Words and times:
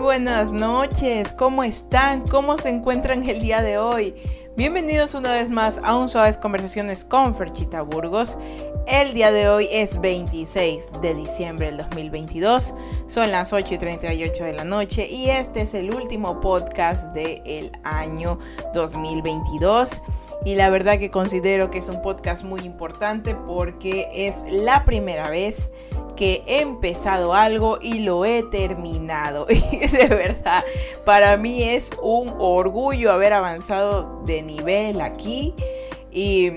buenas 0.00 0.50
noches, 0.52 1.32
¿cómo 1.32 1.62
están? 1.62 2.26
¿Cómo 2.26 2.56
se 2.56 2.70
encuentran 2.70 3.28
el 3.28 3.40
día 3.40 3.60
de 3.60 3.76
hoy? 3.76 4.14
Bienvenidos 4.56 5.14
una 5.14 5.34
vez 5.34 5.50
más 5.50 5.78
a 5.84 5.94
un 5.96 6.08
Suaves 6.08 6.38
Conversaciones 6.38 7.04
con 7.04 7.34
Ferchita 7.34 7.82
Burgos. 7.82 8.38
El 8.86 9.12
día 9.12 9.30
de 9.30 9.50
hoy 9.50 9.68
es 9.70 10.00
26 10.00 10.90
de 11.02 11.14
diciembre 11.14 11.66
del 11.66 11.76
2022, 11.76 12.74
son 13.08 13.30
las 13.30 13.52
8 13.52 13.74
y 13.74 13.78
38 13.78 14.42
de 14.42 14.52
la 14.54 14.64
noche 14.64 15.06
y 15.06 15.28
este 15.28 15.60
es 15.62 15.74
el 15.74 15.94
último 15.94 16.40
podcast 16.40 17.04
del 17.14 17.70
año 17.84 18.38
2022. 18.72 19.90
Y 20.46 20.54
la 20.54 20.70
verdad 20.70 20.98
que 20.98 21.10
considero 21.10 21.70
que 21.70 21.78
es 21.78 21.88
un 21.90 22.00
podcast 22.00 22.42
muy 22.42 22.60
importante 22.62 23.34
porque 23.34 24.08
es 24.14 24.34
la 24.50 24.86
primera 24.86 25.28
vez 25.28 25.70
que 26.20 26.42
he 26.46 26.60
empezado 26.60 27.32
algo 27.32 27.78
y 27.80 28.00
lo 28.00 28.26
he 28.26 28.42
terminado. 28.42 29.46
Y 29.72 29.86
de 29.86 30.06
verdad, 30.06 30.62
para 31.06 31.38
mí 31.38 31.62
es 31.62 31.92
un 32.02 32.34
orgullo 32.38 33.10
haber 33.10 33.32
avanzado 33.32 34.22
de 34.26 34.42
nivel 34.42 35.00
aquí. 35.00 35.54
Y 36.12 36.52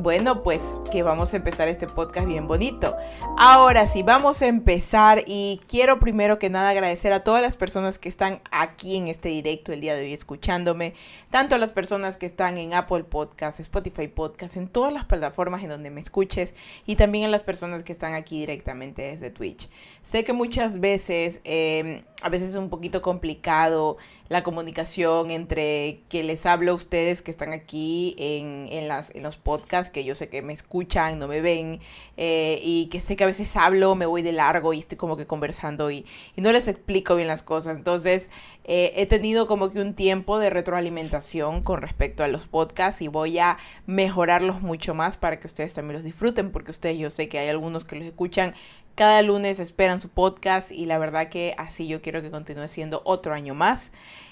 bueno, 0.00 0.42
pues 0.42 0.78
que 0.90 1.02
vamos 1.02 1.32
a 1.32 1.36
empezar 1.36 1.68
este 1.68 1.86
podcast 1.86 2.26
bien 2.26 2.48
bonito. 2.48 2.96
Ahora 3.38 3.86
sí, 3.86 4.02
vamos 4.02 4.42
a 4.42 4.46
empezar 4.46 5.22
y 5.26 5.60
quiero 5.68 6.00
primero 6.00 6.38
que 6.38 6.50
nada 6.50 6.70
agradecer 6.70 7.12
a 7.12 7.20
todas 7.20 7.42
las 7.42 7.56
personas 7.56 7.98
que 7.98 8.08
están 8.08 8.40
aquí 8.50 8.96
en 8.96 9.08
este 9.08 9.28
directo 9.28 9.72
el 9.72 9.80
día 9.80 9.94
de 9.94 10.02
hoy 10.02 10.12
escuchándome, 10.12 10.94
tanto 11.30 11.54
a 11.54 11.58
las 11.58 11.70
personas 11.70 12.16
que 12.16 12.26
están 12.26 12.58
en 12.58 12.74
Apple 12.74 13.04
Podcast, 13.04 13.60
Spotify 13.60 14.08
Podcast, 14.08 14.56
en 14.56 14.68
todas 14.68 14.92
las 14.92 15.04
plataformas 15.04 15.62
en 15.62 15.68
donde 15.68 15.90
me 15.90 16.00
escuches 16.00 16.54
y 16.86 16.96
también 16.96 17.26
a 17.26 17.28
las 17.28 17.44
personas 17.44 17.84
que 17.84 17.92
están 17.92 18.14
aquí 18.14 18.40
directamente 18.40 19.02
desde 19.02 19.30
Twitch. 19.30 19.68
Sé 20.02 20.24
que 20.24 20.32
muchas 20.32 20.80
veces, 20.80 21.40
eh, 21.44 22.02
a 22.24 22.30
veces 22.30 22.50
es 22.50 22.56
un 22.56 22.70
poquito 22.70 23.02
complicado 23.02 23.98
la 24.30 24.42
comunicación 24.42 25.30
entre 25.30 26.00
que 26.08 26.22
les 26.22 26.46
hablo 26.46 26.72
a 26.72 26.74
ustedes 26.74 27.20
que 27.20 27.30
están 27.30 27.52
aquí 27.52 28.16
en, 28.18 28.66
en, 28.70 28.90
en 28.90 29.22
los 29.22 29.36
podcasts, 29.36 29.92
que 29.92 30.04
yo 30.04 30.14
sé 30.14 30.30
que 30.30 30.40
me 30.40 30.54
escuchan, 30.54 31.18
no 31.18 31.28
me 31.28 31.42
ven, 31.42 31.80
eh, 32.16 32.60
y 32.62 32.86
que 32.86 33.02
sé 33.02 33.16
que 33.16 33.24
a 33.24 33.26
veces 33.26 33.54
hablo, 33.58 33.94
me 33.94 34.06
voy 34.06 34.22
de 34.22 34.32
largo 34.32 34.72
y 34.72 34.78
estoy 34.78 34.96
como 34.96 35.18
que 35.18 35.26
conversando 35.26 35.90
y, 35.90 36.06
y 36.34 36.40
no 36.40 36.50
les 36.50 36.66
explico 36.66 37.14
bien 37.14 37.28
las 37.28 37.42
cosas. 37.42 37.76
Entonces, 37.76 38.30
eh, 38.64 38.94
he 38.96 39.04
tenido 39.04 39.46
como 39.46 39.70
que 39.70 39.82
un 39.82 39.92
tiempo 39.92 40.38
de 40.38 40.48
retroalimentación 40.48 41.60
con 41.62 41.82
respecto 41.82 42.24
a 42.24 42.28
los 42.28 42.46
podcasts 42.46 43.02
y 43.02 43.08
voy 43.08 43.38
a 43.38 43.58
mejorarlos 43.84 44.62
mucho 44.62 44.94
más 44.94 45.18
para 45.18 45.38
que 45.38 45.46
ustedes 45.46 45.74
también 45.74 45.96
los 45.96 46.04
disfruten, 46.04 46.50
porque 46.50 46.70
ustedes 46.70 46.98
yo 46.98 47.10
sé 47.10 47.28
que 47.28 47.38
hay 47.38 47.48
algunos 47.48 47.84
que 47.84 47.96
los 47.96 48.06
escuchan 48.06 48.54
cada 48.94 49.22
lunes 49.22 49.60
esperan 49.60 50.00
su 50.00 50.08
podcast 50.08 50.70
y 50.70 50.86
la 50.86 50.98
verdad 50.98 51.28
que 51.28 51.54
así 51.58 51.86
yo 51.86 52.00
quiero 52.00 52.22
que 52.22 52.30
continúe 52.30 52.68
siendo 52.68 53.02
otro 53.04 53.34
año 53.34 53.54
más. 53.54 53.90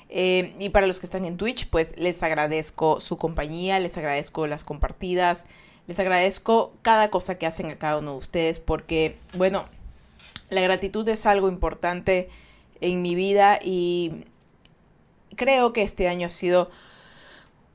Eh, 0.09 0.55
y 0.59 0.69
para 0.69 0.87
los 0.87 1.01
que 1.01 1.07
están 1.07 1.25
en 1.25 1.37
Twitch, 1.37 1.69
pues 1.69 1.97
les 1.97 2.23
agradezco 2.23 3.01
su 3.01 3.17
compañía, 3.17 3.81
les 3.81 3.97
agradezco 3.97 4.47
las 4.47 4.63
compartidas, 4.63 5.45
les 5.87 5.99
agradezco 5.99 6.75
cada 6.83 7.11
cosa 7.11 7.37
que 7.37 7.47
hacen 7.47 7.71
a 7.71 7.77
cada 7.77 7.99
uno 7.99 8.13
de 8.13 8.19
ustedes 8.19 8.59
porque, 8.59 9.17
bueno, 9.35 9.65
la 10.51 10.61
gratitud 10.61 11.09
es 11.09 11.25
algo 11.27 11.49
importante 11.49 12.29
en 12.81 13.01
mi 13.01 13.15
vida 13.15 13.59
y 13.63 14.25
creo 15.35 15.73
que 15.73 15.83
este 15.83 16.09
año 16.09 16.27
ha 16.27 16.31
sido 16.31 16.71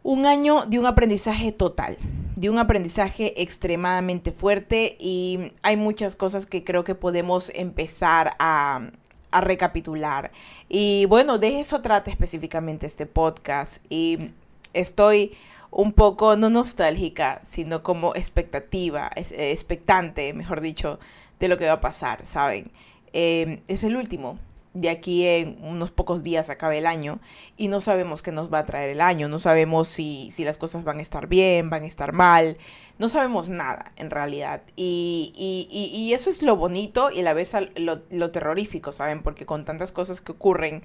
un 0.03 0.25
año 0.25 0.65
de 0.67 0.79
un 0.79 0.85
aprendizaje 0.85 1.51
total, 1.51 1.97
de 2.37 2.51
un 2.51 2.59
aprendizaje 2.59 3.41
extremadamente 3.41 4.31
fuerte 4.31 4.95
y 4.99 5.51
hay 5.63 5.75
muchas 5.75 6.15
cosas 6.15 6.45
que 6.45 6.63
creo 6.63 6.83
que 6.83 6.93
podemos 6.93 7.51
empezar 7.55 8.35
a, 8.37 8.91
a 9.31 9.41
recapitular. 9.41 10.31
Y 10.69 11.05
bueno, 11.05 11.39
de 11.39 11.59
eso 11.59 11.81
trata 11.81 12.11
específicamente 12.11 12.85
este 12.85 13.07
podcast 13.07 13.77
y 13.89 14.31
estoy 14.73 15.35
un 15.71 15.93
poco 15.93 16.35
no 16.37 16.51
nostálgica, 16.51 17.41
sino 17.43 17.81
como 17.81 18.15
expectativa, 18.15 19.09
expectante, 19.15 20.31
mejor 20.33 20.61
dicho, 20.61 20.99
de 21.39 21.47
lo 21.47 21.57
que 21.57 21.65
va 21.65 21.73
a 21.73 21.81
pasar, 21.81 22.25
¿saben? 22.27 22.71
Eh, 23.13 23.61
es 23.67 23.83
el 23.83 23.95
último, 23.95 24.37
de 24.73 24.89
aquí 24.89 25.25
en 25.25 25.57
unos 25.61 25.91
pocos 25.91 26.23
días 26.23 26.49
acabe 26.49 26.77
el 26.77 26.85
año 26.85 27.19
y 27.57 27.67
no 27.67 27.81
sabemos 27.81 28.21
qué 28.21 28.31
nos 28.31 28.53
va 28.53 28.59
a 28.59 28.65
traer 28.65 28.89
el 28.89 29.01
año, 29.01 29.27
no 29.27 29.39
sabemos 29.39 29.87
si, 29.87 30.29
si 30.31 30.43
las 30.43 30.57
cosas 30.57 30.83
van 30.83 30.99
a 30.99 31.01
estar 31.01 31.27
bien, 31.27 31.69
van 31.69 31.83
a 31.83 31.87
estar 31.87 32.13
mal, 32.13 32.57
no 32.99 33.09
sabemos 33.09 33.49
nada 33.49 33.91
en 33.95 34.09
realidad. 34.09 34.61
Y, 34.75 35.33
y, 35.35 35.97
y, 35.97 36.13
eso 36.13 36.29
es 36.29 36.41
lo 36.43 36.55
bonito 36.55 37.11
y 37.11 37.19
a 37.19 37.23
la 37.23 37.33
vez 37.33 37.53
lo, 37.75 38.01
lo 38.09 38.31
terrorífico, 38.31 38.91
¿saben? 38.91 39.23
Porque 39.23 39.45
con 39.45 39.65
tantas 39.65 39.91
cosas 39.91 40.21
que 40.21 40.31
ocurren 40.31 40.83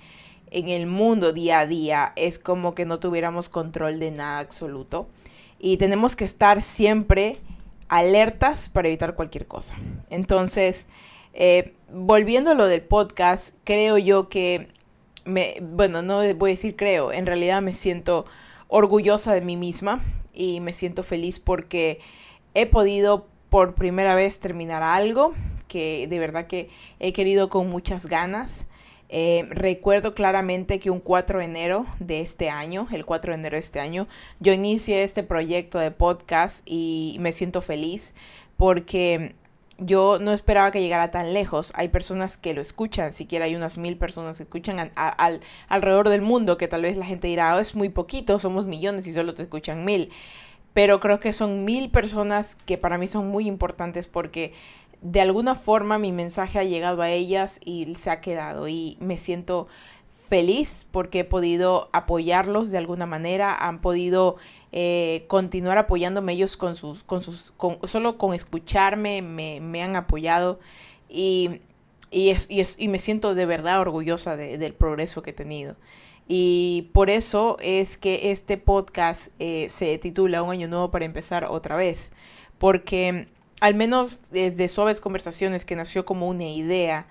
en 0.51 0.69
el 0.69 0.87
mundo 0.87 1.33
día 1.33 1.61
a 1.61 1.67
día 1.67 2.13
es 2.17 2.39
como 2.39 2.75
que 2.75 2.85
no 2.85 2.99
tuviéramos 2.99 3.49
control 3.49 3.99
de 3.99 4.11
nada 4.11 4.39
absoluto. 4.39 5.09
Y 5.59 5.77
tenemos 5.77 6.17
que 6.17 6.25
estar 6.25 6.61
siempre 6.61 7.39
alertas 7.89 8.69
para 8.69 8.89
evitar 8.89 9.15
cualquier 9.15 9.47
cosa. 9.47 9.75
Entonces, 10.11 10.87
eh, 11.33 11.75
volviendo 11.91 12.51
a 12.51 12.55
lo 12.55 12.67
del 12.67 12.83
podcast, 12.83 13.55
creo 13.65 13.99
yo 13.99 14.29
que, 14.29 14.69
me, 15.25 15.57
bueno, 15.61 16.03
no 16.03 16.19
voy 16.35 16.51
a 16.51 16.55
decir 16.55 16.77
creo, 16.77 17.13
en 17.13 17.27
realidad 17.27 17.63
me 17.63 17.75
siento 17.75 18.27
orgullosa 18.69 19.35
de 19.35 19.41
mí 19.41 19.57
misma 19.57 20.03
y 20.33 20.61
me 20.61 20.73
siento 20.73 21.03
feliz 21.03 21.41
porque 21.41 22.01
he 22.55 22.67
podido 22.67 23.27
por 23.51 23.75
primera 23.75 24.15
vez 24.15 24.41
terminar 24.41 24.83
algo 24.83 25.35
que 25.69 26.07
de 26.09 26.19
verdad 26.19 26.47
que 26.47 26.71
he 27.01 27.13
querido 27.13 27.49
con 27.49 27.69
muchas 27.69 28.07
ganas. 28.07 28.67
Eh, 29.09 29.47
recuerdo 29.51 30.15
claramente 30.15 30.79
que 30.81 30.91
un 30.91 31.01
4 31.01 31.39
de 31.39 31.45
enero 31.45 31.87
de 31.99 32.21
este 32.21 32.49
año, 32.49 32.89
el 32.93 33.05
4 33.05 33.33
de 33.33 33.39
enero 33.39 33.57
de 33.57 33.61
este 33.61 33.79
año, 33.79 34.09
yo 34.41 34.55
inicié 34.55 35.03
este 35.03 35.23
proyecto 35.23 35.79
de 35.79 35.91
podcast 35.91 36.63
y 36.65 37.17
me 37.21 37.33
siento 37.33 37.61
feliz 37.61 38.15
porque 38.57 39.35
yo 39.85 40.19
no 40.21 40.33
esperaba 40.33 40.71
que 40.71 40.81
llegara 40.81 41.11
tan 41.11 41.33
lejos. 41.35 41.73
Hay 41.75 41.89
personas 41.89 42.39
que 42.39 42.55
lo 42.55 42.61
escuchan, 42.61 43.13
siquiera 43.13 43.47
hay 43.47 43.57
unas 43.57 43.79
mil 43.79 43.97
personas 43.97 44.37
que 44.37 44.45
escuchan 44.45 44.93
al, 44.95 45.41
alrededor 45.69 46.09
del 46.09 46.23
mundo, 46.23 46.57
que 46.57 46.69
tal 46.69 46.83
vez 46.83 46.97
la 46.97 47.07
gente 47.07 47.29
dirá, 47.29 47.57
oh, 47.57 47.59
es 47.59 47.75
muy 47.75 47.89
poquito, 47.89 48.39
somos 48.39 48.67
millones 48.67 49.07
y 49.07 49.13
solo 49.13 49.35
te 49.35 49.43
escuchan 49.43 49.85
mil. 49.85 50.11
Pero 50.73 51.01
creo 51.01 51.21
que 51.21 51.33
son 51.33 51.65
mil 51.65 51.91
personas 51.91 52.57
que 52.67 52.79
para 52.79 52.99
mí 52.99 53.07
son 53.07 53.29
muy 53.29 53.47
importantes 53.47 54.07
porque 54.07 54.55
de 55.03 55.21
alguna 55.21 55.55
forma 55.55 55.99
mi 55.99 56.13
mensaje 56.13 56.59
ha 56.59 56.65
llegado 56.65 57.03
a 57.03 57.11
ellas 57.11 57.61
y 57.65 57.95
se 57.97 58.11
ha 58.11 58.21
quedado 58.21 58.69
y 58.69 58.97
me 59.01 59.19
siento 59.19 59.67
feliz 60.33 60.87
porque 60.91 61.19
he 61.19 61.25
podido 61.25 61.91
apoyarlos 61.93 62.71
de 62.71 62.79
alguna 62.79 63.05
manera, 63.05 63.55
han 63.55 63.83
podido 63.83 64.37
eh, 64.73 65.27
continuar 65.29 65.77
apoyándome 65.77 66.33
ellos 66.33 66.57
con 66.57 66.75
sus, 66.75 67.03
con 67.05 67.23
sus, 67.23 67.53
con, 67.59 67.87
solo 67.87 68.17
con 68.17 68.33
escucharme 68.33 69.21
me, 69.21 69.83
han 69.83 69.95
apoyado 69.95 70.59
y, 71.07 71.61
y, 72.11 72.31
es, 72.31 72.47
y, 72.49 72.61
es, 72.61 72.77
y, 72.79 72.89
me 72.89 72.99
siento 72.99 73.35
de 73.35 73.45
verdad 73.45 73.79
orgullosa 73.81 74.35
de, 74.35 74.57
del 74.57 74.73
progreso 74.73 75.21
que 75.21 75.31
he 75.31 75.35
tenido. 75.35 75.77
Y 76.27 76.89
por 76.95 77.11
eso 77.11 77.59
es 77.61 77.99
que 77.99 78.31
este 78.31 78.57
podcast 78.57 79.29
eh, 79.39 79.67
se 79.69 79.99
titula 79.99 80.43
Un 80.43 80.53
año 80.53 80.67
nuevo 80.67 80.91
para 80.91 81.05
empezar 81.05 81.45
otra 81.45 81.77
vez, 81.77 82.11
porque 82.57 83.29
al 83.61 83.75
menos 83.75 84.23
desde 84.31 84.69
Suaves 84.69 85.03
Conversaciones, 85.03 85.67
que 85.67 85.77
nació 85.77 86.07
como 86.07 86.27
una 86.27 86.49
idea, 86.49 87.07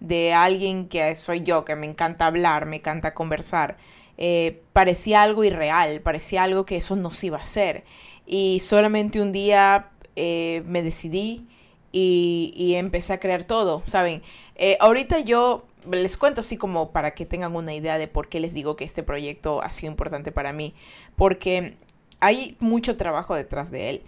de 0.00 0.32
alguien 0.32 0.88
que 0.88 1.14
soy 1.14 1.42
yo, 1.42 1.64
que 1.64 1.76
me 1.76 1.86
encanta 1.86 2.26
hablar, 2.26 2.66
me 2.66 2.76
encanta 2.76 3.14
conversar, 3.14 3.76
eh, 4.18 4.62
parecía 4.72 5.22
algo 5.22 5.44
irreal, 5.44 6.00
parecía 6.00 6.42
algo 6.42 6.64
que 6.66 6.76
eso 6.76 6.96
no 6.96 7.10
se 7.10 7.26
iba 7.26 7.38
a 7.38 7.42
hacer. 7.42 7.84
Y 8.26 8.60
solamente 8.60 9.20
un 9.20 9.32
día 9.32 9.90
eh, 10.16 10.62
me 10.66 10.82
decidí 10.82 11.46
y, 11.92 12.52
y, 12.56 12.74
empecé 12.74 13.12
a 13.12 13.20
crear 13.20 13.44
todo, 13.44 13.82
¿saben? 13.86 14.22
Eh, 14.56 14.76
ahorita 14.80 15.20
yo 15.20 15.66
les 15.90 16.16
cuento 16.16 16.40
así 16.40 16.56
como 16.56 16.90
para 16.90 17.12
que 17.14 17.26
tengan 17.26 17.54
una 17.54 17.74
idea 17.74 17.98
de 17.98 18.08
por 18.08 18.28
qué 18.28 18.40
les 18.40 18.52
digo 18.52 18.76
que 18.76 18.84
este 18.84 19.02
proyecto 19.02 19.62
ha 19.62 19.72
sido 19.72 19.90
importante 19.90 20.32
para 20.32 20.52
mí, 20.52 20.74
porque 21.16 21.76
hay 22.20 22.56
mucho 22.60 22.96
trabajo 22.96 23.34
detrás 23.34 23.70
de 23.70 23.90
él. 23.90 24.02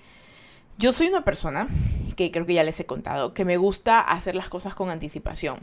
Yo 0.76 0.92
soy 0.92 1.08
una 1.08 1.24
persona, 1.24 1.68
que 2.16 2.30
creo 2.30 2.46
que 2.46 2.54
ya 2.54 2.64
les 2.64 2.78
he 2.80 2.86
contado, 2.86 3.34
que 3.34 3.44
me 3.44 3.56
gusta 3.56 4.00
hacer 4.00 4.34
las 4.34 4.48
cosas 4.48 4.74
con 4.74 4.90
anticipación, 4.90 5.58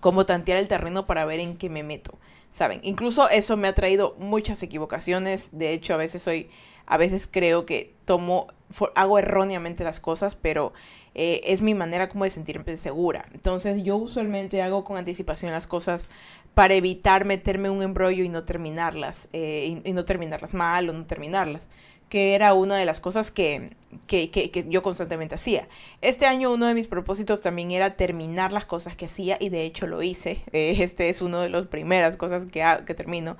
como 0.00 0.26
tantear 0.26 0.58
el 0.58 0.68
terreno 0.68 1.06
para 1.06 1.24
ver 1.24 1.40
en 1.40 1.56
qué 1.56 1.68
me 1.68 1.82
meto, 1.82 2.18
¿saben? 2.50 2.80
Incluso 2.82 3.28
eso 3.28 3.56
me 3.56 3.68
ha 3.68 3.74
traído 3.74 4.16
muchas 4.18 4.62
equivocaciones, 4.62 5.50
de 5.56 5.72
hecho 5.72 5.94
a 5.94 5.96
veces 5.96 6.22
soy, 6.22 6.50
a 6.86 6.96
veces 6.96 7.28
creo 7.30 7.66
que 7.66 7.94
tomo, 8.04 8.48
hago 8.94 9.18
erróneamente 9.18 9.84
las 9.84 10.00
cosas, 10.00 10.36
pero 10.36 10.72
eh, 11.14 11.40
es 11.44 11.62
mi 11.62 11.74
manera 11.74 12.08
como 12.08 12.24
de 12.24 12.30
sentirme 12.30 12.76
segura. 12.76 13.26
Entonces 13.32 13.82
yo 13.82 13.96
usualmente 13.96 14.62
hago 14.62 14.84
con 14.84 14.96
anticipación 14.96 15.52
las 15.52 15.66
cosas 15.66 16.08
para 16.54 16.74
evitar 16.74 17.24
meterme 17.24 17.70
un 17.70 17.82
embrollo 17.82 18.24
y 18.24 18.28
no 18.28 18.44
terminarlas, 18.44 19.28
eh, 19.32 19.80
y, 19.84 19.88
y 19.88 19.92
no 19.92 20.04
terminarlas 20.04 20.54
mal 20.54 20.88
o 20.88 20.92
no 20.92 21.06
terminarlas. 21.06 21.66
Que 22.08 22.34
era 22.34 22.54
una 22.54 22.76
de 22.76 22.84
las 22.84 23.00
cosas 23.00 23.30
que, 23.30 23.70
que, 24.06 24.30
que, 24.30 24.66
yo 24.68 24.82
constantemente 24.82 25.34
hacía. 25.34 25.68
Este 26.00 26.26
año 26.26 26.52
uno 26.52 26.66
de 26.66 26.74
mis 26.74 26.86
propósitos 26.86 27.40
también 27.40 27.70
era 27.70 27.96
terminar 27.96 28.52
las 28.52 28.64
cosas 28.64 28.96
que 28.96 29.06
hacía 29.06 29.36
y 29.40 29.48
de 29.50 29.64
hecho 29.64 29.86
lo 29.86 30.02
hice. 30.02 30.42
Este 30.52 31.08
es 31.08 31.22
uno 31.22 31.40
de 31.40 31.48
las 31.50 31.66
primeras 31.66 32.16
cosas 32.16 32.44
que, 32.46 32.64
que 32.86 32.94
termino. 32.94 33.36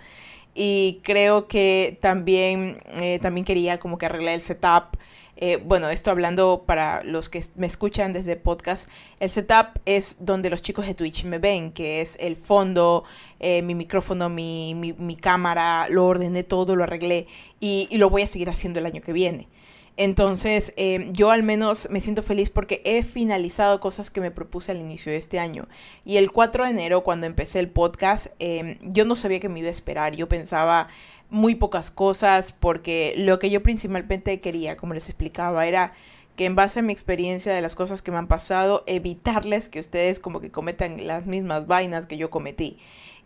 Y 0.55 1.00
creo 1.05 1.47
que 1.47 1.99
también, 2.00 2.81
eh, 3.00 3.19
también 3.23 3.44
quería 3.44 3.79
como 3.79 3.97
que 3.97 4.06
arreglar 4.06 4.35
el 4.35 4.41
setup. 4.41 4.97
Eh, 5.40 5.62
bueno, 5.64 5.88
esto 5.88 6.11
hablando 6.11 6.64
para 6.67 7.05
los 7.05 7.29
que 7.29 7.44
me 7.55 7.69
escuchan 7.69 8.12
desde 8.12 8.35
podcast, 8.35 8.88
el 9.20 9.31
setup 9.31 9.79
es 9.85 10.17
donde 10.19 10.50
los 10.50 10.62
chicos 10.62 10.85
de 10.85 10.94
Twitch 10.94 11.25
me 11.25 11.38
ven, 11.38 11.70
que 11.70 12.00
es 12.00 12.17
el 12.19 12.35
fondo, 12.35 13.05
eh, 13.38 13.62
mi 13.62 13.76
micrófono, 13.76 14.29
mi, 14.29 14.75
mi, 14.75 15.14
cámara, 15.14 15.87
lo 15.90 16.06
ordené 16.06 16.43
todo, 16.43 16.75
lo 16.75 16.82
arreglé 16.82 17.29
y, 17.61 17.87
lo 17.99 18.11
voy 18.11 18.23
a 18.23 18.26
seguir 18.26 18.50
haciendo 18.50 18.81
el 18.81 18.87
año 18.87 19.00
que 19.00 19.12
viene. 19.12 19.46
Entonces, 19.96 20.73
em, 20.76 21.12
yo 21.12 21.31
al 21.31 21.44
menos 21.44 21.88
me 21.88 22.00
siento 22.00 22.23
feliz 22.23 22.50
porque 22.50 22.82
he 22.84 23.05
finalizado 23.05 23.79
cosas 23.79 24.11
que 24.11 24.20
me 24.20 24.32
propuse 24.32 24.73
al 24.73 24.79
inicio 24.79 25.12
de 25.12 25.19
este 25.19 25.38
año. 25.38 25.69
Y 26.05 26.17
el 26.17 26.32
4 26.32 26.64
de 26.64 26.70
enero, 26.70 27.05
cuando 27.05 27.26
empecé 27.26 27.61
el 27.61 27.69
podcast, 27.69 28.26
yo 28.82 29.05
no 29.05 29.17
sabía 29.17 29.41
que 29.41 29.49
me 29.49 29.61
iba 29.61 29.69
a 29.69 29.73
esperar. 29.73 30.14
Yo 30.14 30.29
pensaba 30.29 30.88
muy 31.31 31.55
pocas 31.55 31.91
cosas 31.91 32.53
porque 32.53 33.15
lo 33.17 33.39
que 33.39 33.51
yo 33.51 33.63
principalmente 33.63 34.41
quería, 34.41 34.77
como 34.77 34.95
les 34.95 35.09
explicaba, 35.09 35.67
era 35.67 35.93
que 36.37 36.45
en 36.45 36.55
base 36.55 36.81
a 36.81 36.83
mi 36.83 36.93
experiencia 36.93 37.53
de 37.53 37.61
las 37.61 37.75
cosas 37.75 38.01
que 38.01 38.13
me 38.13 38.19
han 38.19 38.29
pasado, 38.29 38.85
evitarles 38.87 39.69
que 39.69 39.81
ustedes 39.81 40.21
como 40.21 40.41
que 40.41 40.51
cometan 40.51 41.07
las 41.07 41.27
mismas 41.27 41.67
vainas 41.67 42.07
que 42.07 42.17
yo 42.17 42.31
cometí. 42.31 42.79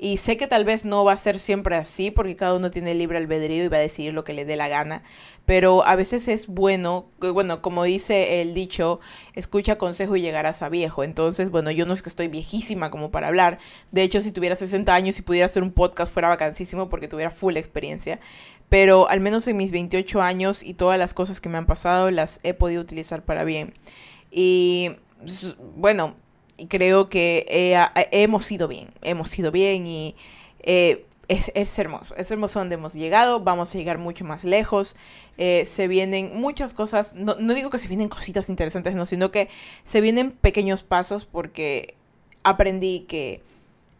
Y 0.03 0.17
sé 0.17 0.37
que 0.37 0.49
tal 0.49 0.65
vez 0.65 0.85
no 0.85 1.05
va 1.05 1.13
a 1.13 1.17
ser 1.17 1.39
siempre 1.39 1.77
así 1.77 2.11
porque 2.11 2.35
cada 2.35 2.55
uno 2.55 2.73
tiene 2.73 2.93
libre 2.93 3.19
albedrío 3.19 3.63
y 3.63 3.69
va 3.69 3.77
a 3.77 3.81
decidir 3.81 4.13
lo 4.13 4.25
que 4.25 4.33
le 4.33 4.45
dé 4.45 4.57
la 4.57 4.67
gana. 4.67 5.05
Pero 5.47 5.87
a 5.87 5.95
veces 5.95 6.27
es 6.27 6.49
bueno, 6.49 7.07
bueno, 7.21 7.63
como 7.63 7.85
dice 7.85 8.43
el 8.43 8.53
dicho, 8.53 8.99
escucha 9.35 9.79
consejo 9.79 10.17
y 10.17 10.21
llegarás 10.21 10.61
a 10.63 10.69
viejo. 10.69 11.05
Entonces, 11.05 11.51
bueno, 11.51 11.71
yo 11.71 11.87
no 11.87 11.93
es 11.93 12.03
que 12.03 12.09
estoy 12.09 12.27
viejísima 12.27 12.91
como 12.91 13.13
para 13.13 13.29
hablar. 13.29 13.61
De 13.93 14.03
hecho, 14.03 14.21
si 14.21 14.33
tuviera 14.33 14.57
60 14.57 14.93
años 14.93 15.17
y 15.21 15.23
pudiera 15.23 15.47
hacer 15.47 15.63
un 15.63 15.71
podcast 15.71 16.13
fuera 16.13 16.31
vacancísimo 16.31 16.89
porque 16.89 17.07
tuviera 17.07 17.31
full 17.31 17.57
experiencia. 17.57 18.19
Pero 18.69 19.09
al 19.09 19.21
menos 19.21 19.47
en 19.47 19.57
mis 19.57 19.71
28 19.71 20.21
años 20.21 20.65
y 20.65 20.75
todas 20.75 20.99
las 20.99 21.15
cosas 21.15 21.41
que 21.41 21.49
me 21.49 21.59
han 21.59 21.67
pasado 21.67 22.11
las 22.11 22.41
he 22.43 22.55
podido 22.55 22.83
utilizar 22.83 23.25
para 23.25 23.45
bien. 23.45 23.75
Y 24.33 24.97
bueno, 25.77 26.17
y 26.63 26.67
creo 26.69 27.09
que 27.09 27.75
hemos 28.13 28.53
ido 28.53 28.69
bien, 28.69 28.91
hemos 29.03 29.37
ido 29.37 29.51
bien 29.51 29.85
y 29.85 30.15
eh, 30.61 31.05
es, 31.27 31.51
es, 31.57 31.77
hermoso, 31.77 32.15
es 32.15 32.31
hermoso 32.31 32.61
donde 32.61 32.77
hemos 32.77 32.95
llegado, 32.95 33.41
vamos 33.41 33.75
a 33.75 33.79
llegar 33.79 33.99
mucho 33.99 34.25
más 34.25 34.45
lejos, 34.45 34.95
eh, 35.39 35.65
se 35.67 35.89
vienen 35.89 36.41
muchas 36.41 36.73
cosas, 36.73 37.17
no, 37.17 37.35
no, 37.41 37.55
digo 37.55 37.69
que 37.69 37.81
se 37.81 37.89
vienen 37.89 38.09
cositas 38.09 38.49
interesantes, 38.49 38.95
no, 38.95 39.07
sino 39.07 39.33
que 39.33 39.49
se 39.85 40.01
vienen 40.01 40.31
pequeños 40.31 40.85
pasos 40.85 41.25
porque 41.25 41.97
aprendí 42.45 43.07
que 43.09 43.43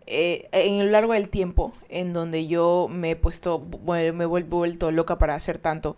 eh, 0.07 0.49
en 0.53 0.87
lo 0.87 0.93
largo 0.93 1.15
del 1.15 1.31
tiempo 1.31 1.73
en 1.89 2.13
donde 2.13 2.47
yo 2.47 2.87
me 2.89 3.11
he 3.11 3.17
puesto, 3.17 3.67
me 3.85 4.07
he 4.07 4.27
vuelto 4.27 4.93
loca 4.93 5.19
para 5.19 5.35
hacer 5.35 5.59
tanto, 5.59 5.97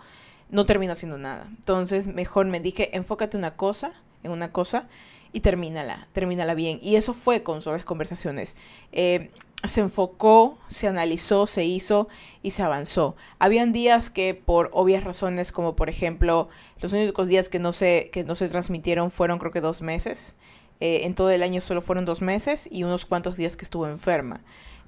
no 0.48 0.64
termino 0.64 0.94
haciendo 0.94 1.18
nada. 1.18 1.46
Entonces 1.58 2.06
mejor 2.06 2.46
me 2.46 2.60
dije, 2.60 2.96
enfócate 2.96 3.36
una 3.36 3.54
cosa, 3.54 3.92
en 4.22 4.32
una 4.32 4.50
cosa 4.50 4.88
y 5.34 5.40
termínala, 5.40 6.06
termínala 6.12 6.54
bien. 6.54 6.78
Y 6.80 6.94
eso 6.94 7.12
fue 7.12 7.42
con 7.42 7.60
suaves 7.60 7.84
conversaciones. 7.84 8.56
Eh, 8.92 9.30
se 9.64 9.80
enfocó, 9.80 10.58
se 10.68 10.86
analizó, 10.86 11.48
se 11.48 11.64
hizo 11.64 12.06
y 12.40 12.52
se 12.52 12.62
avanzó. 12.62 13.16
Habían 13.40 13.72
días 13.72 14.10
que 14.10 14.34
por 14.34 14.70
obvias 14.72 15.02
razones, 15.02 15.50
como 15.50 15.74
por 15.74 15.88
ejemplo, 15.88 16.48
los 16.80 16.92
únicos 16.92 17.26
días 17.26 17.48
que 17.48 17.58
no 17.58 17.72
se, 17.72 18.10
que 18.12 18.22
no 18.22 18.36
se 18.36 18.48
transmitieron 18.48 19.10
fueron 19.10 19.40
creo 19.40 19.50
que 19.50 19.60
dos 19.60 19.82
meses. 19.82 20.36
Eh, 20.78 21.00
en 21.04 21.16
todo 21.16 21.30
el 21.30 21.42
año 21.42 21.60
solo 21.60 21.80
fueron 21.80 22.04
dos 22.04 22.22
meses 22.22 22.68
y 22.70 22.84
unos 22.84 23.04
cuantos 23.04 23.36
días 23.36 23.56
que 23.56 23.64
estuvo 23.64 23.88
enferma. 23.88 24.40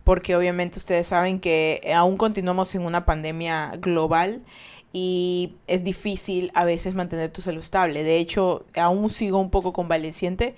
Porque 0.04 0.36
obviamente 0.36 0.78
ustedes 0.78 1.08
saben 1.08 1.40
que 1.40 1.92
aún 1.92 2.16
continuamos 2.16 2.72
en 2.76 2.82
una 2.82 3.04
pandemia 3.04 3.72
global 3.78 4.42
y 4.92 5.54
es 5.66 5.84
difícil 5.84 6.50
a 6.54 6.64
veces 6.64 6.94
mantener 6.94 7.32
tu 7.32 7.42
salud 7.42 7.60
estable. 7.60 8.02
De 8.02 8.18
hecho, 8.18 8.64
aún 8.74 9.10
sigo 9.10 9.38
un 9.38 9.50
poco 9.50 9.72
convaleciente 9.72 10.54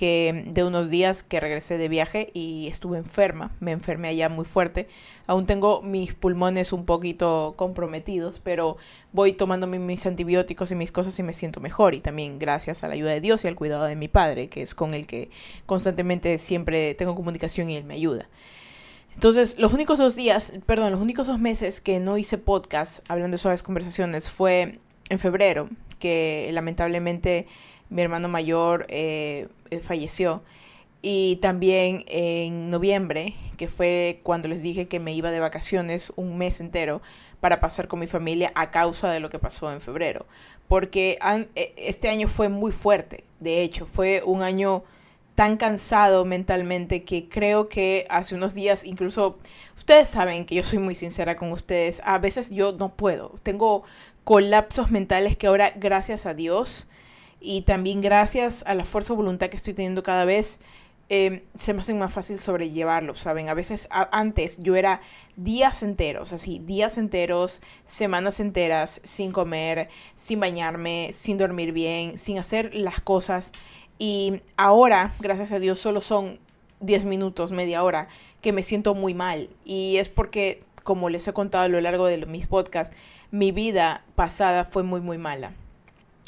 que 0.00 0.44
de 0.46 0.64
unos 0.64 0.88
días 0.88 1.22
que 1.22 1.40
regresé 1.40 1.76
de 1.76 1.90
viaje 1.90 2.30
y 2.32 2.68
estuve 2.68 2.96
enferma, 2.96 3.54
me 3.60 3.72
enfermé 3.72 4.08
allá 4.08 4.30
muy 4.30 4.46
fuerte. 4.46 4.88
Aún 5.26 5.44
tengo 5.44 5.82
mis 5.82 6.14
pulmones 6.14 6.72
un 6.72 6.86
poquito 6.86 7.52
comprometidos, 7.56 8.40
pero 8.42 8.78
voy 9.12 9.34
tomando 9.34 9.66
mis 9.66 10.06
antibióticos 10.06 10.70
y 10.70 10.74
mis 10.74 10.90
cosas 10.90 11.18
y 11.18 11.22
me 11.22 11.34
siento 11.34 11.60
mejor. 11.60 11.94
Y 11.94 12.00
también 12.00 12.38
gracias 12.38 12.82
a 12.82 12.88
la 12.88 12.94
ayuda 12.94 13.10
de 13.10 13.20
Dios 13.20 13.44
y 13.44 13.48
al 13.48 13.56
cuidado 13.56 13.84
de 13.84 13.94
mi 13.94 14.08
padre, 14.08 14.48
que 14.48 14.62
es 14.62 14.74
con 14.74 14.94
el 14.94 15.06
que 15.06 15.28
constantemente 15.66 16.38
siempre 16.38 16.94
tengo 16.94 17.14
comunicación 17.14 17.68
y 17.68 17.76
él 17.76 17.84
me 17.84 17.92
ayuda. 17.92 18.26
Entonces, 19.20 19.58
los 19.58 19.74
únicos 19.74 19.98
dos 19.98 20.16
días, 20.16 20.50
perdón, 20.64 20.92
los 20.92 21.00
únicos 21.02 21.26
dos 21.26 21.38
meses 21.38 21.82
que 21.82 22.00
no 22.00 22.16
hice 22.16 22.38
podcast 22.38 23.04
hablando 23.06 23.34
de 23.34 23.38
suaves 23.38 23.62
conversaciones 23.62 24.30
fue 24.30 24.78
en 25.10 25.18
febrero, 25.18 25.68
que 25.98 26.48
lamentablemente 26.54 27.46
mi 27.90 28.00
hermano 28.00 28.28
mayor 28.28 28.86
eh, 28.88 29.48
eh, 29.68 29.80
falleció. 29.80 30.42
Y 31.02 31.36
también 31.42 32.04
en 32.06 32.70
noviembre, 32.70 33.34
que 33.58 33.68
fue 33.68 34.20
cuando 34.22 34.48
les 34.48 34.62
dije 34.62 34.88
que 34.88 35.00
me 35.00 35.12
iba 35.12 35.30
de 35.30 35.40
vacaciones 35.40 36.14
un 36.16 36.38
mes 36.38 36.58
entero 36.58 37.02
para 37.40 37.60
pasar 37.60 37.88
con 37.88 38.00
mi 38.00 38.06
familia 38.06 38.52
a 38.54 38.70
causa 38.70 39.10
de 39.10 39.20
lo 39.20 39.28
que 39.28 39.38
pasó 39.38 39.70
en 39.70 39.82
febrero. 39.82 40.24
Porque 40.66 41.18
e, 41.56 41.74
este 41.76 42.08
año 42.08 42.26
fue 42.26 42.48
muy 42.48 42.72
fuerte. 42.72 43.24
De 43.38 43.60
hecho, 43.60 43.84
fue 43.84 44.22
un 44.24 44.40
año 44.40 44.82
tan 45.40 45.56
cansado 45.56 46.26
mentalmente 46.26 47.02
que 47.02 47.30
creo 47.30 47.70
que 47.70 48.06
hace 48.10 48.34
unos 48.34 48.52
días 48.52 48.84
incluso 48.84 49.38
ustedes 49.78 50.10
saben 50.10 50.44
que 50.44 50.54
yo 50.54 50.62
soy 50.62 50.80
muy 50.80 50.94
sincera 50.94 51.36
con 51.36 51.50
ustedes. 51.50 52.02
A 52.04 52.18
veces 52.18 52.50
yo 52.50 52.72
no 52.72 52.94
puedo. 52.94 53.36
Tengo 53.42 53.82
colapsos 54.24 54.90
mentales 54.90 55.38
que 55.38 55.46
ahora 55.46 55.72
gracias 55.76 56.26
a 56.26 56.34
Dios 56.34 56.86
y 57.40 57.62
también 57.62 58.02
gracias 58.02 58.62
a 58.66 58.74
la 58.74 58.84
fuerza 58.84 59.14
de 59.14 59.16
voluntad 59.16 59.48
que 59.48 59.56
estoy 59.56 59.72
teniendo 59.72 60.02
cada 60.02 60.26
vez 60.26 60.60
em, 61.08 61.40
se 61.56 61.72
me 61.72 61.80
hacen 61.80 61.98
más 61.98 62.12
fácil 62.12 62.38
sobrellevarlo, 62.38 63.14
¿saben? 63.14 63.48
A 63.48 63.54
veces 63.54 63.88
antes 63.90 64.58
yo 64.58 64.76
era 64.76 65.00
días 65.36 65.82
enteros, 65.82 66.34
así, 66.34 66.58
días 66.58 66.98
enteros, 66.98 67.62
semanas 67.86 68.40
enteras, 68.40 69.00
sin 69.04 69.32
comer, 69.32 69.88
sin 70.16 70.38
bañarme, 70.38 71.12
sin 71.14 71.38
dormir 71.38 71.72
bien, 71.72 72.18
sin 72.18 72.38
hacer 72.38 72.74
las 72.74 73.00
cosas 73.00 73.52
y 74.00 74.40
ahora, 74.56 75.14
gracias 75.20 75.52
a 75.52 75.58
Dios, 75.58 75.78
solo 75.78 76.00
son 76.00 76.38
10 76.80 77.04
minutos, 77.04 77.52
media 77.52 77.84
hora, 77.84 78.08
que 78.40 78.50
me 78.50 78.62
siento 78.62 78.94
muy 78.94 79.12
mal. 79.12 79.50
Y 79.66 79.98
es 79.98 80.08
porque, 80.08 80.62
como 80.84 81.10
les 81.10 81.28
he 81.28 81.34
contado 81.34 81.64
a 81.64 81.68
lo 81.68 81.78
largo 81.82 82.06
de 82.06 82.24
mis 82.24 82.46
podcasts, 82.46 82.96
mi 83.30 83.52
vida 83.52 84.02
pasada 84.16 84.64
fue 84.64 84.84
muy, 84.84 85.02
muy 85.02 85.18
mala. 85.18 85.52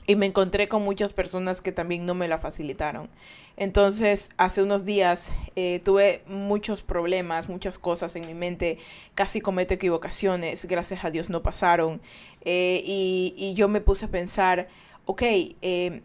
Y 0.06 0.16
me 0.16 0.26
encontré 0.26 0.68
con 0.68 0.84
muchas 0.84 1.14
personas 1.14 1.62
que 1.62 1.72
también 1.72 2.04
no 2.04 2.12
me 2.14 2.28
la 2.28 2.36
facilitaron. 2.36 3.08
Entonces, 3.56 4.32
hace 4.36 4.62
unos 4.62 4.84
días 4.84 5.32
eh, 5.56 5.80
tuve 5.82 6.24
muchos 6.26 6.82
problemas, 6.82 7.48
muchas 7.48 7.78
cosas 7.78 8.16
en 8.16 8.26
mi 8.26 8.34
mente, 8.34 8.76
casi 9.14 9.40
cometo 9.40 9.72
equivocaciones, 9.72 10.66
gracias 10.66 11.06
a 11.06 11.10
Dios 11.10 11.30
no 11.30 11.42
pasaron. 11.42 12.02
Eh, 12.42 12.82
y, 12.84 13.54
yo 13.54 13.68
me 13.68 13.80
puse 13.80 14.04
a 14.04 14.08
pensar, 14.08 14.68
ok, 15.06 15.22
eh, 15.22 16.02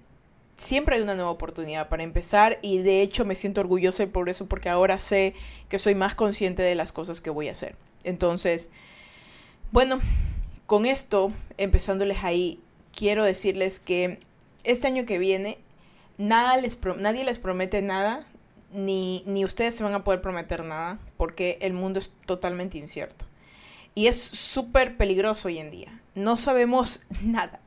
siempre 0.58 0.96
hay 0.96 1.02
una 1.02 1.16
nueva 1.16 1.32
oportunidad 1.32 1.88
para 1.88 2.04
empezar 2.04 2.60
y 2.62 2.80
de 2.80 3.02
hecho 3.02 3.26
me 3.26 3.36
siento 3.36 3.62
orgullosa 3.62 4.08
por 4.08 4.30
eso 4.30 4.48
porque 4.48 4.70
ahora 4.70 5.00
sé 5.00 5.34
que 5.70 5.80
soy 5.80 5.96
más 5.96 6.16
consciente 6.16 6.64
de 6.64 6.76
las 6.76 6.92
cosas 6.92 7.22
que 7.22 7.30
voy 7.30 7.48
a 7.48 7.52
hacer. 7.52 7.76
Entonces, 8.04 8.70
bueno, 9.72 10.00
con 10.66 10.86
esto, 10.86 11.32
empezándoles 11.58 12.24
ahí, 12.24 12.60
quiero 12.96 13.24
decirles 13.24 13.80
que 13.80 14.20
este 14.64 14.88
año 14.88 15.06
que 15.06 15.20
viene 15.20 15.60
nada 16.18 16.58
les 16.58 16.78
nadie 16.98 17.24
les 17.24 17.40
promete 17.40 17.82
nada, 17.82 18.26
ni, 18.74 19.24
ni 19.26 19.46
ustedes 19.46 19.76
se 19.76 19.84
van 19.84 19.94
a 19.94 20.04
poder 20.04 20.22
prometer 20.22 20.64
nada, 20.64 21.00
porque 21.16 21.58
el 21.62 21.74
mundo 21.74 22.00
es 22.00 22.12
totalmente 22.26 22.78
incierto. 22.78 23.26
Y 23.96 24.08
es 24.08 24.22
súper 24.22 24.98
peligroso 24.98 25.48
hoy 25.48 25.58
en 25.58 25.72
día. 25.72 26.02
No 26.16 26.38
sabemos 26.38 27.02
nada. 27.24 27.60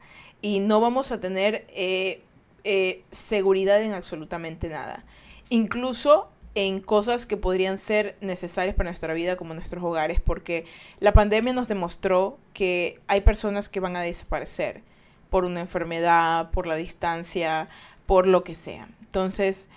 Y 0.42 0.60
no 0.60 0.80
vamos 0.80 1.12
a 1.12 1.20
tener 1.20 1.66
eh, 1.68 2.22
eh, 2.64 3.04
seguridad 3.10 3.82
en 3.82 3.92
absolutamente 3.92 4.68
nada. 4.68 5.04
Incluso 5.48 6.30
en 6.54 6.80
cosas 6.80 7.26
que 7.26 7.36
podrían 7.36 7.78
ser 7.78 8.16
necesarias 8.20 8.74
para 8.74 8.90
nuestra 8.90 9.14
vida 9.14 9.36
como 9.36 9.54
nuestros 9.54 9.82
hogares, 9.84 10.20
porque 10.20 10.66
la 10.98 11.12
pandemia 11.12 11.52
nos 11.52 11.68
demostró 11.68 12.38
que 12.54 13.00
hay 13.06 13.20
personas 13.20 13.68
que 13.68 13.80
van 13.80 13.96
a 13.96 14.02
desaparecer 14.02 14.82
por 15.30 15.44
una 15.44 15.60
enfermedad, 15.60 16.50
por 16.50 16.66
la 16.66 16.74
distancia, 16.74 17.68
por 18.06 18.26
lo 18.26 18.42
que 18.42 18.56
sea. 18.56 18.88
Entonces, 19.00 19.68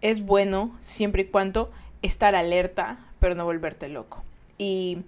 es 0.00 0.24
bueno 0.24 0.76
siempre 0.80 1.22
y 1.22 1.26
cuando 1.26 1.70
estar 2.02 2.34
alerta, 2.34 2.98
pero 3.18 3.34
no 3.34 3.44
volverte 3.44 3.88
loco. 3.88 4.22
Y 4.56 4.98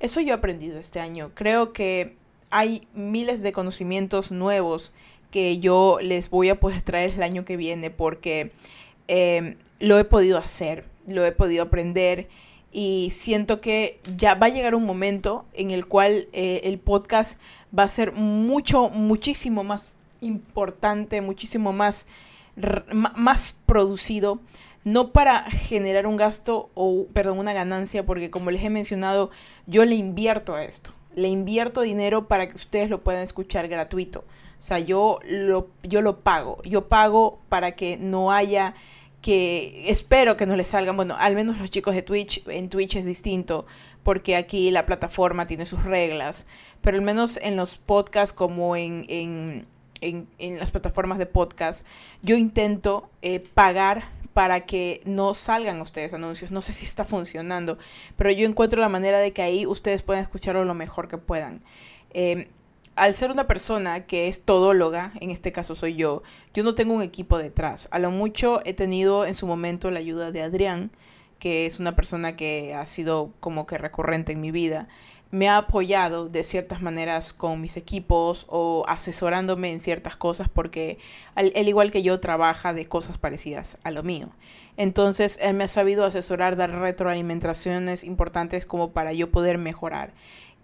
eso 0.00 0.20
yo 0.20 0.28
he 0.28 0.32
aprendido 0.32 0.78
este 0.78 1.00
año. 1.00 1.32
Creo 1.34 1.72
que 1.72 2.16
hay 2.50 2.86
miles 2.94 3.42
de 3.42 3.52
conocimientos 3.52 4.30
nuevos 4.30 4.92
que 5.30 5.58
yo 5.58 5.98
les 6.00 6.30
voy 6.30 6.48
a 6.48 6.60
poder 6.60 6.82
traer 6.82 7.10
el 7.10 7.22
año 7.22 7.44
que 7.44 7.56
viene 7.56 7.90
porque 7.90 8.52
em, 9.08 9.56
lo 9.80 9.98
he 9.98 10.04
podido 10.04 10.38
hacer, 10.38 10.84
lo 11.06 11.24
he 11.24 11.32
podido 11.32 11.64
aprender 11.64 12.28
y 12.72 13.10
siento 13.12 13.60
que 13.60 14.00
ya 14.16 14.34
va 14.34 14.46
a 14.46 14.50
llegar 14.50 14.74
un 14.74 14.84
momento 14.84 15.44
en 15.54 15.70
el 15.70 15.86
cual 15.86 16.28
eh, 16.32 16.60
el 16.64 16.78
podcast 16.78 17.40
va 17.76 17.84
a 17.84 17.88
ser 17.88 18.12
mucho, 18.12 18.90
muchísimo 18.90 19.64
más 19.64 19.92
importante, 20.20 21.20
muchísimo 21.20 21.72
más, 21.72 22.06
más 22.92 23.54
producido, 23.66 24.40
no 24.84 25.12
para 25.12 25.50
generar 25.50 26.06
un 26.06 26.16
gasto 26.16 26.70
o, 26.74 27.06
perdón, 27.12 27.38
una 27.38 27.52
ganancia, 27.52 28.04
porque 28.04 28.30
como 28.30 28.50
les 28.50 28.62
he 28.62 28.70
mencionado, 28.70 29.30
yo 29.66 29.84
le 29.84 29.96
invierto 29.96 30.54
a 30.54 30.64
esto, 30.64 30.92
le 31.14 31.28
invierto 31.28 31.82
dinero 31.82 32.26
para 32.26 32.48
que 32.48 32.56
ustedes 32.56 32.90
lo 32.90 33.02
puedan 33.02 33.22
escuchar 33.22 33.68
gratuito. 33.68 34.24
O 34.58 34.62
sea, 34.62 34.78
yo 34.78 35.20
lo, 35.24 35.68
yo 35.82 36.02
lo 36.02 36.20
pago, 36.20 36.60
yo 36.64 36.88
pago 36.88 37.38
para 37.48 37.72
que 37.72 37.96
no 37.96 38.32
haya 38.32 38.74
que 39.22 39.90
espero 39.90 40.36
que 40.36 40.46
no 40.46 40.56
les 40.56 40.68
salgan, 40.68 40.96
bueno, 40.96 41.16
al 41.18 41.34
menos 41.34 41.58
los 41.58 41.70
chicos 41.70 41.94
de 41.94 42.02
Twitch, 42.02 42.46
en 42.46 42.68
Twitch 42.68 42.96
es 42.96 43.04
distinto, 43.04 43.66
porque 44.02 44.36
aquí 44.36 44.70
la 44.70 44.86
plataforma 44.86 45.46
tiene 45.46 45.66
sus 45.66 45.84
reglas, 45.84 46.46
pero 46.82 46.96
al 46.96 47.02
menos 47.02 47.38
en 47.42 47.56
los 47.56 47.76
podcasts 47.76 48.32
como 48.32 48.76
en, 48.76 49.04
en, 49.08 49.66
en, 50.00 50.58
las 50.58 50.70
plataformas 50.70 51.18
de 51.18 51.26
podcast, 51.26 51.84
yo 52.22 52.36
intento 52.36 53.10
eh, 53.22 53.40
pagar 53.40 54.04
para 54.38 54.66
que 54.66 55.02
no 55.04 55.34
salgan 55.34 55.80
ustedes 55.80 56.14
anuncios. 56.14 56.52
No 56.52 56.60
sé 56.60 56.72
si 56.72 56.84
está 56.84 57.04
funcionando, 57.04 57.76
pero 58.14 58.30
yo 58.30 58.46
encuentro 58.46 58.80
la 58.80 58.88
manera 58.88 59.18
de 59.18 59.32
que 59.32 59.42
ahí 59.42 59.66
ustedes 59.66 60.02
puedan 60.02 60.22
escucharlo 60.22 60.64
lo 60.64 60.74
mejor 60.74 61.08
que 61.08 61.18
puedan. 61.18 61.60
Em, 62.10 62.46
al 62.98 63.14
ser 63.14 63.30
una 63.30 63.46
persona 63.46 64.06
que 64.06 64.28
es 64.28 64.42
todóloga, 64.42 65.12
en 65.20 65.30
este 65.30 65.52
caso 65.52 65.74
soy 65.74 65.94
yo, 65.94 66.22
yo 66.52 66.64
no 66.64 66.74
tengo 66.74 66.94
un 66.94 67.02
equipo 67.02 67.38
detrás. 67.38 67.88
A 67.92 67.98
lo 67.98 68.10
mucho 68.10 68.60
he 68.64 68.74
tenido 68.74 69.24
en 69.24 69.34
su 69.34 69.46
momento 69.46 69.90
la 69.90 70.00
ayuda 70.00 70.32
de 70.32 70.42
Adrián, 70.42 70.90
que 71.38 71.66
es 71.66 71.78
una 71.78 71.94
persona 71.94 72.36
que 72.36 72.74
ha 72.74 72.84
sido 72.86 73.30
como 73.40 73.66
que 73.66 73.78
recurrente 73.78 74.32
en 74.32 74.40
mi 74.40 74.50
vida. 74.50 74.88
Me 75.30 75.48
ha 75.48 75.58
apoyado 75.58 76.28
de 76.28 76.42
ciertas 76.42 76.80
maneras 76.82 77.32
con 77.32 77.60
mis 77.60 77.76
equipos 77.76 78.46
o 78.48 78.84
asesorándome 78.88 79.70
en 79.70 79.78
ciertas 79.78 80.16
cosas 80.16 80.48
porque 80.48 80.98
él, 81.36 81.68
igual 81.68 81.90
que 81.90 82.02
yo 82.02 82.18
trabaja 82.18 82.72
de 82.72 82.86
cosas 82.86 83.18
parecidas 83.18 83.78
a 83.84 83.90
lo 83.90 84.02
mío. 84.02 84.30
Entonces 84.76 85.38
él 85.42 85.54
me 85.54 85.64
ha 85.64 85.68
sabido 85.68 86.04
asesorar, 86.04 86.56
dar 86.56 86.70
retroalimentaciones 86.70 88.04
importantes 88.04 88.64
como 88.64 88.92
para 88.92 89.12
yo 89.12 89.30
poder 89.30 89.58
mejorar 89.58 90.12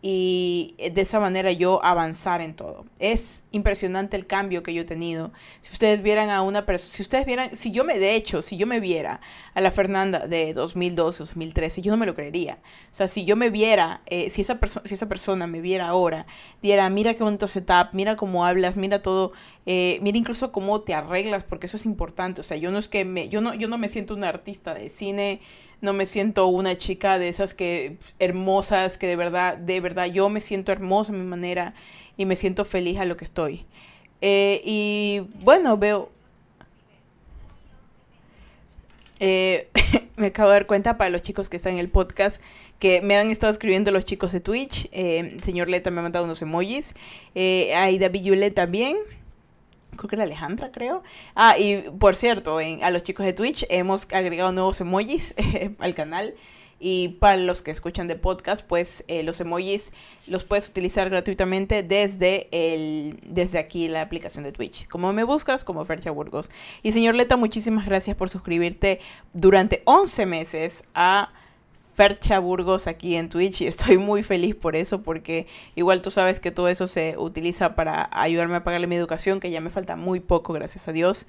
y 0.06 0.75
de 0.76 1.00
esa 1.00 1.18
manera 1.18 1.50
yo 1.50 1.82
avanzar 1.82 2.42
en 2.42 2.54
todo. 2.54 2.84
Es 2.99 3.42
impresionante 3.52 4.18
el 4.18 4.26
cambio 4.26 4.62
que 4.62 4.75
yo 4.75 4.82
he 4.82 4.84
tenido. 4.84 5.32
Si 5.62 5.73
ustedes 5.73 6.02
vieran 6.02 6.28
a 6.28 6.42
una 6.42 6.66
persona, 6.66 6.92
si 6.94 7.00
ustedes 7.00 7.25
vieran, 7.25 7.56
si 7.56 7.70
yo 7.73 7.84
me, 7.84 7.99
de 7.99 8.14
hecho, 8.14 8.42
si 8.42 8.58
yo 8.58 8.66
me 8.66 8.80
viera 8.80 9.23
a 9.54 9.62
la 9.62 9.70
Fernanda 9.70 10.26
de 10.26 10.52
2012, 10.52 11.20
2013, 11.20 11.80
yo 11.80 11.90
no 11.90 11.96
me 11.96 12.04
lo 12.04 12.14
creería. 12.14 12.58
O 12.92 12.94
sea, 12.94 13.08
si 13.08 13.25
yo 13.25 13.34
me 13.34 13.49
viera, 13.49 14.02
eh, 14.04 14.28
si, 14.28 14.42
esa 14.42 14.61
si 14.84 14.92
esa 14.92 15.08
persona 15.08 15.46
me 15.46 15.62
viera 15.62 15.88
ahora, 15.88 16.26
diera, 16.61 16.90
mira 16.90 17.14
qué 17.14 17.25
bonito 17.25 17.49
setup, 17.49 17.94
mira 17.94 18.16
cómo 18.16 18.44
hablas, 18.44 18.76
mira 18.76 19.00
todo, 19.00 19.32
eh, 19.64 20.00
mira 20.02 20.18
incluso 20.18 20.52
cómo 20.52 20.82
te 20.82 20.92
arreglas, 20.92 21.44
porque 21.44 21.64
eso 21.64 21.78
es 21.78 21.87
importante. 21.87 22.42
O 22.42 22.44
sea, 22.44 22.58
yo 22.58 22.70
no 22.70 22.76
es 22.76 22.88
que 22.88 23.06
me, 23.06 23.30
yo 23.30 23.40
no, 23.40 23.54
yo 23.54 23.68
no 23.68 23.78
me 23.78 23.88
siento 23.88 24.14
una 24.14 24.28
artista 24.28 24.75
de 24.75 24.90
cine, 24.90 25.40
no 25.81 25.93
me 25.93 26.07
siento 26.07 26.47
una 26.47 26.76
chica 26.76 27.19
de 27.19 27.28
esas 27.28 27.54
que 27.54 27.97
hermosas, 28.19 28.99
que 28.99 29.07
de 29.07 29.16
verdad, 29.16 29.57
de 29.57 29.81
verdad, 29.81 30.07
yo 30.07 30.28
me 30.28 30.40
siento 30.40 30.73
hermosa 30.73 31.12
a 31.12 31.16
mi 31.16 31.25
manera 31.25 31.75
y 32.16 32.26
me 32.26 32.37
siento 32.37 32.64
feliz 32.64 32.99
a 32.99 33.04
lo 33.04 33.16
que 33.16 33.25
estoy. 33.25 33.64
Eh, 34.21 34.61
y 34.64 35.23
bueno, 35.40 35.76
veo... 35.76 36.11
Eh, 39.21 39.69
me 40.16 40.28
acabo 40.28 40.49
de 40.49 40.54
dar 40.54 40.66
cuenta 40.66 40.97
para 40.97 41.11
los 41.11 41.23
chicos 41.23 41.49
que 41.49 41.57
están 41.57 41.75
en 41.75 41.78
el 41.78 41.88
podcast 41.88 42.40
que 42.78 43.00
me 43.00 43.16
han 43.16 43.31
estado 43.31 43.52
escribiendo 43.52 43.90
los 43.90 44.04
chicos 44.04 44.33
de 44.33 44.40
Twitch. 44.40 44.88
Eh, 44.93 45.38
señor 45.43 45.69
Leta 45.69 45.90
me 45.90 46.00
ha 46.00 46.02
mandado 46.02 46.25
unos 46.25 46.43
emojis. 46.43 46.95
Eh, 47.35 47.75
hay 47.75 47.99
David 47.99 48.23
Yulet 48.23 48.54
también 48.54 48.97
creo 49.96 50.08
que 50.08 50.16
era 50.16 50.24
Alejandra, 50.24 50.70
creo. 50.72 51.02
Ah, 51.34 51.58
y 51.58 51.82
por 51.98 52.16
cierto, 52.16 52.58
a 52.58 52.90
los 52.90 53.02
chicos 53.02 53.26
de 53.26 53.32
Twitch 53.32 53.66
hemos 53.68 54.06
agregado 54.12 54.52
nuevos 54.52 54.80
emojis 54.80 55.34
al 55.78 55.94
canal. 55.94 56.34
Y 56.80 57.16
para 57.20 57.36
los 57.36 57.62
que 57.62 57.70
escuchan 57.70 58.08
de 58.08 58.16
podcast, 58.16 58.66
pues 58.66 59.04
eh, 59.08 59.22
los 59.22 59.40
emojis 59.40 59.92
los 60.26 60.44
puedes 60.44 60.68
utilizar 60.68 61.08
gratuitamente 61.08 61.82
desde, 61.82 62.48
el, 62.50 63.20
desde 63.24 63.58
aquí 63.58 63.88
la 63.88 64.02
aplicación 64.02 64.44
de 64.44 64.52
Twitch. 64.52 64.86
Como 64.88 65.12
me 65.12 65.24
buscas, 65.24 65.64
como 65.64 65.84
Fercha 65.84 66.10
Burgos. 66.10 66.50
Y 66.82 66.92
señor 66.92 67.14
Leta, 67.14 67.36
muchísimas 67.36 67.86
gracias 67.86 68.16
por 68.16 68.28
suscribirte 68.28 69.00
durante 69.32 69.82
11 69.86 70.26
meses 70.26 70.84
a 70.94 71.32
Fercha 71.94 72.40
Burgos 72.40 72.86
aquí 72.86 73.16
en 73.16 73.28
Twitch 73.28 73.62
y 73.62 73.66
estoy 73.66 73.98
muy 73.98 74.22
feliz 74.22 74.54
por 74.54 74.76
eso 74.76 75.02
porque 75.02 75.46
igual 75.76 76.02
tú 76.02 76.10
sabes 76.10 76.40
que 76.40 76.50
todo 76.50 76.68
eso 76.68 76.88
se 76.88 77.16
utiliza 77.16 77.74
para 77.74 78.08
ayudarme 78.12 78.56
a 78.56 78.64
pagarle 78.64 78.86
mi 78.86 78.96
educación 78.96 79.40
que 79.40 79.50
ya 79.50 79.60
me 79.60 79.70
falta 79.70 79.96
muy 79.96 80.20
poco 80.20 80.52
gracias 80.52 80.88
a 80.88 80.92
Dios. 80.92 81.26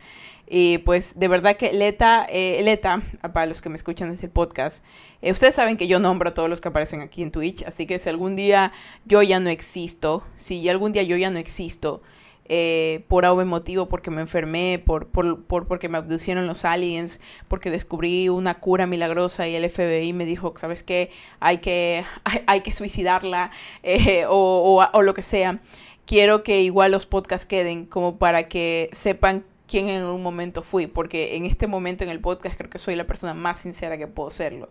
Y 0.47 0.79
pues 0.79 1.17
de 1.17 1.27
verdad 1.27 1.57
que 1.57 1.73
Leta, 1.73 2.25
eh, 2.29 2.61
Leta 2.63 3.01
para 3.33 3.47
los 3.47 3.61
que 3.61 3.69
me 3.69 3.75
escuchan 3.75 4.11
desde 4.11 4.27
el 4.27 4.31
podcast 4.31 4.83
eh, 5.21 5.31
ustedes 5.31 5.55
saben 5.55 5.75
que 5.75 5.87
yo 5.87 5.99
nombro 5.99 6.29
a 6.29 6.33
todos 6.33 6.49
los 6.49 6.61
que 6.61 6.67
aparecen 6.67 7.01
aquí 7.01 7.23
en 7.23 7.31
Twitch 7.31 7.63
así 7.63 7.87
que 7.87 7.97
si 7.97 8.09
algún 8.09 8.35
día 8.35 8.71
yo 9.05 9.23
ya 9.23 9.39
no 9.39 9.49
existo 9.49 10.23
si 10.35 10.69
algún 10.69 10.91
día 10.91 11.01
yo 11.01 11.17
ya 11.17 11.31
no 11.31 11.39
existo 11.39 12.03
eh, 12.47 13.03
por 13.07 13.25
algún 13.25 13.47
motivo, 13.47 13.87
porque 13.89 14.11
me 14.11 14.21
enfermé, 14.21 14.81
por, 14.83 15.07
por, 15.07 15.43
por, 15.43 15.67
porque 15.67 15.89
me 15.89 15.97
abducieron 15.97 16.45
los 16.47 16.63
aliens, 16.65 17.19
porque 17.47 17.71
descubrí 17.71 18.29
una 18.29 18.59
cura 18.59 18.85
milagrosa 18.87 19.47
y 19.47 19.55
el 19.55 19.69
FBI 19.69 20.13
me 20.13 20.25
dijo, 20.25 20.53
¿sabes 20.57 20.83
qué? 20.83 21.09
Hay 21.39 21.57
que, 21.57 22.03
hay, 22.47 22.61
que 22.61 22.71
suicidarla 22.71 23.51
eh, 23.83 24.25
o, 24.27 24.33
o, 24.33 24.97
o 24.97 25.01
lo 25.01 25.13
que 25.13 25.21
sea. 25.21 25.59
Quiero 26.05 26.43
que 26.43 26.61
igual 26.61 26.91
los 26.91 27.07
podcasts 27.07 27.47
queden 27.47 27.85
como 27.85 28.17
para 28.17 28.47
que 28.47 28.89
sepan 28.93 29.43
quién 29.67 29.89
en 29.89 30.03
un 30.03 30.21
momento 30.21 30.63
fui, 30.63 30.87
porque 30.87 31.35
en 31.35 31.45
este 31.45 31.67
momento 31.67 32.03
en 32.03 32.09
el 32.09 32.19
podcast 32.19 32.57
creo 32.57 32.69
que 32.69 32.79
soy 32.79 32.95
la 32.95 33.05
persona 33.05 33.33
más 33.33 33.59
sincera 33.59 33.97
que 33.97 34.07
puedo 34.07 34.29
serlo. 34.29 34.69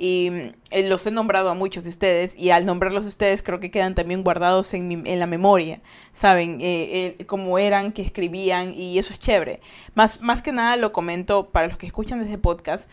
Y 0.00 0.30
eh, 0.70 0.88
los 0.88 1.04
he 1.08 1.10
nombrado 1.10 1.50
a 1.50 1.54
muchos 1.54 1.82
de 1.82 1.90
ustedes 1.90 2.38
y 2.38 2.50
al 2.50 2.64
nombrarlos 2.64 3.04
a 3.04 3.08
ustedes 3.08 3.42
creo 3.42 3.58
que 3.58 3.72
quedan 3.72 3.96
también 3.96 4.22
guardados 4.22 4.72
en, 4.74 4.86
mi, 4.86 5.02
en 5.04 5.18
la 5.18 5.26
memoria, 5.26 5.80
¿saben? 6.12 6.60
Eh, 6.60 7.16
eh, 7.18 7.26
cómo 7.26 7.58
eran, 7.58 7.90
que 7.90 8.02
escribían 8.02 8.72
y 8.72 8.98
eso 8.98 9.12
es 9.12 9.18
chévere. 9.18 9.60
Más, 9.94 10.20
más 10.20 10.40
que 10.40 10.52
nada 10.52 10.76
lo 10.76 10.92
comento 10.92 11.50
para 11.50 11.66
los 11.66 11.78
que 11.78 11.86
escuchan 11.86 12.22
desde 12.22 12.38
podcast 12.38 12.88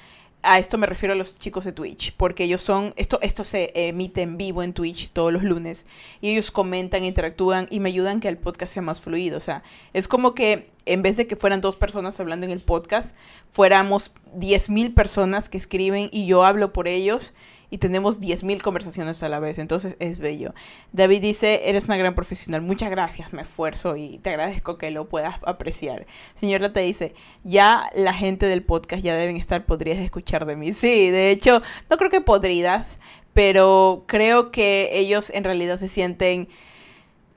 a 0.45 0.59
esto 0.59 0.77
me 0.77 0.87
refiero 0.87 1.13
a 1.13 1.17
los 1.17 1.37
chicos 1.37 1.65
de 1.65 1.71
Twitch, 1.71 2.13
porque 2.15 2.43
ellos 2.43 2.61
son, 2.61 2.93
esto, 2.95 3.19
esto 3.21 3.43
se 3.43 3.71
emite 3.75 4.21
en 4.21 4.37
vivo 4.37 4.63
en 4.63 4.73
Twitch 4.73 5.09
todos 5.11 5.33
los 5.33 5.43
lunes, 5.43 5.85
y 6.21 6.29
ellos 6.29 6.51
comentan, 6.51 7.03
interactúan 7.03 7.67
y 7.69 7.79
me 7.79 7.89
ayudan 7.89 8.19
que 8.19 8.27
el 8.27 8.37
podcast 8.37 8.73
sea 8.73 8.81
más 8.81 9.01
fluido. 9.01 9.37
O 9.37 9.41
sea, 9.41 9.63
es 9.93 10.07
como 10.07 10.35
que 10.35 10.69
en 10.85 11.01
vez 11.01 11.17
de 11.17 11.27
que 11.27 11.35
fueran 11.35 11.61
dos 11.61 11.75
personas 11.75 12.19
hablando 12.19 12.45
en 12.45 12.51
el 12.51 12.61
podcast, 12.61 13.15
fuéramos 13.51 14.11
10.000 14.37 14.93
personas 14.93 15.49
que 15.49 15.57
escriben 15.57 16.09
y 16.11 16.27
yo 16.27 16.43
hablo 16.43 16.73
por 16.73 16.87
ellos 16.87 17.33
y 17.75 17.77
tenemos 17.77 18.21
10.000 18.21 18.61
conversaciones 18.61 19.21
a 19.21 19.27
la 19.27 19.41
vez, 19.41 19.59
entonces 19.59 19.97
es 19.99 20.17
bello. 20.17 20.53
David 20.93 21.21
dice, 21.21 21.67
eres 21.67 21.87
una 21.87 21.97
gran 21.97 22.15
profesional, 22.15 22.61
muchas 22.61 22.89
gracias, 22.89 23.33
me 23.33 23.41
esfuerzo 23.41 23.97
y 23.97 24.17
te 24.19 24.29
agradezco 24.29 24.77
que 24.77 24.91
lo 24.91 25.09
puedas 25.09 25.35
apreciar. 25.45 26.05
Señor 26.35 26.71
te 26.71 26.79
dice, 26.79 27.13
ya 27.43 27.89
la 27.93 28.13
gente 28.13 28.45
del 28.45 28.63
podcast 28.63 29.03
ya 29.03 29.17
deben 29.17 29.35
estar 29.35 29.65
podrías 29.65 29.99
escuchar 29.99 30.45
de 30.45 30.55
mí. 30.55 30.71
Sí, 30.71 31.09
de 31.11 31.31
hecho, 31.31 31.61
no 31.89 31.97
creo 31.97 32.09
que 32.09 32.21
podridas, 32.21 32.97
pero 33.33 34.05
creo 34.07 34.51
que 34.51 34.91
ellos 34.93 35.29
en 35.31 35.43
realidad 35.43 35.77
se 35.77 35.89
sienten 35.89 36.47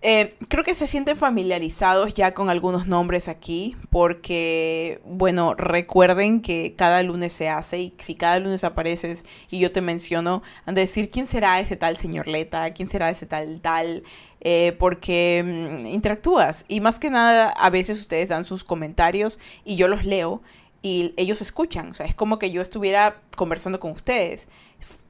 eh, 0.00 0.37
creo 0.49 0.62
que 0.62 0.76
se 0.76 0.87
sienten 0.87 1.17
familiarizados 1.17 2.14
ya 2.14 2.33
con 2.33 2.50
algunos 2.50 2.87
nombres 2.87 3.28
aquí, 3.28 3.75
porque, 3.90 5.00
bueno, 5.05 5.55
recuerden 5.55 6.40
que 6.40 6.75
cada 6.76 7.02
lunes 7.02 7.33
se 7.33 7.49
hace 7.49 7.81
y 7.81 7.95
si 7.99 8.14
cada 8.14 8.38
lunes 8.38 8.62
apareces 8.62 9.25
y 9.50 9.59
yo 9.59 9.73
te 9.73 9.81
menciono, 9.81 10.43
han 10.67 10.76
de 10.76 10.83
decir 10.83 11.11
quién 11.11 11.26
será 11.26 11.59
ese 11.59 11.76
tal 11.76 11.97
señor 11.97 12.28
Leta, 12.28 12.73
quién 12.75 12.88
será 12.88 13.11
ese 13.11 13.26
tal 13.26 13.61
tal, 13.61 14.05
eh, 14.40 14.76
porque 14.78 15.43
mm, 15.45 15.87
interactúas. 15.87 16.64
Y 16.69 16.81
más 16.81 17.00
que 17.00 17.11
nada 17.11 17.50
a 17.50 17.69
veces 17.69 17.99
ustedes 17.99 18.28
dan 18.28 18.45
sus 18.45 18.62
comentarios 18.62 19.40
y 19.64 19.75
yo 19.75 19.88
los 19.88 20.05
leo 20.05 20.43
y 20.81 21.12
ellos 21.17 21.43
escuchan, 21.43 21.90
o 21.90 21.95
sea, 21.95 22.07
es 22.07 22.14
como 22.14 22.38
que 22.38 22.52
yo 22.52 22.62
estuviera 22.62 23.21
conversando 23.35 23.81
con 23.81 23.90
ustedes 23.90 24.47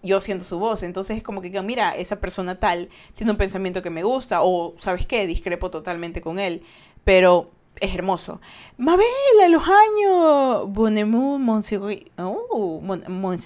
yo 0.03 0.21
siendo 0.21 0.45
su 0.45 0.59
voz. 0.59 0.83
Entonces 0.83 1.17
es 1.17 1.23
como 1.23 1.41
que, 1.41 1.51
mira, 1.63 1.95
esa 1.95 2.21
persona 2.21 2.59
tal 2.59 2.89
tiene 3.15 3.33
un 3.33 3.39
pensamiento 3.39 3.83
que 3.83 3.91
me 3.91 4.03
gusta 4.03 4.43
o, 4.43 4.75
¿sabes 4.79 5.07
qué? 5.07 5.27
Discrepo 5.27 5.71
totalmente 5.71 6.21
con 6.21 6.39
él. 6.39 6.63
Pero 7.05 7.51
es 7.81 7.95
hermoso. 7.95 8.41
Mabel, 8.77 9.07
a 9.45 9.49
los 9.49 9.63
años. 9.63 10.73
Bonemu, 10.73 11.39
Monserrat. 11.39 12.01
Oh, 12.19 12.81
mon, 12.83 13.03
mon, 13.09 13.39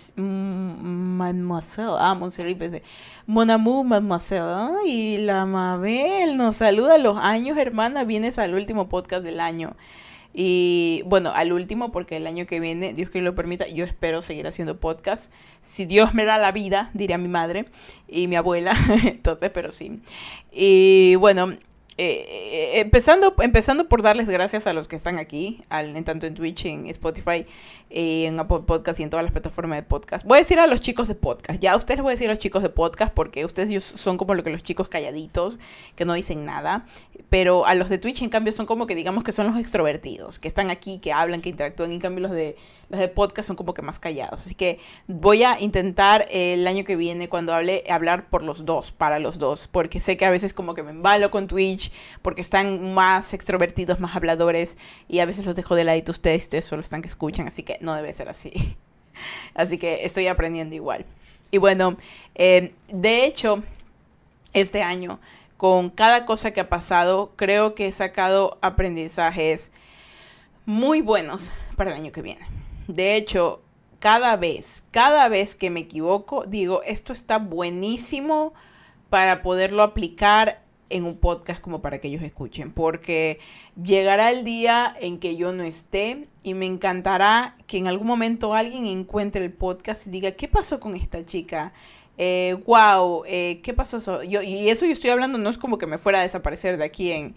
mademoiselle. 1.19 1.97
Ah, 1.99 2.15
Monserrat, 2.15 2.57
pensé. 2.57 2.83
Mon 3.27 3.51
amour, 3.51 3.85
mademoiselle. 3.85 4.87
Y 4.87 5.19
la 5.19 5.47
Mabel 5.47 6.37
nos 6.37 6.57
saluda 6.57 6.95
a 6.95 6.99
los 6.99 7.17
años, 7.19 7.59
hermana. 7.59 8.05
Vienes 8.05 8.39
al 8.39 8.55
último 8.55 8.89
podcast 8.89 9.25
del 9.25 9.41
año. 9.41 9.75
Y 10.35 11.03
bueno, 11.07 11.33
al 11.35 11.53
último, 11.53 11.93
porque 11.93 12.17
el 12.17 12.27
año 12.27 12.47
que 12.47 12.61
viene, 12.61 12.95
Dios 12.95 13.11
que 13.11 13.21
lo 13.21 13.35
permita, 13.35 13.67
yo 13.69 13.85
espero 13.85 14.23
seguir 14.23 14.47
haciendo 14.47 14.79
podcast. 14.79 15.33
Si 15.63 15.85
Dios 15.85 16.15
me 16.15 16.25
da 16.25 16.39
la 16.39 16.53
vida, 16.53 16.91
diría 16.95 17.19
mi 17.19 17.29
madre 17.29 17.67
y 18.09 18.29
mi 18.29 18.37
abuela. 18.37 18.75
Entonces, 19.05 19.51
pero 19.53 19.73
sí. 19.73 20.01
Y 20.51 21.17
bueno, 21.17 21.53
eh, 21.99 22.25
eh, 22.27 22.81
empezando, 22.81 23.35
empezando 23.41 23.87
por 23.87 24.01
darles 24.01 24.29
gracias 24.29 24.67
a 24.67 24.73
los 24.73 24.89
que 24.89 24.97
están 24.97 25.19
aquí, 25.19 25.63
al, 25.69 25.95
en 25.95 26.05
tanto 26.05 26.27
en 26.27 26.35
Twitch, 26.35 26.65
en 26.65 26.87
Spotify, 26.87 27.47
eh, 27.91 28.25
en 28.27 28.41
Apple 28.41 28.61
Podcast 28.67 28.99
y 28.99 29.03
en 29.03 29.11
todas 29.11 29.23
las 29.23 29.33
plataformas 29.33 29.77
de 29.77 29.83
podcast. 29.83 30.25
Voy 30.25 30.39
a 30.39 30.41
decir 30.41 30.59
a 30.59 30.67
los 30.67 30.81
chicos 30.81 31.09
de 31.09 31.15
podcast, 31.15 31.61
ya 31.61 31.73
a 31.73 31.77
ustedes 31.77 31.99
les 31.99 32.03
voy 32.03 32.13
a 32.13 32.15
decir 32.15 32.29
a 32.29 32.33
los 32.33 32.39
chicos 32.39 32.63
de 32.63 32.71
podcast 32.71 33.13
porque 33.13 33.45
ustedes 33.45 33.85
son 33.85 34.17
como 34.17 34.35
lo 34.35 34.43
que 34.43 34.49
los 34.49 34.63
chicos 34.63 34.89
calladitos, 34.89 35.59
que 35.95 36.07
no 36.07 36.15
dicen 36.15 36.47
nada, 36.47 36.87
pero 37.33 37.65
a 37.65 37.75
los 37.75 37.89
de 37.89 37.97
Twitch 37.97 38.21
en 38.21 38.29
cambio 38.29 38.53
son 38.53 38.67
como 38.67 38.87
que 38.87 38.95
digamos 38.95 39.25
que 39.25 39.33
son 39.33 39.47
los 39.47 39.57
extrovertidos, 39.57 40.39
que 40.39 40.49
están 40.49 40.69
aquí, 40.69 40.99
que 40.99 41.15
hablan, 41.15 41.41
que 41.41 41.49
interactúan, 41.49 41.91
en 41.91 41.99
cambio 41.99 42.21
los 42.21 42.31
de, 42.31 42.57
los 42.91 43.01
de 43.01 43.09
podcast 43.09 43.47
son 43.47 43.57
como 43.57 43.73
que 43.73 43.81
más 43.81 43.99
callados. 43.99 44.43
Así 44.45 44.55
que 44.55 44.79
voy 45.07 45.43
a 45.43 45.59
intentar 45.59 46.27
el 46.31 46.67
año 46.67 46.85
que 46.85 46.95
viene 46.95 47.31
cuando 47.31 47.55
hable, 47.55 47.85
hablar 47.89 48.29
por 48.29 48.43
los 48.43 48.67
dos, 48.67 48.93
para 48.93 49.19
los 49.19 49.39
dos, 49.39 49.67
porque 49.67 49.99
sé 49.99 50.19
que 50.19 50.27
a 50.27 50.31
veces 50.31 50.53
como 50.53 50.75
que 50.75 50.83
me 50.83 50.91
embalo 50.91 51.31
con 51.31 51.47
Twitch, 51.49 51.91
porque 52.21 52.43
están 52.43 52.93
más 52.93 53.33
extrovertidos, 53.33 53.99
más 53.99 54.15
habladores, 54.15 54.77
y 55.09 55.21
a 55.21 55.25
veces 55.25 55.47
los 55.47 55.57
dejo 55.57 55.75
de 55.75 55.85
ladito 55.85 56.13
ustedes, 56.13 56.43
ustedes 56.43 56.67
solo 56.67 56.83
están 56.83 57.01
que 57.01 57.09
escuchan, 57.09 57.49
así 57.49 57.63
que 57.63 57.79
no 57.81 57.95
debe 57.95 58.13
ser 58.13 58.29
así. 58.29 58.53
Así 59.55 59.79
que 59.79 60.05
estoy 60.05 60.27
aprendiendo 60.27 60.75
igual. 60.75 61.07
Y 61.51 61.59
bueno, 61.59 61.97
eh, 62.35 62.73
de 62.89 63.25
hecho, 63.25 63.63
este 64.53 64.83
año, 64.83 65.19
con 65.63 65.91
cada 65.91 66.27
cosa 66.27 66.51
que 66.51 66.59
ha 66.59 66.69
pasado, 66.69 67.35
creo 67.37 67.77
que 67.77 67.87
he 67.87 67.93
sacado 67.93 68.59
aprendizajes 68.63 69.71
muy 70.67 71.03
buenos 71.03 71.53
para 71.77 71.93
el 71.93 71.99
año 71.99 72.11
que 72.11 72.21
viene. 72.21 72.45
De 72.89 73.15
hecho, 73.15 73.63
cada 74.01 74.35
vez, 74.35 74.83
cada 74.91 75.29
vez 75.29 75.55
que 75.55 75.71
me 75.71 75.79
equivoco, 75.79 76.47
digo, 76.47 76.83
esto 76.83 77.13
está 77.13 77.39
buenísimo 77.39 78.55
para 79.09 79.41
poderlo 79.43 79.85
aplicar 79.85 80.65
en 80.91 81.05
un 81.05 81.17
podcast 81.17 81.61
como 81.61 81.81
para 81.81 82.01
que 82.01 82.09
ellos 82.09 82.25
escuchen, 82.25 82.73
porque 82.73 83.39
llegará 83.81 84.33
el 84.33 84.45
día 84.45 84.93
en 85.01 85.21
que 85.21 85.37
yo 85.37 85.53
no 85.53 85.63
esté 85.63 86.27
y 86.43 86.55
me 86.55 86.67
encantará 86.67 87.57
que 87.69 87.79
en 87.79 87.87
algún 87.87 88.09
momento 88.09 88.55
alguien 88.55 88.87
encuentre 88.87 89.45
el 89.45 89.53
podcast 89.53 90.09
y 90.09 90.11
diga, 90.11 90.33
¿qué 90.33 90.49
pasó 90.49 90.81
con 90.81 90.97
esta 90.97 91.25
chica? 91.25 91.73
Eh, 92.25 92.57
wow, 92.67 93.25
eh, 93.27 93.61
¿qué 93.65 93.75
pasó? 93.75 94.23
Yo, 94.23 94.43
y 94.43 94.71
eso 94.71 94.87
yo 94.87 94.93
estoy 94.93 95.11
hablando, 95.11 95.39
no 95.39 95.51
es 95.51 95.59
como 95.59 95.77
que 95.77 95.89
me 95.89 95.99
fuera 95.99 96.21
a 96.21 96.23
desaparecer 96.23 96.77
de 96.77 96.85
aquí 96.85 97.11
en, 97.11 97.35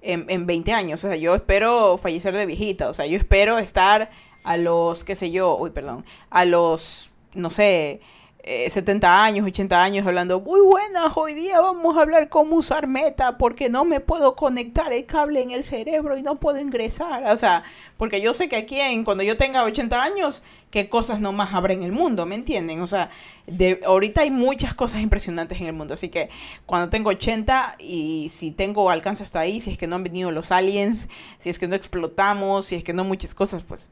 en, 0.00 0.26
en 0.28 0.46
20 0.46 0.72
años, 0.72 1.02
o 1.04 1.08
sea, 1.08 1.16
yo 1.16 1.34
espero 1.34 1.98
fallecer 1.98 2.36
de 2.36 2.46
viejita, 2.46 2.88
o 2.88 2.94
sea, 2.94 3.04
yo 3.06 3.16
espero 3.16 3.58
estar 3.58 4.10
a 4.44 4.56
los, 4.56 5.02
qué 5.02 5.16
sé 5.16 5.32
yo, 5.32 5.56
uy, 5.56 5.70
perdón, 5.70 6.04
a 6.30 6.44
los, 6.44 7.10
no 7.34 7.50
sé, 7.50 8.00
70 8.48 9.06
eh, 9.06 9.10
años, 9.10 9.46
80 9.46 9.82
años 9.82 10.06
hablando, 10.06 10.40
muy 10.40 10.62
buenas, 10.62 11.12
hoy 11.16 11.34
día 11.34 11.60
vamos 11.60 11.96
a 11.96 12.00
hablar 12.00 12.30
cómo 12.30 12.56
usar 12.56 12.86
meta 12.86 13.36
porque 13.36 13.68
no 13.68 13.84
me 13.84 14.00
puedo 14.00 14.36
conectar 14.36 14.90
el 14.90 15.04
cable 15.04 15.42
en 15.42 15.50
el 15.50 15.64
cerebro 15.64 16.16
y 16.16 16.22
no 16.22 16.36
puedo 16.36 16.58
ingresar. 16.58 17.30
O 17.30 17.36
sea, 17.36 17.64
porque 17.98 18.22
yo 18.22 18.32
sé 18.32 18.48
que 18.48 18.56
aquí 18.56 18.80
en, 18.80 19.04
cuando 19.04 19.22
yo 19.22 19.36
tenga 19.36 19.64
80 19.64 20.02
años, 20.02 20.42
qué 20.70 20.88
cosas 20.88 21.20
no 21.20 21.32
más 21.32 21.52
habrá 21.52 21.74
en 21.74 21.82
el 21.82 21.92
mundo, 21.92 22.24
¿me 22.24 22.36
entienden? 22.36 22.80
O 22.80 22.86
sea, 22.86 23.10
de, 23.46 23.82
ahorita 23.84 24.22
hay 24.22 24.30
muchas 24.30 24.72
cosas 24.72 25.02
impresionantes 25.02 25.60
en 25.60 25.66
el 25.66 25.74
mundo, 25.74 25.92
así 25.92 26.08
que 26.08 26.30
cuando 26.64 26.88
tengo 26.88 27.10
80 27.10 27.76
y 27.78 28.30
si 28.30 28.50
tengo 28.50 28.88
alcance 28.88 29.24
hasta 29.24 29.40
ahí, 29.40 29.60
si 29.60 29.72
es 29.72 29.76
que 29.76 29.86
no 29.86 29.96
han 29.96 30.04
venido 30.04 30.30
los 30.30 30.52
aliens, 30.52 31.06
si 31.38 31.50
es 31.50 31.58
que 31.58 31.68
no 31.68 31.76
explotamos, 31.76 32.64
si 32.64 32.76
es 32.76 32.84
que 32.84 32.94
no 32.94 33.04
muchas 33.04 33.34
cosas, 33.34 33.62
pues 33.62 33.90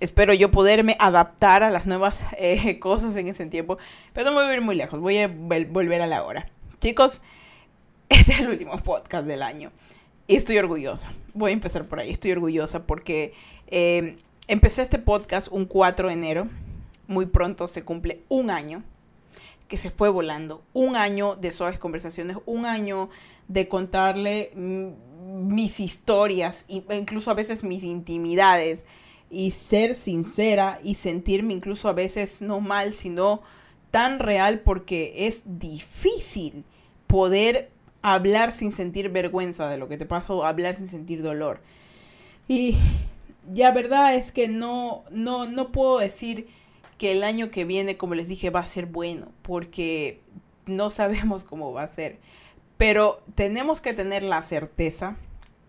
espero 0.00 0.34
yo 0.34 0.50
poderme 0.50 0.96
adaptar 0.98 1.62
a 1.62 1.70
las 1.70 1.86
nuevas 1.86 2.26
eh, 2.38 2.78
cosas 2.80 3.16
en 3.16 3.28
ese 3.28 3.46
tiempo. 3.46 3.78
Pero 4.12 4.30
no 4.30 4.36
voy 4.36 4.44
a 4.44 4.54
ir 4.54 4.60
muy 4.60 4.74
lejos, 4.74 5.00
voy 5.00 5.18
a 5.18 5.28
volver 5.28 6.02
a 6.02 6.06
la 6.06 6.24
hora. 6.24 6.48
Chicos, 6.80 7.20
este 8.08 8.32
es 8.32 8.40
el 8.40 8.48
último 8.48 8.76
podcast 8.78 9.26
del 9.26 9.42
año. 9.42 9.70
Y 10.26 10.36
estoy 10.36 10.58
orgullosa. 10.58 11.12
Voy 11.34 11.50
a 11.50 11.54
empezar 11.54 11.86
por 11.86 12.00
ahí. 12.00 12.10
Estoy 12.10 12.32
orgullosa 12.32 12.86
porque 12.86 13.34
em, 13.66 14.16
empecé 14.48 14.82
este 14.82 14.98
podcast 14.98 15.48
un 15.50 15.66
4 15.66 16.08
de 16.08 16.14
enero. 16.14 16.48
Muy 17.06 17.26
pronto 17.26 17.68
se 17.68 17.84
cumple 17.84 18.22
un 18.28 18.50
año 18.50 18.82
que 19.68 19.78
se 19.78 19.90
fue 19.90 20.08
volando. 20.08 20.62
Un 20.72 20.96
año 20.96 21.36
de 21.36 21.52
suaves 21.52 21.78
conversaciones. 21.78 22.38
Un 22.46 22.66
año 22.66 23.08
de 23.48 23.68
contarle 23.68 24.52
mis 24.54 25.80
historias. 25.80 26.64
E 26.68 26.82
incluso 26.96 27.30
a 27.30 27.34
veces 27.34 27.64
mis 27.64 27.82
intimidades 27.82 28.84
y 29.32 29.52
ser 29.52 29.94
sincera 29.94 30.78
y 30.84 30.96
sentirme 30.96 31.54
incluso 31.54 31.88
a 31.88 31.94
veces 31.94 32.42
no 32.42 32.60
mal, 32.60 32.92
sino 32.92 33.40
tan 33.90 34.18
real 34.18 34.60
porque 34.60 35.26
es 35.26 35.40
difícil 35.46 36.64
poder 37.06 37.70
hablar 38.02 38.52
sin 38.52 38.72
sentir 38.72 39.08
vergüenza 39.08 39.70
de 39.70 39.78
lo 39.78 39.88
que 39.88 39.96
te 39.96 40.04
pasó, 40.04 40.44
hablar 40.44 40.76
sin 40.76 40.88
sentir 40.88 41.22
dolor. 41.22 41.60
Y 42.46 42.76
ya 43.50 43.70
verdad 43.70 44.14
es 44.14 44.32
que 44.32 44.48
no, 44.48 45.04
no, 45.10 45.46
no 45.46 45.72
puedo 45.72 45.98
decir 45.98 46.48
que 46.98 47.12
el 47.12 47.24
año 47.24 47.50
que 47.50 47.64
viene, 47.64 47.96
como 47.96 48.14
les 48.14 48.28
dije, 48.28 48.50
va 48.50 48.60
a 48.60 48.66
ser 48.66 48.84
bueno, 48.84 49.28
porque 49.40 50.20
no 50.66 50.90
sabemos 50.90 51.44
cómo 51.44 51.72
va 51.72 51.84
a 51.84 51.88
ser. 51.88 52.18
Pero 52.76 53.22
tenemos 53.34 53.80
que 53.80 53.94
tener 53.94 54.22
la 54.24 54.42
certeza, 54.42 55.16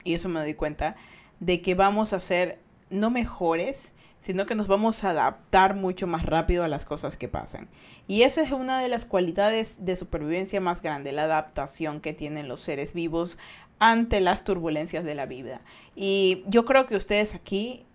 y 0.04 0.16
eso 0.16 0.28
me 0.28 0.42
doy 0.42 0.54
cuenta, 0.54 0.98
de 1.40 1.62
que 1.62 1.76
vamos 1.76 2.12
a 2.12 2.20
ser 2.20 2.60
no 2.94 3.10
mejores, 3.10 3.92
sino 4.20 4.46
que 4.46 4.56
nos 4.56 4.68
vamos 4.68 5.04
a 5.04 5.10
adaptar 5.10 5.76
mucho 5.76 6.08
más 6.08 6.26
rápido 6.26 6.64
a 6.64 6.70
las 6.70 6.86
cosas 6.86 7.18
que 7.18 7.28
pasan. 7.28 7.68
Y 8.08 8.22
esa 8.22 8.42
es 8.42 8.54
una 8.54 8.82
de 8.82 8.88
las 8.88 9.04
cualidades 9.06 9.84
de 9.84 9.98
supervivencia 9.98 10.62
más 10.62 10.82
grande, 10.82 11.12
la 11.12 11.24
adaptación 11.24 12.00
que 12.00 12.14
tienen 12.14 12.48
los 12.48 12.62
seres 12.62 12.94
vivos 12.94 13.38
ante 13.80 14.22
las 14.22 14.46
turbulencias 14.46 15.04
de 15.04 15.16
la 15.16 15.26
vida. 15.26 15.60
Y 15.94 16.46
yo 16.48 16.64
creo 16.64 16.86
que 16.86 16.96
ustedes 16.96 17.36
aquí, 17.36 17.86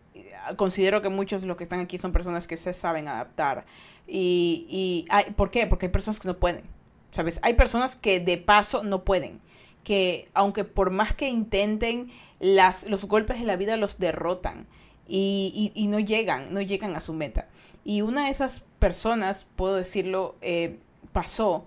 considero 0.57 1.01
que 1.01 1.09
muchos 1.09 1.41
de 1.41 1.47
los 1.47 1.57
que 1.57 1.65
están 1.65 1.81
aquí 1.81 1.97
son 1.97 2.13
personas 2.13 2.47
que 2.47 2.59
se 2.59 2.75
saben 2.75 3.09
adaptar. 3.09 3.65
Y, 4.07 4.67
y 4.69 5.07
hay, 5.09 5.31
¿por 5.31 5.51
qué? 5.51 5.67
Porque 5.67 5.87
hay 5.87 5.93
personas 5.93 6.21
que 6.21 6.29
no 6.29 6.37
pueden. 6.37 6.65
¿Sabes? 7.11 7.39
Hay 7.41 7.55
personas 7.55 7.97
que 7.97 8.21
de 8.21 8.37
paso 8.37 8.83
no 8.83 9.03
pueden. 9.03 9.41
Que 9.83 10.29
aunque 10.35 10.65
por 10.65 10.91
más 10.91 11.15
que 11.15 11.27
intenten, 11.27 12.11
las, 12.39 12.87
los 12.87 13.07
golpes 13.07 13.41
de 13.41 13.47
la 13.47 13.57
vida 13.57 13.79
los 13.79 13.99
derrotan 13.99 14.67
y, 15.09 15.87
no 15.89 15.99
llegan, 15.99 16.53
no 16.53 16.61
llegan 16.61 16.95
a 16.95 17.01
su 17.01 17.13
meta. 17.13 17.49
Y 17.85 18.03
una 18.03 18.27
de 18.27 18.31
esas 18.31 18.65
personas, 18.79 19.47
puedo 19.57 19.77
decirlo, 19.77 20.37
eh, 20.43 20.79
pasó, 21.13 21.65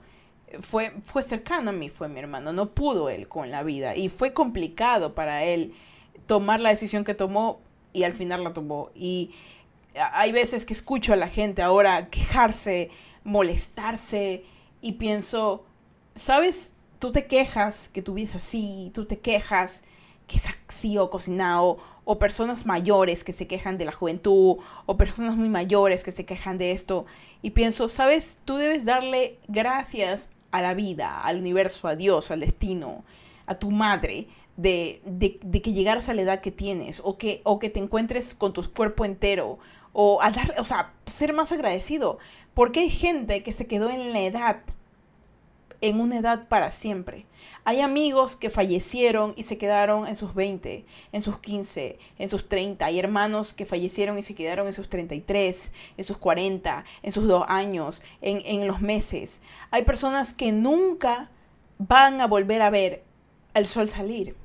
fue, 0.60 0.94
fue 1.04 1.24
cercano 1.24 1.72
a 1.72 1.74
mí, 1.74 1.90
fue 1.90 2.10
mi 2.10 2.20
hermano, 2.20 2.54
no 2.54 2.70
pudo 2.72 3.10
él 3.10 3.28
con 3.28 3.50
la 3.52 3.64
vida 3.64 3.96
y 3.96 4.10
fue 4.10 4.34
complicado 4.34 5.16
para 5.16 5.44
él 5.44 5.74
tomar 6.28 6.60
la 6.60 6.70
decisión 6.70 7.04
que 7.04 7.14
tomó 7.14 7.60
y 7.94 8.04
al 8.04 8.14
final 8.14 8.44
la 8.44 8.54
tomó. 8.54 8.90
Y 8.94 9.32
hay 9.96 10.32
veces 10.32 10.66
que 10.66 10.74
escucho 10.74 11.14
a 11.14 11.18
la 11.18 11.28
gente 11.28 11.62
ahora 11.62 12.10
quejarse, 12.10 12.90
molestarse 13.24 14.44
y 14.82 14.94
pienso, 14.94 15.66
¿sabes? 16.16 16.72
Tú 17.00 17.12
te 17.12 17.28
quejas 17.28 17.90
que 17.90 18.02
tu 18.02 18.14
vida 18.14 18.30
es 18.30 18.36
así, 18.36 18.92
tú 18.94 19.06
te 19.06 19.20
quejas 19.20 19.82
que 20.28 20.38
es 20.38 20.46
así 20.70 20.98
o 20.98 21.10
cocinado, 21.10 21.78
o 22.12 22.20
personas 22.20 22.66
mayores 22.66 23.24
que 23.24 23.32
se 23.32 23.48
quejan 23.48 23.78
de 23.78 23.86
la 23.86 23.94
juventud, 23.94 24.58
o 24.86 24.98
personas 24.98 25.38
muy 25.38 25.48
mayores 25.48 26.04
que 26.04 26.12
se 26.12 26.26
quejan 26.26 26.58
de 26.58 26.74
esto. 26.74 27.06
Y 27.42 27.52
pienso, 27.52 27.88
sabes, 27.88 28.38
tú 28.44 28.58
debes 28.58 28.84
darle 28.84 29.38
gracias 29.48 30.28
a 30.52 30.62
la 30.62 30.74
vida, 30.74 31.22
al 31.24 31.38
universo, 31.38 31.88
a 31.88 31.96
Dios, 31.96 32.30
al 32.30 32.42
destino, 32.42 33.06
a 33.46 33.56
tu 33.56 33.72
madre, 33.72 34.28
de, 34.58 35.02
de, 35.06 35.62
que 35.62 35.72
llegaras 35.72 36.10
a 36.10 36.14
la 36.14 36.24
edad 36.24 36.42
que 36.42 36.52
tienes, 36.52 37.02
o 37.02 37.18
que, 37.18 37.40
o 37.46 37.60
que 37.60 37.70
te 37.70 37.80
encuentres 37.80 38.36
con 38.36 38.52
tu 38.52 38.62
cuerpo 38.74 39.06
entero, 39.06 39.58
o 39.94 40.22
a 40.22 40.32
dar, 40.32 40.56
o 40.58 40.66
sea, 40.66 40.92
ser 41.06 41.32
más 41.32 41.54
agradecido. 41.54 42.20
Porque 42.54 42.82
hay 42.82 42.90
gente 42.90 43.42
que 43.42 43.54
se 43.54 43.68
quedó 43.68 43.90
en 43.90 44.12
la 44.12 44.20
edad 44.20 44.58
en 45.82 46.00
una 46.00 46.20
edad 46.20 46.48
para 46.48 46.72
siempre. 46.72 47.26
Hay 47.64 47.82
amigos 47.82 48.36
que 48.36 48.50
fallecieron 48.50 49.34
y 49.36 49.44
se 49.44 49.58
quedaron 49.58 50.08
en 50.08 50.16
sus 50.16 50.34
20, 50.34 50.86
en 51.12 51.22
sus 51.22 51.40
15, 51.40 52.00
en 52.18 52.30
sus 52.30 52.48
30. 52.48 52.86
Hay 52.86 53.00
hermanos 53.00 53.54
que 53.54 53.66
fallecieron 53.66 54.18
y 54.18 54.22
se 54.22 54.36
quedaron 54.36 54.68
en 54.68 54.74
sus 54.74 54.90
33, 54.90 55.72
en 55.98 56.04
sus 56.04 56.18
40, 56.18 56.86
en 57.02 57.12
sus 57.12 57.28
dos 57.28 57.46
años, 57.48 58.02
en, 58.22 58.42
en 58.46 58.68
los 58.68 58.82
meses. 58.82 59.42
Hay 59.72 59.84
personas 59.84 60.34
que 60.34 60.52
nunca 60.52 61.30
van 61.78 62.22
a 62.22 62.28
volver 62.28 62.62
a 62.62 62.70
ver 62.70 63.04
el 63.54 63.66
sol 63.66 63.90
salir. 63.90 64.36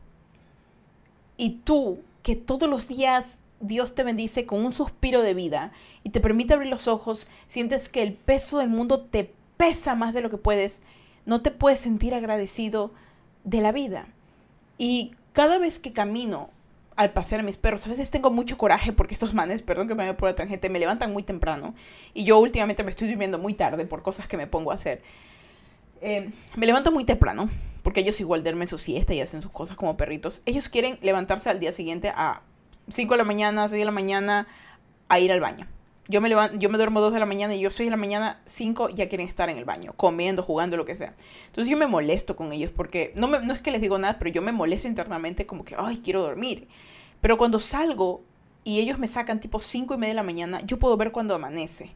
Y 1.37 1.61
tú 1.65 2.01
que 2.23 2.35
todos 2.35 2.69
los 2.69 2.89
días 2.89 3.39
Dios 3.61 3.95
te 3.95 4.03
bendice 4.03 4.47
con 4.47 4.65
un 4.65 4.73
suspiro 4.73 5.23
de 5.23 5.35
vida 5.35 5.73
y 6.03 6.11
te 6.11 6.21
permite 6.21 6.55
abrir 6.55 6.69
los 6.69 6.89
ojos, 6.89 7.27
sientes 7.49 7.89
que 7.89 8.03
el 8.03 8.13
peso 8.13 8.59
del 8.59 8.69
mundo 8.69 9.01
te 9.01 9.33
pesa 9.57 9.95
más 9.95 10.15
de 10.15 10.21
lo 10.21 10.31
que 10.31 10.37
puedes, 10.37 10.83
no 11.27 11.43
te 11.43 11.51
puedes 11.51 11.81
sentir 11.81 12.15
agradecido 12.15 12.93
de 13.45 13.61
la 13.61 13.73
vida. 13.73 14.07
Y 14.79 15.15
cada 15.33 15.59
vez 15.59 15.79
que 15.79 15.93
camino 15.93 16.51
al 16.97 17.13
pasear 17.13 17.43
a 17.43 17.45
mis 17.45 17.59
perros, 17.59 17.87
a 17.87 17.91
veces 17.91 18.11
tengo 18.11 18.31
mucho 18.31 18.57
coraje 18.57 18.93
porque 18.93 19.13
estos 19.13 19.35
manes, 19.35 19.61
perdón 19.61 19.87
que 19.87 19.95
me 19.95 20.05
vaya 20.05 20.17
por 20.17 20.31
la 20.31 20.35
tangente, 20.35 20.71
me 20.71 20.79
levantan 20.79 21.13
muy 21.13 21.23
temprano 21.23 21.75
y 22.15 22.25
yo 22.25 22.39
últimamente 22.39 22.83
me 22.85 22.91
estoy 22.91 23.09
durmiendo 23.09 23.39
muy 23.39 23.53
tarde 23.53 23.85
por 23.85 24.03
cosas 24.03 24.27
que 24.27 24.39
me 24.39 24.47
pongo 24.47 24.71
a 24.71 24.75
hacer. 24.75 25.03
Eh, 26.01 26.31
me 26.57 26.67
levanto 26.67 26.91
muy 26.91 27.05
temprano 27.05 27.51
porque 27.83 28.01
ellos 28.01 28.19
igual 28.21 28.43
duermen 28.43 28.69
su 28.69 28.79
siesta 28.79 29.13
y 29.15 29.21
hacen 29.21 29.43
sus 29.43 29.51
cosas 29.51 29.77
como 29.77 29.97
perritos. 29.97 30.43
Ellos 30.47 30.69
quieren 30.69 30.99
levantarse 31.03 31.51
al 31.51 31.61
día 31.61 31.73
siguiente 31.73 32.09
a 32.15 32.43
5 32.89 33.15
de 33.15 33.19
la 33.19 33.25
mañana, 33.25 33.69
6 33.69 33.79
de 33.79 33.85
la 33.85 33.91
mañana 33.91 34.47
a 35.09 35.21
ir 35.21 35.33
al 35.33 35.41
baño. 35.41 35.67
Yo 36.09 36.21
me, 36.21 36.29
levanto, 36.29 36.57
yo 36.59 36.69
me 36.71 36.79
duermo 36.79 37.01
2 37.01 37.13
de 37.13 37.19
la 37.19 37.27
mañana 37.27 37.55
y 37.55 37.61
yo 37.61 37.71
6 37.71 37.89
de 37.89 37.91
la 37.91 37.97
mañana, 37.97 38.41
5 38.45 38.91
ya 38.91 39.09
quieren 39.09 39.27
estar 39.27 39.51
en 39.51 39.59
el 39.59 39.65
baño, 39.65 39.93
comiendo, 39.97 40.43
jugando, 40.43 40.77
lo 40.77 40.85
que 40.85 40.95
sea. 40.95 41.15
Entonces 41.47 41.71
yo 41.71 41.77
me 41.77 41.87
molesto 41.89 42.37
con 42.37 42.53
ellos 42.53 42.71
porque 42.75 43.13
no, 43.17 43.27
no 43.27 43.53
es 43.53 43.61
que 43.61 43.73
les 43.73 43.81
digo 43.81 43.99
nada, 43.99 44.19
pero 44.19 44.31
yo 44.31 44.41
me 44.41 44.53
molesto 44.53 44.87
internamente 44.87 45.47
como 45.47 45.65
que, 45.65 45.75
ay, 45.77 46.01
quiero 46.05 46.23
dormir. 46.23 46.69
Pero 47.21 47.39
cuando 47.39 47.59
salgo 47.59 48.23
y 48.63 48.79
ellos 48.79 48.99
me 48.99 49.09
sacan 49.09 49.41
tipo 49.41 49.59
5 49.59 49.95
y 49.95 49.97
media 49.97 50.11
de 50.11 50.17
la 50.17 50.23
mañana, 50.23 50.61
yo 50.65 50.79
puedo 50.79 50.97
ver 50.97 51.11
cuando 51.11 51.35
amanece. 51.35 51.93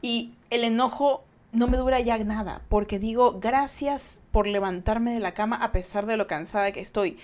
Y 0.00 0.32
el 0.50 0.64
enojo 0.64 1.24
no 1.52 1.68
me 1.68 1.76
dura 1.76 2.00
ya 2.00 2.18
nada, 2.18 2.62
porque 2.68 2.98
digo, 2.98 3.38
gracias 3.38 4.20
por 4.32 4.46
levantarme 4.46 5.12
de 5.12 5.20
la 5.20 5.34
cama 5.34 5.56
a 5.56 5.70
pesar 5.70 6.06
de 6.06 6.16
lo 6.16 6.26
cansada 6.26 6.72
que 6.72 6.80
estoy, 6.80 7.18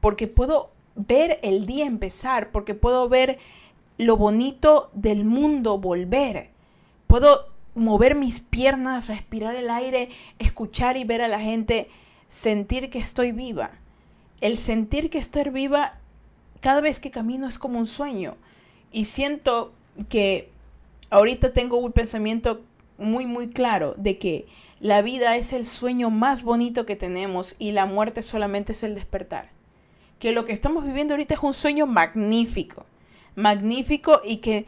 porque 0.00 0.26
puedo 0.26 0.70
ver 0.96 1.38
el 1.42 1.66
día 1.66 1.84
empezar, 1.84 2.50
porque 2.50 2.74
puedo 2.74 3.08
ver 3.08 3.38
lo 3.98 4.16
bonito 4.16 4.90
del 4.92 5.24
mundo 5.24 5.78
volver. 5.78 6.50
Puedo 7.06 7.48
mover 7.74 8.14
mis 8.14 8.40
piernas, 8.40 9.08
respirar 9.08 9.54
el 9.56 9.70
aire, 9.70 10.08
escuchar 10.38 10.96
y 10.96 11.04
ver 11.04 11.22
a 11.22 11.28
la 11.28 11.40
gente, 11.40 11.88
sentir 12.28 12.90
que 12.90 12.98
estoy 12.98 13.32
viva. 13.32 13.72
El 14.40 14.58
sentir 14.58 15.10
que 15.10 15.18
estoy 15.18 15.50
viva 15.50 15.98
cada 16.60 16.80
vez 16.80 17.00
que 17.00 17.10
camino 17.10 17.46
es 17.46 17.58
como 17.58 17.78
un 17.78 17.86
sueño. 17.86 18.36
Y 18.92 19.06
siento 19.06 19.72
que 20.08 20.50
ahorita 21.10 21.52
tengo 21.52 21.78
un 21.78 21.92
pensamiento 21.92 22.62
muy, 22.98 23.26
muy 23.26 23.48
claro 23.48 23.94
de 23.96 24.18
que 24.18 24.46
la 24.80 25.02
vida 25.02 25.36
es 25.36 25.52
el 25.52 25.66
sueño 25.66 26.10
más 26.10 26.42
bonito 26.42 26.84
que 26.84 26.96
tenemos 26.96 27.56
y 27.58 27.72
la 27.72 27.86
muerte 27.86 28.22
solamente 28.22 28.72
es 28.72 28.82
el 28.82 28.94
despertar. 28.94 29.50
Que 30.18 30.32
lo 30.32 30.44
que 30.44 30.52
estamos 30.52 30.84
viviendo 30.84 31.14
ahorita 31.14 31.34
es 31.34 31.42
un 31.42 31.54
sueño 31.54 31.86
magnífico 31.86 32.86
magnífico 33.36 34.20
y 34.24 34.38
que 34.38 34.66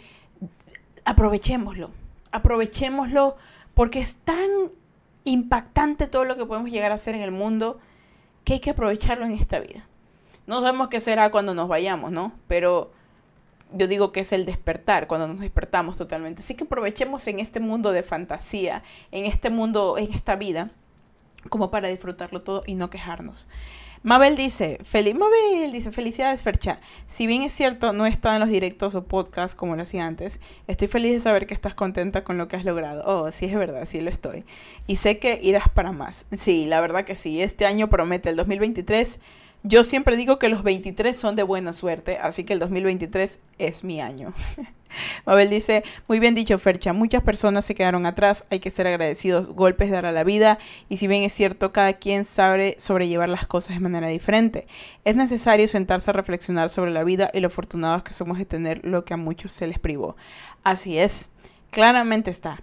aprovechémoslo, 1.04 1.90
aprovechémoslo 2.32 3.36
porque 3.74 4.00
es 4.00 4.16
tan 4.16 4.48
impactante 5.24 6.06
todo 6.06 6.24
lo 6.24 6.36
que 6.36 6.46
podemos 6.46 6.70
llegar 6.70 6.92
a 6.92 6.96
hacer 6.96 7.14
en 7.14 7.22
el 7.22 7.32
mundo 7.32 7.78
que 8.44 8.54
hay 8.54 8.60
que 8.60 8.70
aprovecharlo 8.70 9.26
en 9.26 9.32
esta 9.32 9.58
vida. 9.58 9.86
No 10.46 10.60
sabemos 10.60 10.88
qué 10.88 11.00
será 11.00 11.30
cuando 11.30 11.54
nos 11.54 11.68
vayamos, 11.68 12.12
¿no? 12.12 12.32
Pero 12.46 12.92
yo 13.72 13.88
digo 13.88 14.12
que 14.12 14.20
es 14.20 14.32
el 14.32 14.46
despertar, 14.46 15.08
cuando 15.08 15.26
nos 15.26 15.40
despertamos 15.40 15.98
totalmente. 15.98 16.42
Así 16.42 16.54
que 16.54 16.64
aprovechemos 16.64 17.26
en 17.26 17.40
este 17.40 17.58
mundo 17.58 17.92
de 17.92 18.02
fantasía, 18.02 18.82
en 19.10 19.26
este 19.26 19.50
mundo, 19.50 19.98
en 19.98 20.12
esta 20.12 20.36
vida, 20.36 20.70
como 21.48 21.70
para 21.70 21.88
disfrutarlo 21.88 22.42
todo 22.42 22.62
y 22.66 22.74
no 22.74 22.90
quejarnos. 22.90 23.46
Mabel 24.06 24.36
dice, 24.36 24.78
feliz, 24.84 25.16
Mabel 25.16 25.72
dice, 25.72 25.90
felicidades 25.90 26.40
Fercha. 26.40 26.78
Si 27.08 27.26
bien 27.26 27.42
es 27.42 27.52
cierto, 27.52 27.92
no 27.92 28.06
está 28.06 28.34
en 28.34 28.40
los 28.40 28.48
directos 28.48 28.94
o 28.94 29.02
podcasts 29.02 29.56
como 29.56 29.74
lo 29.74 29.82
hacía 29.82 30.06
antes, 30.06 30.38
estoy 30.68 30.86
feliz 30.86 31.14
de 31.14 31.18
saber 31.18 31.48
que 31.48 31.54
estás 31.54 31.74
contenta 31.74 32.22
con 32.22 32.38
lo 32.38 32.46
que 32.46 32.54
has 32.54 32.64
logrado. 32.64 33.02
Oh, 33.04 33.32
sí 33.32 33.46
es 33.46 33.54
verdad, 33.56 33.84
sí 33.84 34.00
lo 34.00 34.08
estoy. 34.08 34.44
Y 34.86 34.94
sé 34.94 35.18
que 35.18 35.40
irás 35.42 35.68
para 35.68 35.90
más. 35.90 36.24
Sí, 36.30 36.66
la 36.66 36.80
verdad 36.80 37.04
que 37.04 37.16
sí. 37.16 37.42
Este 37.42 37.66
año 37.66 37.90
promete 37.90 38.30
el 38.30 38.36
2023. 38.36 39.18
Yo 39.68 39.82
siempre 39.82 40.16
digo 40.16 40.38
que 40.38 40.48
los 40.48 40.62
23 40.62 41.16
son 41.16 41.34
de 41.34 41.42
buena 41.42 41.72
suerte, 41.72 42.18
así 42.22 42.44
que 42.44 42.52
el 42.52 42.60
2023 42.60 43.40
es 43.58 43.82
mi 43.82 44.00
año. 44.00 44.32
Mabel 45.26 45.50
dice, 45.50 45.82
muy 46.06 46.20
bien 46.20 46.36
dicho 46.36 46.56
Fercha, 46.56 46.92
muchas 46.92 47.24
personas 47.24 47.64
se 47.64 47.74
quedaron 47.74 48.06
atrás, 48.06 48.44
hay 48.48 48.60
que 48.60 48.70
ser 48.70 48.86
agradecidos, 48.86 49.48
golpes 49.48 49.90
dar 49.90 50.06
a 50.06 50.12
la 50.12 50.22
vida 50.22 50.58
y 50.88 50.98
si 50.98 51.08
bien 51.08 51.24
es 51.24 51.32
cierto, 51.32 51.72
cada 51.72 51.94
quien 51.94 52.24
sabe 52.24 52.76
sobrellevar 52.78 53.28
las 53.28 53.48
cosas 53.48 53.74
de 53.74 53.80
manera 53.80 54.06
diferente. 54.06 54.68
Es 55.04 55.16
necesario 55.16 55.66
sentarse 55.66 56.10
a 56.10 56.14
reflexionar 56.14 56.70
sobre 56.70 56.92
la 56.92 57.02
vida 57.02 57.28
y 57.34 57.40
lo 57.40 57.48
afortunados 57.48 58.04
que 58.04 58.12
somos 58.12 58.38
de 58.38 58.46
tener 58.46 58.84
lo 58.84 59.04
que 59.04 59.14
a 59.14 59.16
muchos 59.16 59.50
se 59.50 59.66
les 59.66 59.80
privó. 59.80 60.14
Así 60.62 60.96
es, 60.96 61.28
claramente 61.72 62.30
está. 62.30 62.62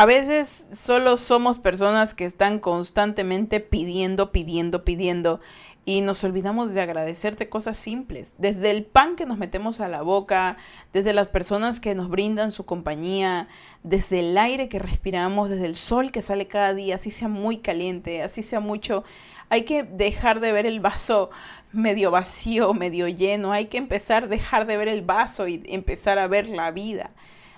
A 0.00 0.06
veces 0.06 0.68
solo 0.72 1.18
somos 1.18 1.58
personas 1.58 2.14
que 2.14 2.24
están 2.24 2.58
constantemente 2.58 3.60
pidiendo, 3.60 4.32
pidiendo, 4.32 4.82
pidiendo 4.82 5.40
y 5.84 6.02
nos 6.02 6.22
olvidamos 6.24 6.74
de 6.74 6.80
agradecerte 6.82 7.48
cosas 7.48 7.76
simples, 7.76 8.34
desde 8.38 8.70
el 8.70 8.84
pan 8.84 9.16
que 9.16 9.26
nos 9.26 9.38
metemos 9.38 9.80
a 9.80 9.88
la 9.88 10.02
boca, 10.02 10.56
desde 10.92 11.12
las 11.12 11.28
personas 11.28 11.80
que 11.80 11.94
nos 11.94 12.08
brindan 12.08 12.52
su 12.52 12.66
compañía, 12.66 13.48
desde 13.82 14.20
el 14.20 14.36
aire 14.36 14.68
que 14.68 14.78
respiramos, 14.78 15.48
desde 15.48 15.66
el 15.66 15.76
sol 15.76 16.12
que 16.12 16.22
sale 16.22 16.46
cada 16.46 16.74
día, 16.74 16.96
así 16.96 17.10
sea 17.10 17.28
muy 17.28 17.58
caliente, 17.58 18.22
así 18.22 18.42
sea 18.42 18.60
mucho. 18.60 19.04
Hay 19.48 19.62
que 19.62 19.82
dejar 19.82 20.40
de 20.40 20.52
ver 20.52 20.66
el 20.66 20.80
vaso 20.80 21.30
medio 21.72 22.10
vacío, 22.10 22.74
medio 22.74 23.08
lleno, 23.08 23.52
hay 23.52 23.66
que 23.66 23.78
empezar 23.78 24.24
a 24.24 24.28
dejar 24.28 24.66
de 24.66 24.76
ver 24.76 24.88
el 24.88 25.02
vaso 25.02 25.48
y 25.48 25.62
empezar 25.66 26.18
a 26.18 26.28
ver 26.28 26.48
la 26.48 26.70
vida. 26.70 27.10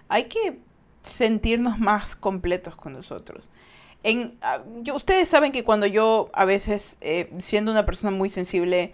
Hay 0.09 0.25
que 0.25 0.61
sentirnos 1.03 1.79
más 1.79 2.15
completos 2.15 2.77
con 2.77 2.93
nosotros. 2.93 3.49
Ah, 4.41 4.61
ustedes 4.95 5.29
saben 5.29 5.53
que 5.53 5.63
cuando 5.63 5.87
yo 5.87 6.31
a 6.33 6.45
veces, 6.45 6.97
eh, 7.01 7.33
siendo 7.39 7.71
una 7.71 7.87
persona 7.87 8.11
muy 8.11 8.29
sensible, 8.29 8.93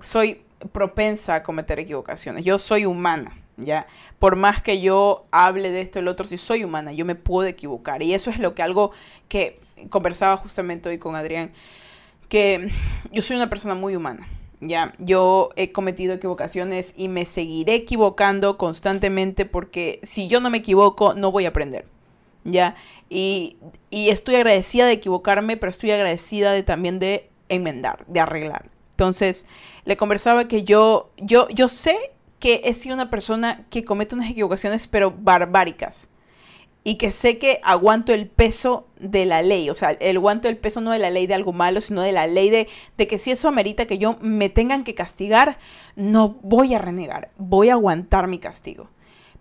soy 0.00 0.42
propensa 0.72 1.36
a 1.36 1.42
cometer 1.42 1.78
equivocaciones. 1.78 2.44
Yo 2.44 2.58
soy 2.58 2.84
humana, 2.84 3.36
¿ya? 3.56 3.86
Por 4.18 4.36
más 4.36 4.60
que 4.60 4.80
yo 4.80 5.26
hable 5.30 5.70
de 5.70 5.82
esto 5.82 5.98
y 5.98 6.02
lo 6.02 6.10
otro, 6.10 6.26
si 6.26 6.36
soy 6.36 6.64
humana, 6.64 6.92
yo 6.92 7.04
me 7.04 7.14
puedo 7.14 7.48
equivocar. 7.48 8.02
Y 8.02 8.12
eso 8.12 8.30
es 8.30 8.38
lo 8.38 8.54
que 8.54 8.62
algo 8.62 8.90
que 9.28 9.60
conversaba 9.88 10.36
justamente 10.36 10.88
hoy 10.88 10.98
con 10.98 11.14
Adrián, 11.14 11.52
que 12.28 12.70
yo 13.12 13.22
soy 13.22 13.36
una 13.36 13.50
persona 13.50 13.74
muy 13.74 13.96
humana. 13.96 14.28
Ya, 14.60 14.94
yo 14.98 15.50
he 15.56 15.72
cometido 15.72 16.14
equivocaciones 16.14 16.92
y 16.94 17.08
me 17.08 17.24
seguiré 17.24 17.76
equivocando 17.76 18.58
constantemente 18.58 19.46
porque 19.46 20.00
si 20.02 20.28
yo 20.28 20.40
no 20.40 20.50
me 20.50 20.58
equivoco, 20.58 21.14
no 21.14 21.32
voy 21.32 21.46
a 21.46 21.48
aprender. 21.48 21.86
¿Ya? 22.44 22.76
Y, 23.08 23.56
estoy 23.90 24.36
agradecida 24.36 24.86
de 24.86 24.92
equivocarme, 24.92 25.56
pero 25.56 25.70
estoy 25.70 25.90
agradecida 25.90 26.52
de 26.52 26.62
también 26.62 26.98
de 26.98 27.28
enmendar, 27.48 28.04
de 28.06 28.20
arreglar. 28.20 28.70
Entonces, 28.92 29.46
le 29.84 29.96
conversaba 29.96 30.46
que 30.46 30.62
yo, 30.62 31.10
yo, 31.16 31.48
yo 31.48 31.68
sé 31.68 32.12
que 32.38 32.62
he 32.64 32.74
sido 32.74 32.94
una 32.94 33.10
persona 33.10 33.66
que 33.70 33.84
comete 33.84 34.14
unas 34.14 34.30
equivocaciones, 34.30 34.86
pero 34.86 35.10
barbáricas. 35.10 36.08
Y 36.82 36.94
que 36.94 37.12
sé 37.12 37.38
que 37.38 37.60
aguanto 37.62 38.14
el 38.14 38.26
peso 38.26 38.86
de 38.98 39.26
la 39.26 39.42
ley. 39.42 39.68
O 39.68 39.74
sea, 39.74 39.90
el 39.90 40.16
aguanto 40.16 40.48
el 40.48 40.56
peso 40.56 40.80
no 40.80 40.92
de 40.92 40.98
la 40.98 41.10
ley 41.10 41.26
de 41.26 41.34
algo 41.34 41.52
malo, 41.52 41.82
sino 41.82 42.00
de 42.00 42.12
la 42.12 42.26
ley 42.26 42.48
de, 42.48 42.68
de 42.96 43.06
que 43.06 43.18
si 43.18 43.30
eso 43.30 43.48
amerita 43.48 43.86
que 43.86 43.98
yo 43.98 44.16
me 44.22 44.48
tengan 44.48 44.84
que 44.84 44.94
castigar, 44.94 45.58
no 45.94 46.38
voy 46.42 46.72
a 46.72 46.78
renegar. 46.78 47.30
Voy 47.36 47.68
a 47.68 47.74
aguantar 47.74 48.28
mi 48.28 48.38
castigo. 48.38 48.88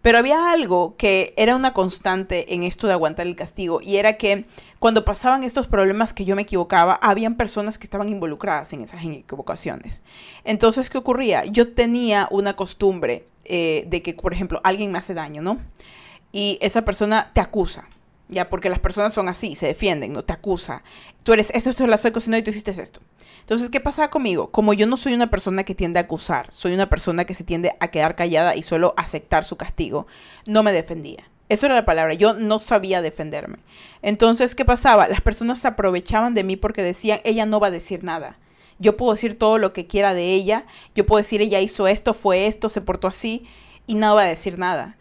Pero 0.01 0.17
había 0.17 0.51
algo 0.51 0.95
que 0.97 1.33
era 1.35 1.55
una 1.55 1.73
constante 1.73 2.53
en 2.53 2.63
esto 2.63 2.87
de 2.87 2.93
aguantar 2.93 3.27
el 3.27 3.35
castigo 3.35 3.81
y 3.81 3.97
era 3.97 4.17
que 4.17 4.45
cuando 4.79 5.03
pasaban 5.03 5.43
estos 5.43 5.67
problemas 5.67 6.13
que 6.13 6.23
yo 6.23 6.35
me 6.35 6.43
equivocaba, 6.43 6.97
habían 7.01 7.35
personas 7.35 7.77
que 7.77 7.83
estaban 7.83 8.07
involucradas 8.07 8.71
en 8.71 8.81
esas 8.81 9.03
equivocaciones. 9.03 10.01
Entonces, 10.45 10.89
¿qué 10.89 10.97
ocurría? 10.97 11.43
Yo 11.45 11.73
tenía 11.73 12.27
una 12.31 12.55
costumbre 12.55 13.27
eh, 13.43 13.83
de 13.87 14.01
que, 14.01 14.13
por 14.13 14.33
ejemplo, 14.33 14.61
alguien 14.63 14.91
me 14.91 14.99
hace 14.99 15.13
daño, 15.13 15.41
¿no? 15.41 15.59
Y 16.31 16.59
esa 16.61 16.85
persona 16.85 17.31
te 17.33 17.41
acusa, 17.41 17.87
ya, 18.29 18.49
porque 18.49 18.69
las 18.69 18.79
personas 18.79 19.13
son 19.13 19.27
así, 19.27 19.55
se 19.55 19.65
defienden, 19.67 20.13
no 20.13 20.23
te 20.23 20.33
acusa. 20.33 20.83
Tú 21.23 21.33
eres 21.33 21.51
esto, 21.53 21.71
esto 21.71 21.85
lo 21.87 21.95
estoy 21.95 22.11
cocinando 22.11 22.37
y 22.39 22.43
tú 22.43 22.51
hiciste 22.51 22.71
esto. 22.71 23.01
Entonces, 23.41 23.69
¿qué 23.69 23.79
pasa 23.79 24.09
conmigo? 24.09 24.51
Como 24.51 24.73
yo 24.73 24.85
no 24.85 24.95
soy 24.95 25.13
una 25.13 25.31
persona 25.31 25.63
que 25.63 25.73
tiende 25.73 25.97
a 25.97 26.03
acusar, 26.03 26.51
soy 26.51 26.73
una 26.73 26.87
persona 26.89 27.25
que 27.25 27.33
se 27.33 27.43
tiende 27.43 27.75
a 27.79 27.87
quedar 27.87 28.15
callada 28.15 28.55
y 28.55 28.61
solo 28.61 28.93
aceptar 28.95 29.43
su 29.43 29.57
castigo, 29.57 30.05
no 30.45 30.61
me 30.61 30.71
defendía. 30.71 31.27
Eso 31.49 31.65
era 31.65 31.73
la 31.73 31.85
palabra, 31.85 32.13
yo 32.13 32.35
no 32.35 32.59
sabía 32.59 33.01
defenderme. 33.01 33.57
Entonces, 34.03 34.53
¿qué 34.53 34.65
pasaba? 34.65 35.07
Las 35.07 35.21
personas 35.21 35.57
se 35.57 35.67
aprovechaban 35.67 36.35
de 36.35 36.43
mí 36.43 36.55
porque 36.55 36.83
decían, 36.83 37.21
ella 37.23 37.47
no 37.47 37.59
va 37.59 37.67
a 37.67 37.71
decir 37.71 38.03
nada. 38.03 38.37
Yo 38.77 38.95
puedo 38.95 39.13
decir 39.13 39.37
todo 39.37 39.57
lo 39.57 39.73
que 39.73 39.87
quiera 39.87 40.13
de 40.13 40.35
ella, 40.35 40.65
yo 40.93 41.07
puedo 41.07 41.17
decir, 41.17 41.41
ella 41.41 41.59
hizo 41.59 41.87
esto, 41.87 42.13
fue 42.13 42.45
esto, 42.45 42.69
se 42.69 42.81
portó 42.81 43.07
así, 43.07 43.47
y 43.87 43.95
no 43.95 44.13
va 44.13 44.21
a 44.21 44.25
decir 44.25 44.59
nada. 44.59 44.95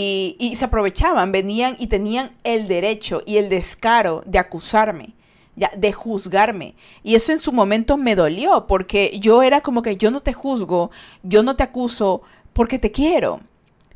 Y, 0.00 0.54
se 0.54 0.64
aprovechaban, 0.64 1.32
venían 1.32 1.74
y 1.76 1.88
tenían 1.88 2.30
el 2.44 2.68
derecho 2.68 3.22
y 3.26 3.38
el 3.38 3.48
descaro 3.48 4.22
de 4.26 4.38
acusarme 4.38 5.14
ya, 5.56 5.72
de 5.76 5.92
juzgarme. 5.92 6.76
Y 7.02 7.16
eso 7.16 7.32
en 7.32 7.40
su 7.40 7.52
momento 7.52 7.96
me 7.96 8.14
dolió, 8.14 8.68
porque 8.68 9.18
yo 9.18 9.42
era 9.42 9.60
como 9.60 9.82
que 9.82 9.96
yo 9.96 10.12
no 10.12 10.20
te 10.20 10.32
juzgo, 10.32 10.92
yo 11.24 11.42
no 11.42 11.56
te 11.56 11.64
acuso, 11.64 12.22
porque 12.52 12.78
te 12.78 12.92
quiero, 12.92 13.40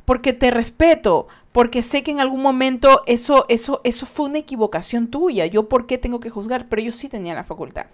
porque 0.03 0.33
te 0.33 0.51
respeto, 0.51 1.29
porque 1.53 1.81
sé 1.81 2.03
que 2.03 2.11
en 2.11 2.19
algún 2.19 2.41
momento 2.41 3.03
eso, 3.05 3.45
eso, 3.47 3.79
eso 3.85 4.05
fue 4.05 4.25
una 4.25 4.39
equivocación 4.39 5.07
tuya. 5.07 5.45
Yo, 5.45 5.69
¿por 5.69 5.85
qué 5.85 5.97
tengo 5.97 6.19
que 6.19 6.29
juzgar? 6.29 6.67
Pero 6.67 6.81
yo 6.81 6.91
sí 6.91 7.07
tenía 7.07 7.33
la 7.33 7.45
facultad. 7.45 7.85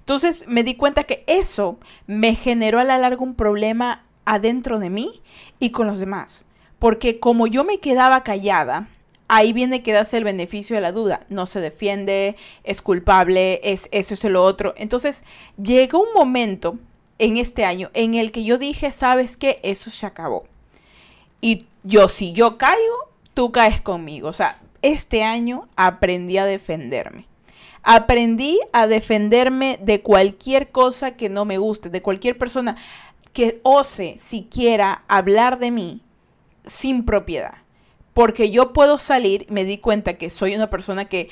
Entonces 0.00 0.46
me 0.48 0.64
di 0.64 0.74
cuenta 0.74 1.04
que 1.04 1.22
eso 1.28 1.78
me 2.08 2.34
generó 2.34 2.80
a 2.80 2.84
la 2.84 2.98
larga 2.98 3.22
un 3.22 3.36
problema 3.36 4.02
adentro 4.24 4.80
de 4.80 4.90
mí 4.90 5.22
y 5.60 5.70
con 5.70 5.86
los 5.86 6.00
demás. 6.00 6.44
Porque 6.82 7.20
como 7.20 7.46
yo 7.46 7.62
me 7.62 7.78
quedaba 7.78 8.24
callada, 8.24 8.88
ahí 9.28 9.52
viene 9.52 9.84
que 9.84 9.96
el 9.96 10.24
beneficio 10.24 10.74
de 10.74 10.82
la 10.82 10.90
duda. 10.90 11.20
No 11.28 11.46
se 11.46 11.60
defiende, 11.60 12.34
es 12.64 12.82
culpable, 12.82 13.60
es 13.62 13.88
eso, 13.92 14.14
es 14.14 14.24
lo 14.24 14.42
otro. 14.42 14.74
Entonces, 14.76 15.22
llegó 15.62 16.02
un 16.02 16.12
momento 16.12 16.80
en 17.20 17.36
este 17.36 17.64
año 17.64 17.92
en 17.94 18.14
el 18.14 18.32
que 18.32 18.42
yo 18.42 18.58
dije, 18.58 18.90
¿sabes 18.90 19.36
qué? 19.36 19.60
Eso 19.62 19.90
se 19.90 20.06
acabó. 20.06 20.42
Y 21.40 21.66
yo, 21.84 22.08
si 22.08 22.32
yo 22.32 22.58
caigo, 22.58 23.10
tú 23.32 23.52
caes 23.52 23.80
conmigo. 23.80 24.26
O 24.26 24.32
sea, 24.32 24.60
este 24.82 25.22
año 25.22 25.68
aprendí 25.76 26.36
a 26.38 26.46
defenderme. 26.46 27.26
Aprendí 27.84 28.58
a 28.72 28.88
defenderme 28.88 29.78
de 29.80 30.00
cualquier 30.00 30.72
cosa 30.72 31.12
que 31.12 31.28
no 31.28 31.44
me 31.44 31.58
guste, 31.58 31.90
de 31.90 32.02
cualquier 32.02 32.36
persona 32.38 32.74
que 33.32 33.60
ose 33.62 34.16
siquiera 34.18 35.04
hablar 35.06 35.60
de 35.60 35.70
mí 35.70 36.02
sin 36.64 37.04
propiedad 37.04 37.62
porque 38.14 38.50
yo 38.50 38.72
puedo 38.72 38.98
salir, 38.98 39.46
me 39.48 39.64
di 39.64 39.78
cuenta 39.78 40.14
que 40.14 40.30
soy 40.30 40.54
una 40.54 40.70
persona 40.70 41.06
que 41.06 41.30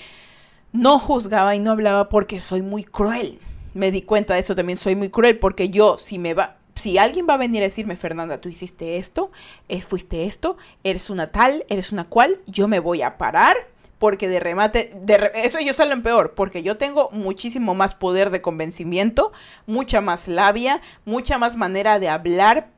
no 0.72 0.98
juzgaba 0.98 1.54
y 1.54 1.58
no 1.58 1.72
hablaba 1.72 2.08
porque 2.08 2.40
soy 2.40 2.62
muy 2.62 2.84
cruel. 2.84 3.38
Me 3.74 3.90
di 3.90 4.02
cuenta 4.02 4.34
de 4.34 4.40
eso 4.40 4.54
también, 4.54 4.76
soy 4.76 4.96
muy 4.96 5.10
cruel 5.10 5.38
porque 5.38 5.68
yo, 5.68 5.98
si 5.98 6.18
me 6.18 6.34
va, 6.34 6.56
si 6.74 6.98
alguien 6.98 7.26
va 7.28 7.34
a 7.34 7.38
venir 7.38 7.62
a 7.62 7.66
decirme, 7.66 7.96
Fernanda, 7.96 8.40
tú 8.40 8.48
hiciste 8.48 8.96
esto, 8.96 9.30
eh, 9.68 9.80
fuiste 9.80 10.24
esto, 10.24 10.56
eres 10.82 11.10
una 11.10 11.28
tal, 11.28 11.64
eres 11.68 11.92
una 11.92 12.04
cual, 12.04 12.38
yo 12.46 12.66
me 12.66 12.80
voy 12.80 13.02
a 13.02 13.18
parar 13.18 13.56
porque 13.98 14.28
de 14.28 14.40
remate, 14.40 14.94
de 15.02 15.30
eso 15.34 15.60
yo 15.60 15.74
salgo 15.74 15.92
en 15.92 16.02
peor, 16.02 16.32
porque 16.34 16.62
yo 16.62 16.78
tengo 16.78 17.10
muchísimo 17.12 17.74
más 17.74 17.94
poder 17.94 18.30
de 18.30 18.40
convencimiento, 18.40 19.30
mucha 19.66 20.00
más 20.00 20.26
labia, 20.26 20.80
mucha 21.04 21.36
más 21.36 21.54
manera 21.54 21.98
de 21.98 22.08
hablar, 22.08 22.70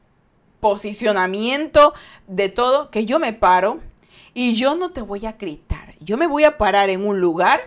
posicionamiento, 0.62 1.92
de 2.28 2.48
todo, 2.48 2.88
que 2.92 3.04
yo 3.04 3.18
me 3.18 3.32
paro 3.32 3.80
y 4.32 4.54
yo 4.54 4.76
no 4.76 4.92
te 4.92 5.02
voy 5.02 5.26
a 5.26 5.32
gritar, 5.32 5.96
yo 5.98 6.16
me 6.16 6.28
voy 6.28 6.44
a 6.44 6.56
parar 6.56 6.88
en 6.88 7.04
un 7.04 7.20
lugar 7.20 7.62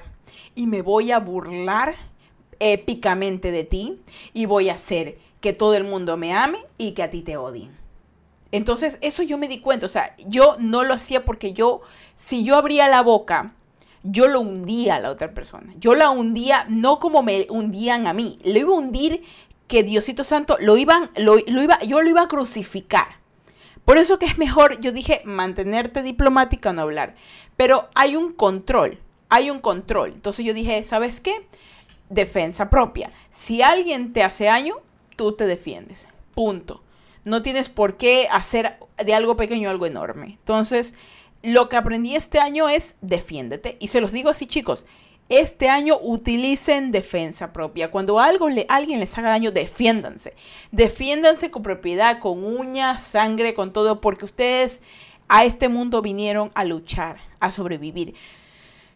y 0.55 0.65
me 0.65 0.81
voy 0.81 1.11
a 1.11 1.19
burlar 1.19 1.95
épicamente 2.57 3.51
de 3.51 3.65
ti 3.65 3.99
y 4.33 4.45
voy 4.45 4.69
a 4.69 4.75
hacer 4.75 5.17
que 5.41 5.51
todo 5.51 5.75
el 5.75 5.83
mundo 5.83 6.15
me 6.15 6.33
ame 6.33 6.59
y 6.77 6.91
que 6.91 7.03
a 7.03 7.09
ti 7.09 7.21
te 7.21 7.35
odien. 7.35 7.75
Entonces, 8.53 8.97
eso 9.01 9.23
yo 9.23 9.37
me 9.37 9.49
di 9.49 9.59
cuenta, 9.59 9.87
o 9.87 9.89
sea, 9.89 10.15
yo 10.25 10.55
no 10.59 10.85
lo 10.85 10.93
hacía 10.93 11.25
porque 11.25 11.51
yo, 11.51 11.81
si 12.15 12.45
yo 12.45 12.55
abría 12.55 12.87
la 12.87 13.01
boca, 13.01 13.55
yo 14.03 14.29
lo 14.29 14.39
hundía 14.39 14.95
a 14.95 14.99
la 15.01 15.11
otra 15.11 15.33
persona. 15.33 15.73
Yo 15.79 15.95
la 15.95 16.11
hundía 16.11 16.65
no 16.69 16.99
como 16.99 17.23
me 17.23 17.45
hundían 17.49 18.07
a 18.07 18.13
mí, 18.13 18.39
lo 18.45 18.57
iba 18.57 18.73
a 18.73 18.77
hundir 18.77 19.23
que 19.67 19.83
Diosito 19.83 20.23
Santo 20.23 20.57
lo 20.59 20.77
iban, 20.77 21.09
lo, 21.15 21.37
iba, 21.37 21.79
yo 21.79 22.01
lo 22.01 22.09
iba 22.09 22.23
a 22.23 22.27
crucificar. 22.27 23.19
Por 23.83 23.97
eso 23.97 24.17
que 24.19 24.25
es 24.25 24.37
mejor, 24.37 24.79
yo 24.81 24.91
dije, 24.91 25.21
mantenerte 25.25 26.01
diplomática 26.01 26.73
no 26.73 26.81
hablar. 26.81 27.15
Pero 27.55 27.89
hay 27.93 28.15
un 28.15 28.33
control, 28.33 28.99
hay 29.29 29.49
un 29.49 29.59
control. 29.59 30.13
Entonces 30.13 30.45
yo 30.45 30.53
dije, 30.53 30.83
¿sabes 30.83 31.21
qué? 31.21 31.47
Defensa 32.09 32.69
propia. 32.69 33.11
Si 33.29 33.61
alguien 33.61 34.13
te 34.13 34.23
hace 34.23 34.45
daño, 34.45 34.77
tú 35.15 35.33
te 35.33 35.45
defiendes. 35.45 36.07
Punto. 36.33 36.83
No 37.23 37.41
tienes 37.41 37.69
por 37.69 37.97
qué 37.97 38.27
hacer 38.31 38.77
de 39.03 39.13
algo 39.13 39.35
pequeño 39.35 39.69
algo 39.69 39.85
enorme. 39.85 40.37
Entonces, 40.39 40.93
lo 41.41 41.69
que 41.69 41.77
aprendí 41.77 42.15
este 42.15 42.39
año 42.39 42.69
es 42.69 42.97
defiéndete. 43.01 43.77
Y 43.79 43.87
se 43.87 44.01
los 44.01 44.11
digo 44.11 44.29
así, 44.29 44.47
chicos 44.47 44.85
este 45.29 45.69
año 45.69 45.97
utilicen 46.01 46.91
defensa 46.91 47.51
propia. 47.51 47.89
Cuando 47.89 48.19
algo 48.19 48.49
le, 48.49 48.65
alguien 48.69 48.99
les 48.99 49.17
haga 49.17 49.29
daño, 49.29 49.51
defiéndanse. 49.51 50.33
Defiéndanse 50.71 51.49
con 51.49 51.63
propiedad, 51.63 52.19
con 52.19 52.43
uñas, 52.43 53.03
sangre, 53.03 53.53
con 53.53 53.73
todo, 53.73 54.01
porque 54.01 54.25
ustedes 54.25 54.81
a 55.27 55.43
este 55.45 55.69
mundo 55.69 56.01
vinieron 56.01 56.51
a 56.53 56.63
luchar, 56.63 57.17
a 57.39 57.49
sobrevivir. 57.49 58.13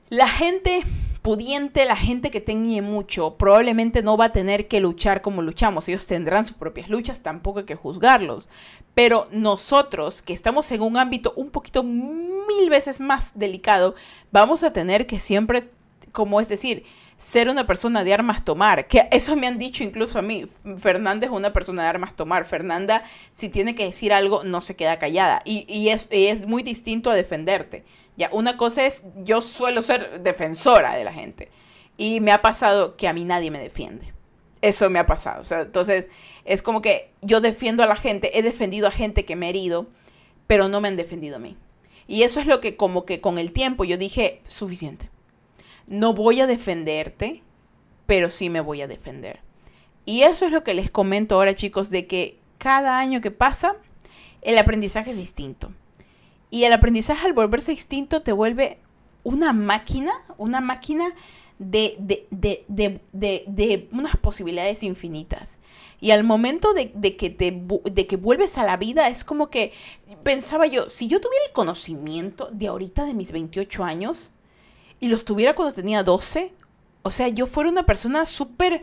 La 0.10 0.28
gente 0.28 0.84
pudiente, 1.22 1.86
la 1.86 1.96
gente 1.96 2.32
que 2.32 2.42
tenga 2.42 2.82
mucho, 2.82 3.36
probablemente 3.36 4.02
no 4.02 4.18
va 4.18 4.26
a 4.26 4.32
tener 4.32 4.68
que 4.68 4.80
luchar 4.80 5.22
como 5.22 5.42
luchamos. 5.42 5.88
Ellos 5.88 6.06
tendrán 6.06 6.46
sus 6.46 6.56
propias 6.56 6.89
luchas, 6.89 7.22
tampoco 7.22 7.60
hay 7.60 7.65
que 7.65 7.76
juzgarlos. 7.76 8.48
Pero 8.94 9.28
nosotros, 9.32 10.22
que 10.22 10.34
estamos 10.34 10.72
en 10.72 10.82
un 10.82 10.98
ámbito 10.98 11.34
un 11.36 11.50
poquito 11.50 11.84
mil 11.84 12.70
veces 12.70 13.00
más 13.00 13.38
delicado, 13.38 13.96
vamos 14.32 14.63
a 14.63 14.74
tener 14.74 15.08
que 15.08 15.20
siempre 15.20 15.70
como 16.12 16.41
es 16.41 16.50
decir, 16.50 16.84
ser 17.19 17.50
una 17.50 17.67
persona 17.67 18.04
de 18.04 18.13
armas 18.13 18.45
tomar, 18.45 18.88
que 18.88 19.08
eso 19.12 19.36
me 19.36 19.45
han 19.45 19.60
dicho 19.60 19.84
incluso 19.84 20.17
a 20.17 20.22
mí, 20.22 20.48
Fernanda 20.78 21.26
es 21.26 21.32
una 21.32 21.52
persona 21.52 21.84
de 21.84 21.89
armas 21.89 22.15
tomar, 22.15 22.45
Fernanda 22.45 23.04
si 23.36 23.50
tiene 23.50 23.76
que 23.76 23.84
decir 23.84 24.13
algo 24.13 24.43
no 24.45 24.62
se 24.62 24.78
queda 24.78 24.98
callada 25.00 25.41
y, 25.43 25.89
es, 25.89 26.08
es, 26.10 26.48
muy 26.48 26.63
distinto 26.63 27.10
a 27.10 27.15
defenderte. 27.15 27.84
Ya, 28.15 28.30
una 28.32 28.58
cosa 28.58 28.86
es, 28.86 29.04
yo 29.17 29.41
suelo 29.41 29.82
ser 29.82 30.22
defensora 30.22 30.95
de 30.95 31.04
la 31.04 31.13
gente 31.13 31.50
y 31.98 32.22
me 32.22 32.32
ha 32.32 32.41
pasado 32.41 32.95
que 32.95 33.08
a 33.08 33.13
mí 33.13 33.26
nadie 33.26 33.52
me 33.52 33.60
defiende. 33.60 34.13
Eso 34.62 34.89
me 34.89 35.00
ha 35.00 35.06
pasado. 35.06 35.41
O 35.41 35.45
sea, 35.45 35.62
entonces 35.62 36.08
es 36.45 36.62
como 36.62 36.82
que 36.82 37.12
yo 37.22 37.39
defiendo 37.41 37.84
a 37.84 37.88
la 37.88 37.95
gente, 37.95 38.38
he 38.38 38.41
defendido 38.41 38.88
a 38.88 38.91
gente 38.91 39.24
que 39.26 39.36
me 39.36 39.45
ha 39.45 39.50
herido, 39.50 39.88
pero 40.48 40.67
no 40.67 40.82
me 40.82 40.88
han 40.88 40.98
defendido 40.98 41.36
a 41.36 41.39
mí. 41.39 41.58
Y 42.08 42.24
eso 42.24 42.39
es 42.39 42.45
lo 42.45 42.60
que 42.60 42.76
como 42.76 43.06
que 43.06 43.22
con 43.22 43.38
el 43.38 43.52
tiempo 43.52 43.84
yo 43.84 43.98
dije, 43.98 44.41
suficiente 44.48 45.10
no 45.89 46.13
voy 46.13 46.41
a 46.41 46.47
defenderte, 46.47 47.43
pero 48.06 48.30
sí 48.30 48.49
me 48.49 48.62
voy 48.62 48.82
a 48.82 48.88
defender. 48.88 49.39
Y 50.06 50.23
eso 50.23 50.45
es 50.45 50.52
lo 50.52 50.63
que 50.63 50.73
les 50.73 50.89
comento 50.89 51.36
ahora, 51.36 51.56
chicos, 51.56 51.89
de 51.89 52.08
que 52.08 52.39
cada 52.58 52.97
año 52.97 53.21
que 53.21 53.32
pasa, 53.32 53.75
el 54.41 54.58
aprendizaje 54.58 55.12
es 55.12 55.17
distinto. 55.17 55.71
Y 56.49 56.63
el 56.63 56.73
aprendizaje 56.73 57.28
al 57.28 57.34
volverse 57.34 57.71
distinto 57.71 58.21
te 58.21 58.32
vuelve 58.32 58.80
una 59.23 59.54
máquina, 59.54 60.12
una 60.38 60.62
máquina 60.62 61.13
de, 61.60 61.95
de, 61.99 63.02
de, 63.12 63.89
unas 63.91 64.17
posibilidades 64.17 64.82
infinitas. 64.84 65.58
Y 66.02 66.12
al 66.12 66.23
momento 66.23 66.73
de, 66.73 66.91
que 67.17 67.30
te, 67.30 67.62
de 67.91 68.08
que 68.08 68.15
vuelves 68.15 68.58
a 68.58 68.63
la 68.63 68.78
vida, 68.78 69.10
es 69.10 69.23
como 69.23 69.49
que 69.49 69.73
pensaba 70.23 70.65
yo, 70.65 70.89
si 70.89 71.08
yo 71.08 71.19
tuviera 71.19 71.45
el 71.45 71.52
conocimiento 71.52 72.49
de 72.52 72.67
ahorita 72.67 73.06
de 73.06 73.13
mis 73.13 73.32
28 73.32 73.84
años, 73.84 74.32
y 75.00 75.08
los 75.08 75.26
tuviera 75.26 75.56
cuando 75.56 75.74
tenía 75.74 76.04
12, 76.04 76.52
o 77.04 77.12
sea, 77.12 77.28
yo 77.30 77.48
fuera 77.48 77.70
una 77.70 77.86
persona 77.86 78.26
súper 78.26 78.82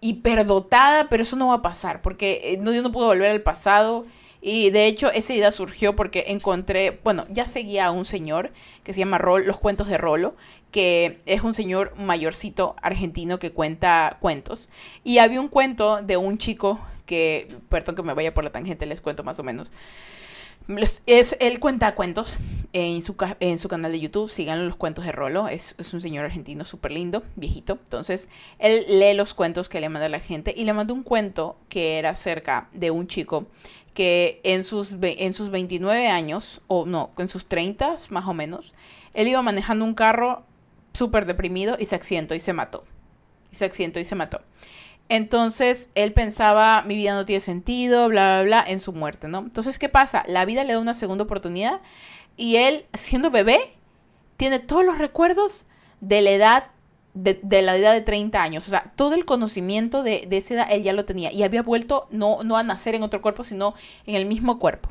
hiperdotada, 0.00 1.08
pero 1.08 1.22
eso 1.22 1.36
no 1.36 1.48
va 1.48 1.54
a 1.54 1.62
pasar, 1.62 2.02
porque 2.02 2.40
eh, 2.44 2.58
no, 2.58 2.72
yo 2.72 2.82
no 2.82 2.92
puedo 2.92 3.08
volver 3.08 3.30
al 3.30 3.42
pasado. 3.42 4.06
Y 4.40 4.70
de 4.70 4.86
hecho, 4.86 5.10
esa 5.10 5.34
idea 5.34 5.50
surgió 5.50 5.96
porque 5.96 6.26
encontré, 6.28 7.00
bueno, 7.02 7.26
ya 7.28 7.48
seguía 7.48 7.86
a 7.86 7.90
un 7.90 8.04
señor 8.04 8.52
que 8.84 8.92
se 8.92 9.00
llama 9.00 9.18
Rol, 9.18 9.44
Los 9.44 9.58
Cuentos 9.58 9.88
de 9.88 9.98
Rolo, 9.98 10.36
que 10.70 11.18
es 11.26 11.42
un 11.42 11.54
señor 11.54 11.92
mayorcito 11.96 12.76
argentino 12.80 13.40
que 13.40 13.50
cuenta 13.50 14.16
cuentos. 14.20 14.68
Y 15.02 15.18
había 15.18 15.40
un 15.40 15.48
cuento 15.48 16.02
de 16.02 16.16
un 16.16 16.38
chico 16.38 16.78
que, 17.04 17.48
perdón 17.68 17.96
que 17.96 18.02
me 18.02 18.14
vaya 18.14 18.32
por 18.32 18.44
la 18.44 18.50
tangente, 18.50 18.86
les 18.86 19.00
cuento 19.00 19.24
más 19.24 19.40
o 19.40 19.42
menos, 19.42 19.72
es, 21.06 21.36
él 21.40 21.60
cuenta 21.60 21.94
cuentos 21.94 22.38
en 22.72 23.02
su, 23.02 23.16
en 23.40 23.58
su 23.58 23.68
canal 23.68 23.92
de 23.92 24.00
YouTube. 24.00 24.30
Síganlo 24.30 24.64
los 24.64 24.76
cuentos 24.76 25.04
de 25.04 25.12
Rolo. 25.12 25.48
Es, 25.48 25.74
un 25.92 26.00
señor 26.00 26.24
argentino 26.24 26.64
súper 26.64 26.92
lindo, 26.92 27.22
viejito. 27.36 27.78
Entonces, 27.82 28.28
él 28.58 28.84
lee 28.88 29.14
los 29.14 29.34
cuentos 29.34 29.68
que 29.68 29.80
le 29.80 29.88
manda 29.88 30.08
la 30.08 30.20
gente. 30.20 30.54
Y 30.56 30.64
le 30.64 30.72
mandó 30.72 30.94
un 30.94 31.02
cuento 31.02 31.56
que 31.68 31.98
era 31.98 32.10
acerca 32.10 32.68
de 32.72 32.90
un 32.90 33.06
chico 33.06 33.46
que 33.94 34.40
en 34.44 34.62
sus, 34.62 34.94
en 35.00 35.32
sus 35.32 35.50
29 35.50 36.08
años, 36.08 36.60
o 36.68 36.86
no, 36.86 37.10
en 37.18 37.28
sus 37.28 37.46
30 37.46 37.96
más 38.10 38.26
o 38.26 38.34
menos, 38.34 38.72
él 39.14 39.26
iba 39.26 39.42
manejando 39.42 39.84
un 39.84 39.94
carro 39.94 40.44
súper 40.92 41.26
deprimido 41.26 41.76
y 41.80 41.86
se 41.86 41.96
accidentó 41.96 42.34
y 42.34 42.40
se 42.40 42.52
mató. 42.52 42.84
Y 43.50 43.56
se 43.56 43.64
accidentó 43.64 43.98
y 43.98 44.04
se 44.04 44.14
mató. 44.14 44.42
Entonces 45.08 45.90
él 45.94 46.12
pensaba, 46.12 46.82
mi 46.82 46.96
vida 46.96 47.14
no 47.14 47.24
tiene 47.24 47.40
sentido, 47.40 48.08
bla, 48.08 48.42
bla, 48.42 48.42
bla, 48.42 48.64
en 48.66 48.80
su 48.80 48.92
muerte, 48.92 49.28
¿no? 49.28 49.38
Entonces, 49.38 49.78
¿qué 49.78 49.88
pasa? 49.88 50.22
La 50.26 50.44
vida 50.44 50.64
le 50.64 50.74
da 50.74 50.78
una 50.78 50.94
segunda 50.94 51.24
oportunidad 51.24 51.80
y 52.36 52.56
él, 52.56 52.86
siendo 52.94 53.30
bebé, 53.30 53.58
tiene 54.36 54.58
todos 54.58 54.84
los 54.84 54.98
recuerdos 54.98 55.66
de 56.00 56.20
la 56.22 56.30
edad, 56.30 56.64
de, 57.14 57.40
la 57.62 57.76
edad 57.76 57.94
de 57.94 58.02
30 58.02 58.40
años. 58.40 58.66
O 58.66 58.70
sea, 58.70 58.92
todo 58.96 59.14
el 59.14 59.24
conocimiento 59.24 60.02
de, 60.02 60.26
de, 60.28 60.36
esa 60.36 60.54
edad 60.54 60.68
él 60.70 60.82
ya 60.82 60.92
lo 60.92 61.04
tenía 61.04 61.32
y 61.32 61.42
había 61.42 61.62
vuelto 61.62 62.06
no, 62.10 62.42
no 62.44 62.56
a 62.56 62.62
nacer 62.62 62.94
en 62.94 63.02
otro 63.02 63.22
cuerpo, 63.22 63.44
sino 63.44 63.74
en 64.06 64.14
el 64.14 64.26
mismo 64.26 64.58
cuerpo. 64.58 64.90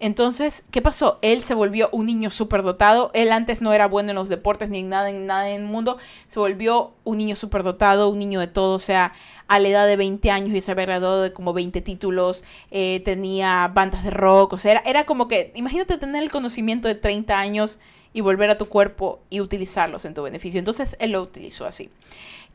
Entonces, 0.00 0.64
¿qué 0.70 0.80
pasó? 0.80 1.18
Él 1.22 1.42
se 1.42 1.54
volvió 1.54 1.88
un 1.90 2.06
niño 2.06 2.30
súper 2.30 2.62
dotado. 2.62 3.10
Él 3.14 3.32
antes 3.32 3.62
no 3.62 3.72
era 3.72 3.88
bueno 3.88 4.10
en 4.10 4.16
los 4.16 4.28
deportes 4.28 4.68
ni 4.68 4.78
en 4.78 4.88
nada, 4.88 5.10
en 5.10 5.26
nada 5.26 5.50
en 5.50 5.62
el 5.62 5.66
mundo. 5.66 5.98
Se 6.28 6.38
volvió 6.38 6.92
un 7.02 7.18
niño 7.18 7.34
súper 7.34 7.64
dotado, 7.64 8.08
un 8.08 8.18
niño 8.20 8.38
de 8.38 8.46
todo. 8.46 8.76
O 8.76 8.78
sea, 8.78 9.12
a 9.48 9.58
la 9.58 9.68
edad 9.68 9.86
de 9.88 9.96
20 9.96 10.30
años 10.30 10.54
y 10.54 10.60
se 10.60 10.70
había 10.70 10.86
graduado 10.86 11.22
de 11.22 11.32
como 11.32 11.52
20 11.52 11.80
títulos. 11.80 12.44
Eh, 12.70 13.02
tenía 13.04 13.68
bandas 13.74 14.04
de 14.04 14.10
rock. 14.10 14.52
O 14.52 14.58
sea, 14.58 14.72
era, 14.72 14.82
era 14.86 15.04
como 15.04 15.26
que, 15.26 15.52
imagínate 15.56 15.98
tener 15.98 16.22
el 16.22 16.30
conocimiento 16.30 16.86
de 16.86 16.94
30 16.94 17.36
años 17.36 17.80
y 18.12 18.20
volver 18.20 18.50
a 18.50 18.58
tu 18.58 18.68
cuerpo 18.68 19.20
y 19.30 19.40
utilizarlos 19.40 20.04
en 20.04 20.14
tu 20.14 20.22
beneficio. 20.22 20.60
Entonces, 20.60 20.96
él 21.00 21.10
lo 21.10 21.22
utilizó 21.22 21.66
así. 21.66 21.90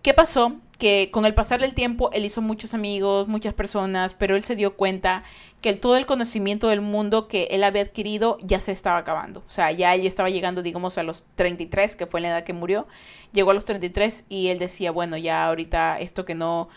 ¿Qué 0.02 0.14
pasó? 0.14 0.58
Que 0.84 1.12
con 1.12 1.24
el 1.24 1.34
pasar 1.34 1.62
del 1.62 1.74
tiempo 1.74 2.10
él 2.12 2.26
hizo 2.26 2.42
muchos 2.42 2.74
amigos, 2.74 3.30
muchas 3.30 3.54
personas, 3.54 4.16
pero 4.16 4.36
él 4.36 4.44
se 4.44 4.58
dio 4.58 4.76
cuenta 4.76 5.24
que 5.62 5.72
todo 5.72 5.96
el 5.96 6.06
conocimiento 6.06 6.68
del 6.68 6.82
mundo 6.82 7.30
que 7.30 7.46
él 7.52 7.64
había 7.64 7.84
adquirido 7.84 8.38
ya 8.42 8.60
se 8.60 8.74
estaba 8.74 8.98
acabando. 8.98 9.46
O 9.48 9.50
sea, 9.50 9.72
ya 9.72 9.96
él 9.96 10.06
estaba 10.06 10.30
llegando, 10.30 10.62
digamos, 10.62 10.98
a 10.98 11.04
los 11.04 11.24
33, 11.36 11.96
que 11.96 12.06
fue 12.06 12.20
la 12.20 12.28
edad 12.28 12.44
que 12.44 12.52
murió. 12.52 12.86
Llegó 13.32 13.52
a 13.52 13.54
los 13.54 13.64
33 13.64 14.26
y 14.28 14.50
él 14.50 14.60
decía, 14.60 14.92
bueno, 14.92 15.16
ya 15.16 15.48
ahorita 15.48 16.02
esto 16.02 16.26
que 16.26 16.36
no 16.36 16.68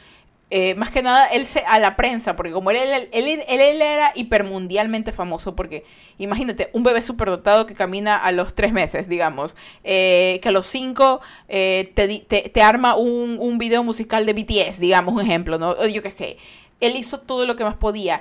eh, 0.48 0.76
más 0.76 0.90
que 0.90 1.02
nada 1.02 1.26
él 1.26 1.44
se, 1.44 1.60
a 1.66 1.80
la 1.80 1.96
prensa, 1.96 2.36
porque 2.36 2.52
como 2.52 2.70
él, 2.70 2.76
él, 2.76 3.08
él, 3.10 3.42
él 3.48 3.82
era 3.82 4.12
hipermundialmente 4.14 5.10
famoso, 5.10 5.56
porque 5.56 5.84
imagínate, 6.18 6.70
un 6.72 6.84
bebé 6.84 7.02
superdotado 7.02 7.66
que 7.66 7.74
camina 7.74 8.16
a 8.16 8.30
los 8.30 8.54
tres 8.54 8.72
meses, 8.72 9.08
digamos, 9.08 9.56
eh, 9.82 10.38
que 10.40 10.48
a 10.48 10.52
los 10.52 10.68
cinco 10.68 11.20
eh, 11.48 11.90
te, 11.94 12.48
te, 12.48 12.62
arma 12.62 12.94
un, 12.94 13.38
un, 13.40 13.58
video 13.58 13.82
musical 13.82 14.24
de 14.24 14.34
BTS, 14.34 14.78
digamos, 14.78 15.14
un 15.14 15.20
ejemplo, 15.20 15.58
¿no? 15.58 15.84
yo 15.88 16.00
qué 16.00 16.12
sé. 16.12 16.36
Él 16.78 16.94
hizo 16.94 17.18
todo 17.18 17.44
lo 17.46 17.56
que 17.56 17.64
más 17.64 17.76
podía, 17.76 18.20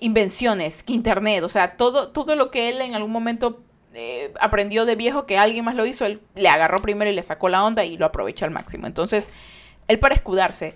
invenciones, 0.00 0.82
internet, 0.86 1.42
o 1.42 1.48
sea, 1.48 1.76
todo, 1.76 2.08
todo 2.08 2.36
lo 2.36 2.50
que 2.50 2.68
él 2.68 2.80
en 2.80 2.94
algún 2.94 3.10
momento 3.10 3.60
aprendió 4.40 4.84
de 4.84 4.94
viejo 4.94 5.26
que 5.26 5.38
alguien 5.38 5.64
más 5.64 5.74
lo 5.74 5.84
hizo, 5.86 6.06
él 6.06 6.20
le 6.36 6.48
agarró 6.48 6.78
primero 6.78 7.10
y 7.10 7.14
le 7.14 7.22
sacó 7.22 7.48
la 7.48 7.64
onda 7.64 7.84
y 7.84 7.96
lo 7.96 8.06
aprovechó 8.06 8.44
al 8.44 8.52
máximo. 8.52 8.86
Entonces, 8.86 9.28
él 9.88 9.98
para 9.98 10.14
escudarse, 10.14 10.74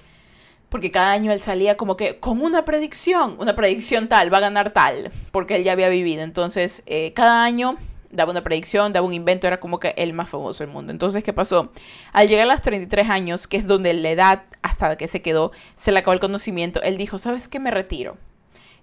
porque 0.71 0.91
cada 0.91 1.11
año 1.11 1.33
él 1.33 1.41
salía 1.41 1.77
como 1.77 1.97
que 1.97 2.19
con 2.19 2.41
una 2.41 2.65
predicción, 2.65 3.37
una 3.39 3.55
predicción 3.55 4.09
tal, 4.09 4.33
va 4.33 4.39
a 4.39 4.43
ganar 4.43 4.73
tal, 4.73 5.11
porque 5.33 5.57
él 5.57 5.65
ya 5.65 5.73
había 5.73 5.89
vivido. 5.89 6.23
Entonces, 6.23 6.83
eh, 6.87 7.13
cada 7.13 7.45
año 7.45 7.77
daba 8.11 8.31
una 8.31 8.43
predicción, 8.43 8.93
daba 8.93 9.07
un 9.07 9.13
invento, 9.13 9.47
era 9.47 9.61
como 9.61 9.81
que 9.81 9.95
el 9.97 10.13
más 10.13 10.29
famoso 10.29 10.63
del 10.65 10.73
mundo. 10.73 10.93
Entonces, 10.93 11.25
¿qué 11.25 11.33
pasó? 11.33 11.73
Al 12.13 12.29
llegar 12.29 12.49
a 12.49 12.53
los 12.53 12.63
33 12.63 13.11
años, 13.11 13.49
que 13.49 13.57
es 13.57 13.67
donde 13.67 13.93
la 13.95 14.11
edad 14.11 14.43
hasta 14.63 14.97
que 14.97 15.09
se 15.09 15.23
quedó, 15.23 15.51
se 15.77 15.91
le 15.91 15.99
acabó 15.99 16.15
el 16.15 16.21
conocimiento, 16.21 16.81
él 16.83 16.97
dijo, 16.97 17.19
¿sabes 17.19 17.49
qué? 17.49 17.59
Me 17.59 17.73
retiro. 17.73 18.17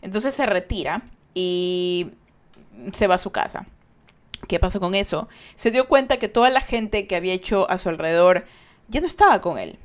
Entonces 0.01 0.35
se 0.35 0.45
retira 0.45 1.03
y 1.33 2.11
se 2.91 3.07
va 3.07 3.15
a 3.15 3.19
su 3.19 3.31
casa. 3.31 3.65
¿Qué 4.47 4.59
pasó 4.59 4.79
con 4.79 4.93
eso? 4.93 5.29
Se 5.55 5.71
dio 5.71 5.87
cuenta 5.87 6.17
que 6.17 6.27
toda 6.27 6.49
la 6.49 6.61
gente 6.61 7.07
que 7.07 7.15
había 7.15 7.33
hecho 7.33 7.69
a 7.69 7.77
su 7.77 7.89
alrededor 7.89 8.45
ya 8.89 8.99
no 8.99 9.07
estaba 9.07 9.41
con 9.41 9.57
él 9.57 9.79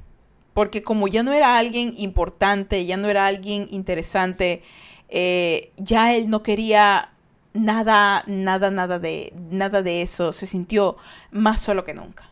porque 0.55 0.83
como 0.83 1.09
ya 1.09 1.23
no 1.23 1.33
era 1.33 1.57
alguien 1.57 1.95
importante, 1.97 2.85
ya 2.85 2.97
no 2.97 3.09
era 3.09 3.27
alguien 3.27 3.69
interesante, 3.71 4.63
eh, 5.09 5.73
ya 5.77 6.15
él 6.15 6.29
no 6.29 6.43
quería 6.43 7.11
nada, 7.55 8.25
nada, 8.27 8.71
nada 8.71 8.99
de, 8.99 9.33
nada 9.51 9.83
de 9.83 10.03
eso, 10.03 10.33
se 10.33 10.47
sintió 10.47 10.97
más 11.31 11.61
solo 11.61 11.85
que 11.85 11.95
nunca. 11.95 12.29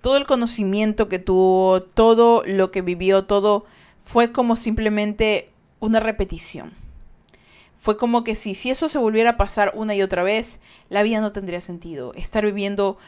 Todo 0.00 0.16
el 0.16 0.26
conocimiento 0.26 1.08
que 1.08 1.18
tuvo, 1.18 1.82
todo 1.82 2.42
lo 2.46 2.70
que 2.70 2.82
vivió, 2.82 3.24
todo 3.24 3.66
fue 4.04 4.32
como 4.32 4.56
simplemente 4.56 5.50
una 5.80 6.00
repetición. 6.00 6.72
Fue 7.80 7.96
como 7.96 8.24
que 8.24 8.34
si, 8.34 8.54
si 8.54 8.70
eso 8.70 8.88
se 8.88 8.98
volviera 8.98 9.30
a 9.30 9.36
pasar 9.36 9.72
una 9.74 9.94
y 9.94 10.02
otra 10.02 10.22
vez, 10.22 10.60
la 10.88 11.02
vida 11.02 11.20
no 11.20 11.32
tendría 11.32 11.60
sentido. 11.60 12.12
Estar 12.14 12.44
viviendo 12.44 12.98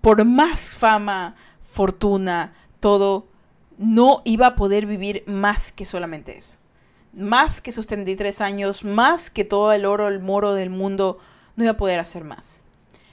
por 0.00 0.24
más 0.24 0.58
fama, 0.60 1.36
fortuna, 1.62 2.52
todo, 2.80 3.26
no 3.78 4.22
iba 4.24 4.48
a 4.48 4.56
poder 4.56 4.86
vivir 4.86 5.24
más 5.26 5.72
que 5.72 5.84
solamente 5.84 6.36
eso. 6.36 6.56
Más 7.12 7.60
que 7.60 7.72
sus 7.72 7.86
33 7.86 8.40
años, 8.40 8.84
más 8.84 9.30
que 9.30 9.44
todo 9.44 9.72
el 9.72 9.84
oro, 9.86 10.08
el 10.08 10.20
moro 10.20 10.54
del 10.54 10.70
mundo, 10.70 11.18
no 11.56 11.64
iba 11.64 11.72
a 11.72 11.76
poder 11.76 11.98
hacer 11.98 12.24
más. 12.24 12.62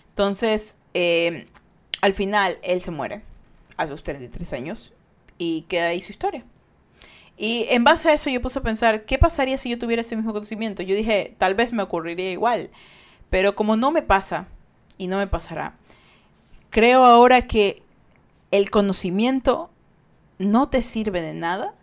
Entonces, 0.10 0.78
eh, 0.94 1.48
al 2.02 2.14
final, 2.14 2.58
él 2.64 2.82
se 2.82 2.92
muere 2.92 3.24
a 3.78 3.88
sus 3.88 4.04
33 4.04 4.54
años 4.54 4.94
y 5.38 5.62
queda 5.64 5.88
ahí 5.88 6.02
su 6.02 6.12
historia. 6.12 6.44
Y 7.38 7.66
en 7.70 7.84
base 7.84 8.10
a 8.10 8.14
eso 8.14 8.30
yo 8.30 8.42
puse 8.42 8.60
a 8.60 8.64
pensar, 8.64 9.06
¿qué 9.06 9.18
pasaría 9.18 9.58
si 9.58 9.70
yo 9.70 9.80
tuviera 9.80 10.02
ese 10.02 10.16
mismo 10.16 10.34
conocimiento? 10.34 10.84
Yo 10.84 10.96
dije, 10.96 11.34
tal 11.38 11.56
vez 11.56 11.74
me 11.74 11.82
ocurriría 11.82 12.32
igual, 12.32 12.70
pero 13.30 13.56
como 13.56 13.76
no 13.76 13.92
me 13.92 14.04
pasa 14.04 14.48
y 14.98 15.08
no 15.08 15.18
me 15.18 15.28
pasará, 15.28 15.76
creo 16.70 17.06
ahora 17.06 17.48
que 17.48 17.82
el 18.52 18.70
conocimiento 18.70 19.72
no 20.40 20.70
te 20.70 20.82
sirve 20.82 21.22
de 21.22 21.34
nada 21.34 21.74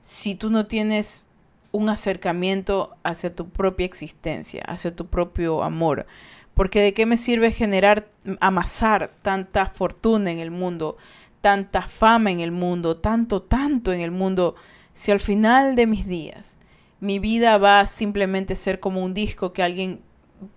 si 0.00 0.34
tú 0.34 0.50
no 0.50 0.66
tienes 0.66 1.28
un 1.70 1.88
acercamiento 1.88 2.96
hacia 3.02 3.34
tu 3.34 3.48
propia 3.48 3.86
existencia, 3.86 4.62
hacia 4.66 4.94
tu 4.94 5.06
propio 5.06 5.62
amor. 5.62 6.06
Porque 6.54 6.82
de 6.82 6.94
qué 6.94 7.06
me 7.06 7.16
sirve 7.16 7.52
generar, 7.52 8.08
amasar 8.40 9.12
tanta 9.22 9.66
fortuna 9.66 10.30
en 10.30 10.38
el 10.38 10.50
mundo, 10.50 10.96
tanta 11.40 11.82
fama 11.82 12.30
en 12.30 12.40
el 12.40 12.50
mundo, 12.50 12.96
tanto, 12.96 13.42
tanto 13.42 13.92
en 13.92 14.00
el 14.00 14.10
mundo, 14.10 14.56
si 14.92 15.12
al 15.12 15.20
final 15.20 15.76
de 15.76 15.86
mis 15.86 16.06
días 16.06 16.58
mi 17.00 17.18
vida 17.20 17.58
va 17.58 17.80
a 17.80 17.86
simplemente 17.86 18.56
ser 18.56 18.80
como 18.80 19.04
un 19.04 19.14
disco 19.14 19.52
que 19.52 19.62
alguien 19.62 20.00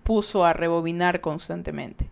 puso 0.02 0.44
a 0.44 0.52
rebobinar 0.52 1.20
constantemente. 1.20 2.10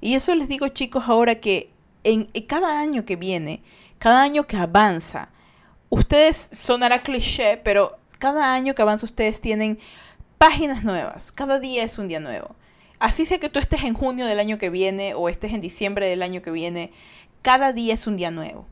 Y 0.00 0.14
eso 0.14 0.34
les 0.34 0.48
digo 0.48 0.68
chicos 0.68 1.04
ahora 1.08 1.36
que 1.36 1.70
en 2.04 2.24
cada 2.46 2.80
año 2.80 3.04
que 3.04 3.16
viene, 3.16 3.62
cada 3.98 4.22
año 4.22 4.46
que 4.46 4.56
avanza, 4.56 5.30
ustedes 5.88 6.50
sonará 6.52 7.00
cliché, 7.00 7.56
pero 7.58 7.98
cada 8.18 8.52
año 8.52 8.74
que 8.74 8.82
avanza 8.82 9.06
ustedes 9.06 9.40
tienen 9.40 9.78
páginas 10.38 10.84
nuevas. 10.84 11.32
Cada 11.32 11.58
día 11.58 11.82
es 11.82 11.98
un 11.98 12.08
día 12.08 12.20
nuevo. 12.20 12.54
Así 12.98 13.26
sea 13.26 13.38
que 13.38 13.48
tú 13.48 13.58
estés 13.58 13.84
en 13.84 13.94
junio 13.94 14.26
del 14.26 14.40
año 14.40 14.58
que 14.58 14.70
viene 14.70 15.14
o 15.14 15.28
estés 15.28 15.52
en 15.52 15.60
diciembre 15.60 16.06
del 16.06 16.22
año 16.22 16.42
que 16.42 16.50
viene, 16.50 16.92
cada 17.42 17.72
día 17.72 17.94
es 17.94 18.06
un 18.06 18.16
día 18.16 18.30
nuevo. 18.30 18.66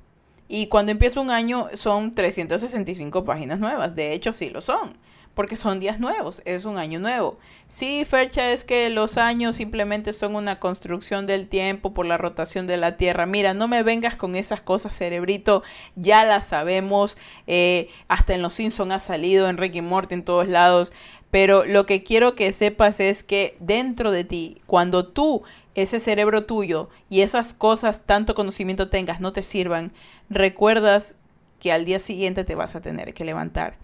Y 0.48 0.66
cuando 0.66 0.92
empieza 0.92 1.20
un 1.20 1.30
año 1.30 1.68
son 1.74 2.14
365 2.14 3.24
páginas 3.24 3.58
nuevas. 3.58 3.94
De 3.94 4.12
hecho, 4.12 4.32
sí 4.32 4.50
lo 4.50 4.60
son 4.60 4.96
porque 5.36 5.56
son 5.56 5.80
días 5.80 6.00
nuevos, 6.00 6.40
es 6.46 6.64
un 6.64 6.78
año 6.78 6.98
nuevo. 6.98 7.36
Sí, 7.66 8.06
Fercha, 8.06 8.52
es 8.52 8.64
que 8.64 8.88
los 8.88 9.18
años 9.18 9.56
simplemente 9.56 10.14
son 10.14 10.34
una 10.34 10.58
construcción 10.58 11.26
del 11.26 11.46
tiempo 11.46 11.92
por 11.92 12.06
la 12.06 12.16
rotación 12.16 12.66
de 12.66 12.78
la 12.78 12.96
Tierra. 12.96 13.26
Mira, 13.26 13.52
no 13.52 13.68
me 13.68 13.82
vengas 13.82 14.16
con 14.16 14.34
esas 14.34 14.62
cosas, 14.62 14.96
cerebrito, 14.96 15.62
ya 15.94 16.24
las 16.24 16.46
sabemos, 16.46 17.18
eh, 17.46 17.90
hasta 18.08 18.34
en 18.34 18.40
Los 18.40 18.54
Simpsons 18.54 18.92
ha 18.92 18.98
salido, 18.98 19.50
en 19.50 19.58
Ricky 19.58 19.82
Morty, 19.82 20.14
en 20.14 20.24
todos 20.24 20.48
lados, 20.48 20.90
pero 21.30 21.66
lo 21.66 21.84
que 21.84 22.02
quiero 22.02 22.34
que 22.34 22.50
sepas 22.54 22.98
es 22.98 23.22
que 23.22 23.58
dentro 23.60 24.12
de 24.12 24.24
ti, 24.24 24.62
cuando 24.64 25.06
tú, 25.06 25.42
ese 25.74 26.00
cerebro 26.00 26.46
tuyo 26.46 26.88
y 27.10 27.20
esas 27.20 27.52
cosas, 27.52 28.06
tanto 28.06 28.34
conocimiento 28.34 28.88
tengas, 28.88 29.20
no 29.20 29.34
te 29.34 29.42
sirvan, 29.42 29.92
recuerdas 30.30 31.16
que 31.60 31.72
al 31.72 31.84
día 31.84 31.98
siguiente 31.98 32.44
te 32.44 32.54
vas 32.54 32.74
a 32.74 32.80
tener 32.80 33.12
que 33.12 33.26
levantar 33.26 33.76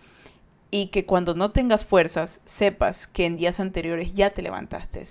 y 0.75 0.87
que 0.87 1.05
cuando 1.05 1.35
no 1.35 1.53
tengas 1.53 1.85
fuerzas 1.85 2.41
sepas 2.47 3.07
que 3.07 3.27
en 3.27 3.37
días 3.37 3.61
anteriores 3.61 4.15
ya 4.15 4.31
te 4.31 4.41
levantaste 4.43 5.05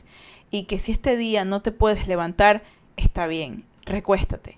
y 0.49 0.63
que 0.63 0.79
si 0.79 0.91
este 0.91 1.15
día 1.15 1.45
no 1.45 1.61
te 1.61 1.71
puedes 1.71 2.07
levantar, 2.07 2.63
está 2.97 3.27
bien, 3.27 3.63
recuéstate, 3.85 4.57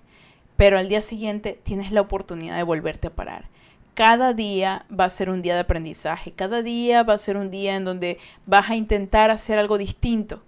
pero 0.56 0.78
al 0.78 0.88
día 0.88 1.02
siguiente 1.02 1.60
tienes 1.62 1.92
la 1.92 2.00
oportunidad 2.00 2.56
de 2.56 2.62
volverte 2.62 3.08
a 3.08 3.14
parar. 3.14 3.48
Cada 3.92 4.32
día 4.32 4.86
va 4.90 5.04
a 5.04 5.10
ser 5.10 5.28
un 5.28 5.42
día 5.42 5.54
de 5.54 5.60
aprendizaje, 5.60 6.32
cada 6.32 6.62
día 6.62 7.02
va 7.02 7.14
a 7.14 7.18
ser 7.18 7.36
un 7.36 7.50
día 7.50 7.76
en 7.76 7.84
donde 7.84 8.18
vas 8.46 8.70
a 8.70 8.74
intentar 8.74 9.30
hacer 9.30 9.58
algo 9.58 9.76
distinto 9.76 10.42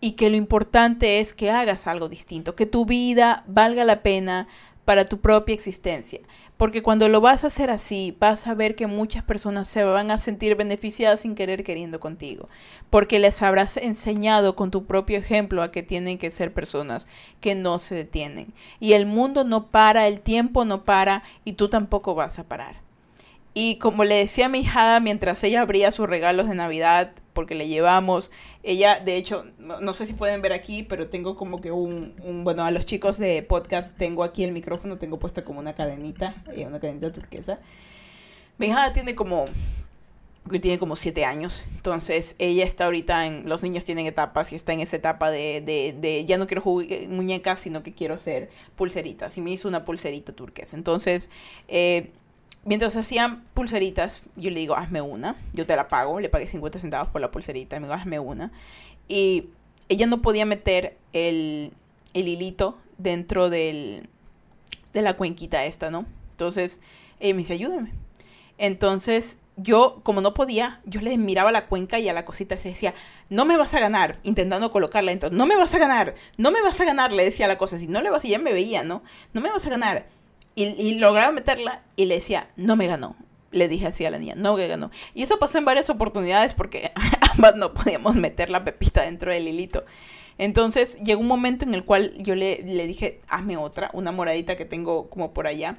y 0.00 0.12
que 0.12 0.28
lo 0.28 0.36
importante 0.36 1.20
es 1.20 1.32
que 1.32 1.52
hagas 1.52 1.86
algo 1.86 2.08
distinto, 2.08 2.56
que 2.56 2.66
tu 2.66 2.84
vida 2.84 3.44
valga 3.46 3.84
la 3.84 4.02
pena 4.02 4.48
para 4.84 5.04
tu 5.04 5.20
propia 5.20 5.54
existencia. 5.54 6.20
Porque 6.58 6.82
cuando 6.82 7.08
lo 7.08 7.20
vas 7.20 7.44
a 7.44 7.46
hacer 7.46 7.70
así, 7.70 8.16
vas 8.18 8.48
a 8.48 8.54
ver 8.54 8.74
que 8.74 8.88
muchas 8.88 9.22
personas 9.22 9.68
se 9.68 9.84
van 9.84 10.10
a 10.10 10.18
sentir 10.18 10.56
beneficiadas 10.56 11.20
sin 11.20 11.36
querer 11.36 11.62
queriendo 11.62 12.00
contigo. 12.00 12.48
Porque 12.90 13.20
les 13.20 13.40
habrás 13.42 13.76
enseñado 13.76 14.56
con 14.56 14.72
tu 14.72 14.84
propio 14.84 15.18
ejemplo 15.18 15.62
a 15.62 15.70
que 15.70 15.84
tienen 15.84 16.18
que 16.18 16.32
ser 16.32 16.52
personas 16.52 17.06
que 17.40 17.54
no 17.54 17.78
se 17.78 17.94
detienen. 17.94 18.52
Y 18.80 18.94
el 18.94 19.06
mundo 19.06 19.44
no 19.44 19.68
para, 19.68 20.08
el 20.08 20.20
tiempo 20.20 20.64
no 20.64 20.82
para 20.84 21.22
y 21.44 21.52
tú 21.52 21.68
tampoco 21.68 22.16
vas 22.16 22.40
a 22.40 22.44
parar. 22.44 22.87
Y 23.54 23.76
como 23.76 24.04
le 24.04 24.14
decía 24.14 24.46
a 24.46 24.48
mi 24.48 24.60
hija 24.60 25.00
mientras 25.00 25.42
ella 25.42 25.62
abría 25.62 25.90
sus 25.90 26.08
regalos 26.08 26.48
de 26.48 26.54
Navidad, 26.54 27.12
porque 27.32 27.54
le 27.54 27.68
llevamos, 27.68 28.30
ella, 28.62 29.00
de 29.00 29.16
hecho, 29.16 29.44
no, 29.58 29.92
sé 29.92 30.06
si 30.06 30.12
pueden 30.12 30.42
ver 30.42 30.52
aquí, 30.52 30.82
pero 30.82 31.08
tengo 31.08 31.36
como 31.36 31.60
que 31.60 31.70
un, 31.70 32.14
bueno, 32.44 32.64
a 32.64 32.70
los 32.70 32.84
chicos 32.84 33.18
de 33.18 33.42
podcast 33.42 33.96
tengo 33.96 34.24
aquí 34.24 34.44
el 34.44 34.52
micrófono, 34.52 34.98
tengo 34.98 35.18
puesta 35.18 35.44
como 35.44 35.60
una 35.60 35.74
cadenita, 35.74 36.34
eh, 36.54 36.66
una 36.66 36.80
cadenita 36.80 37.12
turquesa. 37.12 37.58
Mi 38.58 38.66
hija 38.66 38.92
tiene 38.92 39.14
como 39.14 39.44
tiene 40.58 40.78
como 40.78 40.96
siete 40.96 41.24
años. 41.24 41.64
Entonces, 41.76 42.34
ella 42.38 42.64
está 42.64 42.86
ahorita 42.86 43.26
en. 43.26 43.48
Los 43.48 43.62
niños 43.62 43.84
tienen 43.84 44.06
etapas 44.06 44.50
y 44.52 44.56
está 44.56 44.72
en 44.72 44.80
esa 44.80 44.96
etapa 44.96 45.30
de, 45.30 45.60
de, 45.60 45.94
de 45.98 46.24
ya 46.24 46.38
no 46.38 46.46
quiero 46.46 46.62
jugar 46.62 46.86
muñecas, 47.08 47.60
sino 47.60 47.82
que 47.82 47.92
quiero 47.92 48.14
hacer 48.14 48.48
pulseritas. 48.76 49.36
Y 49.36 49.42
me 49.42 49.50
hizo 49.50 49.68
una 49.68 49.84
pulserita 49.84 50.32
turquesa. 50.32 50.76
Entonces, 50.76 51.28
eh, 51.68 52.12
mientras 52.68 52.96
hacían 52.96 53.44
pulseritas, 53.54 54.22
yo 54.36 54.50
le 54.50 54.60
digo, 54.60 54.76
hazme 54.76 55.00
una. 55.00 55.36
Yo 55.54 55.66
te 55.66 55.74
la 55.74 55.88
pago. 55.88 56.20
Le 56.20 56.28
pagué 56.28 56.46
50 56.46 56.80
centavos 56.80 57.08
por 57.08 57.22
la 57.22 57.30
pulserita. 57.30 57.76
Y 57.76 57.80
me 57.80 57.86
digo, 57.86 57.94
hazme 57.94 58.18
una. 58.18 58.52
Y 59.08 59.48
ella 59.88 60.06
no 60.06 60.20
podía 60.20 60.44
meter 60.44 60.98
el, 61.14 61.72
el 62.12 62.28
hilito 62.28 62.76
dentro 62.98 63.48
del, 63.48 64.06
de 64.92 65.00
la 65.00 65.16
cuenquita 65.16 65.64
esta, 65.64 65.90
¿no? 65.90 66.04
Entonces, 66.32 66.82
ella 67.20 67.32
me 67.32 67.38
dice, 67.38 67.54
ayúdame. 67.54 67.92
Entonces, 68.58 69.38
yo, 69.56 70.00
como 70.02 70.20
no 70.20 70.34
podía, 70.34 70.82
yo 70.84 71.00
le 71.00 71.16
miraba 71.16 71.50
la 71.52 71.68
cuenca 71.68 71.98
y 71.98 72.08
a 72.10 72.12
la 72.12 72.26
cosita 72.26 72.58
se 72.58 72.68
decía, 72.68 72.92
no 73.30 73.46
me 73.46 73.56
vas 73.56 73.72
a 73.72 73.80
ganar, 73.80 74.18
intentando 74.24 74.70
colocarla 74.70 75.10
dentro, 75.10 75.30
no 75.30 75.46
me 75.46 75.56
vas 75.56 75.74
a 75.74 75.78
ganar, 75.78 76.14
no 76.36 76.50
me 76.50 76.60
vas 76.60 76.80
a 76.80 76.84
ganar, 76.84 77.12
le 77.12 77.24
decía 77.24 77.48
la 77.48 77.56
cosa, 77.56 77.78
si 77.78 77.86
no 77.88 78.02
le 78.02 78.10
vas, 78.10 78.24
y 78.24 78.28
ya 78.28 78.38
me 78.38 78.52
veía, 78.52 78.84
¿no? 78.84 79.02
No 79.32 79.40
me 79.40 79.50
vas 79.50 79.66
a 79.66 79.70
ganar. 79.70 80.06
Y, 80.62 80.74
y 80.78 80.98
lograba 80.98 81.32
meterla 81.32 81.82
y 81.96 82.06
le 82.06 82.16
decía, 82.16 82.50
no 82.56 82.76
me 82.76 82.86
ganó. 82.86 83.16
Le 83.50 83.68
dije 83.68 83.86
así 83.86 84.04
a 84.04 84.10
la 84.10 84.18
niña, 84.18 84.34
no 84.36 84.54
me 84.54 84.68
ganó. 84.68 84.90
Y 85.14 85.22
eso 85.22 85.38
pasó 85.38 85.58
en 85.58 85.64
varias 85.64 85.88
oportunidades 85.88 86.54
porque 86.54 86.92
ambas 87.34 87.56
no 87.56 87.72
podíamos 87.72 88.16
meter 88.16 88.50
la 88.50 88.64
pepita 88.64 89.02
dentro 89.02 89.30
del 89.32 89.48
hilito. 89.48 89.84
Entonces 90.36 90.98
llegó 91.02 91.20
un 91.20 91.26
momento 91.26 91.64
en 91.64 91.74
el 91.74 91.84
cual 91.84 92.14
yo 92.18 92.34
le, 92.34 92.62
le 92.62 92.86
dije, 92.86 93.20
hazme 93.28 93.56
otra, 93.56 93.90
una 93.92 94.12
moradita 94.12 94.56
que 94.56 94.64
tengo 94.64 95.08
como 95.08 95.32
por 95.32 95.46
allá 95.46 95.78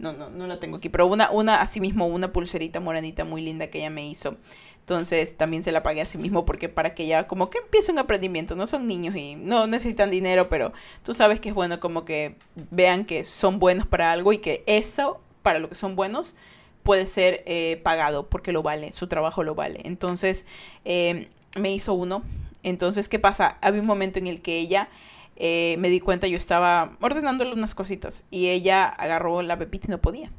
no, 0.00 0.14
no, 0.14 0.30
no 0.30 0.46
la 0.46 0.58
tengo 0.58 0.78
aquí, 0.78 0.88
pero 0.88 1.06
una, 1.06 1.30
una, 1.30 1.60
así 1.60 1.78
mismo, 1.78 2.06
una 2.06 2.32
pulserita 2.32 2.80
moranita 2.80 3.24
muy 3.24 3.42
linda 3.42 3.68
que 3.68 3.78
ella 3.78 3.90
me 3.90 4.08
hizo. 4.08 4.38
Entonces 4.80 5.36
también 5.36 5.62
se 5.62 5.72
la 5.72 5.82
pagué 5.82 6.00
a 6.00 6.06
sí 6.06 6.18
mismo 6.18 6.44
porque 6.44 6.68
para 6.68 6.94
que 6.94 7.04
ella 7.04 7.28
como 7.28 7.48
que 7.48 7.58
empiece 7.58 7.92
un 7.92 7.98
aprendimiento, 7.98 8.56
no 8.56 8.66
son 8.66 8.88
niños 8.88 9.14
y 9.14 9.36
no 9.36 9.66
necesitan 9.66 10.10
dinero, 10.10 10.48
pero 10.48 10.72
tú 11.04 11.14
sabes 11.14 11.38
que 11.38 11.50
es 11.50 11.54
bueno 11.54 11.78
como 11.78 12.04
que 12.04 12.34
vean 12.70 13.04
que 13.04 13.24
son 13.24 13.58
buenos 13.60 13.86
para 13.86 14.10
algo 14.10 14.32
y 14.32 14.38
que 14.38 14.64
eso, 14.66 15.20
para 15.42 15.60
lo 15.60 15.68
que 15.68 15.76
son 15.76 15.94
buenos, 15.94 16.34
puede 16.82 17.06
ser 17.06 17.44
eh, 17.46 17.80
pagado 17.84 18.28
porque 18.28 18.52
lo 18.52 18.62
vale, 18.62 18.90
su 18.92 19.06
trabajo 19.06 19.44
lo 19.44 19.54
vale. 19.54 19.80
Entonces 19.84 20.46
eh, 20.84 21.28
me 21.56 21.72
hizo 21.72 21.94
uno. 21.94 22.22
Entonces, 22.62 23.08
¿qué 23.08 23.18
pasa? 23.18 23.58
Había 23.62 23.80
un 23.80 23.86
momento 23.86 24.18
en 24.18 24.26
el 24.26 24.42
que 24.42 24.58
ella 24.58 24.88
eh, 25.36 25.76
me 25.78 25.88
di 25.88 26.00
cuenta, 26.00 26.26
yo 26.26 26.36
estaba 26.36 26.96
ordenándole 27.00 27.54
unas 27.54 27.74
cositas 27.74 28.24
y 28.30 28.48
ella 28.48 28.84
agarró 28.86 29.40
la 29.40 29.58
pepita 29.58 29.86
y 29.88 29.90
no 29.90 29.98
podía. 29.98 30.30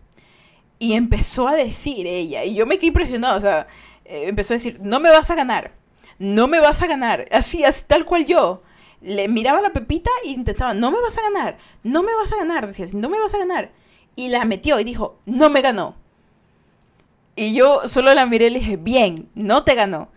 Y 0.77 0.93
empezó 0.93 1.47
a 1.47 1.55
decir 1.55 2.05
ella, 2.07 2.43
y 2.43 2.55
yo 2.55 2.65
me 2.65 2.77
quedé 2.77 2.87
impresionado, 2.87 3.37
o 3.37 3.41
sea, 3.41 3.67
eh, 4.05 4.27
empezó 4.27 4.53
a 4.53 4.57
decir, 4.57 4.79
no 4.81 4.99
me 4.99 5.09
vas 5.09 5.29
a 5.29 5.35
ganar, 5.35 5.73
no 6.19 6.47
me 6.47 6.59
vas 6.59 6.81
a 6.81 6.87
ganar, 6.87 7.27
así, 7.31 7.63
así 7.63 7.83
tal 7.87 8.05
cual 8.05 8.25
yo. 8.25 8.63
Le 9.01 9.27
miraba 9.27 9.61
la 9.61 9.73
pepita 9.73 10.11
e 10.23 10.29
intentaba, 10.29 10.75
no 10.75 10.91
me 10.91 11.01
vas 11.01 11.17
a 11.17 11.21
ganar, 11.23 11.57
no 11.83 12.03
me 12.03 12.13
vas 12.13 12.31
a 12.31 12.37
ganar, 12.37 12.67
decía 12.67 12.85
no 12.93 13.09
me 13.09 13.19
vas 13.19 13.33
a 13.33 13.39
ganar. 13.39 13.71
Y 14.15 14.29
la 14.29 14.45
metió 14.45 14.79
y 14.79 14.83
dijo, 14.83 15.17
no 15.25 15.49
me 15.49 15.61
ganó. 15.61 15.95
Y 17.35 17.53
yo 17.53 17.89
solo 17.89 18.13
la 18.13 18.25
miré 18.25 18.47
y 18.47 18.49
le 18.51 18.59
dije, 18.59 18.77
bien, 18.77 19.29
no 19.33 19.63
te 19.63 19.73
ganó. 19.73 20.09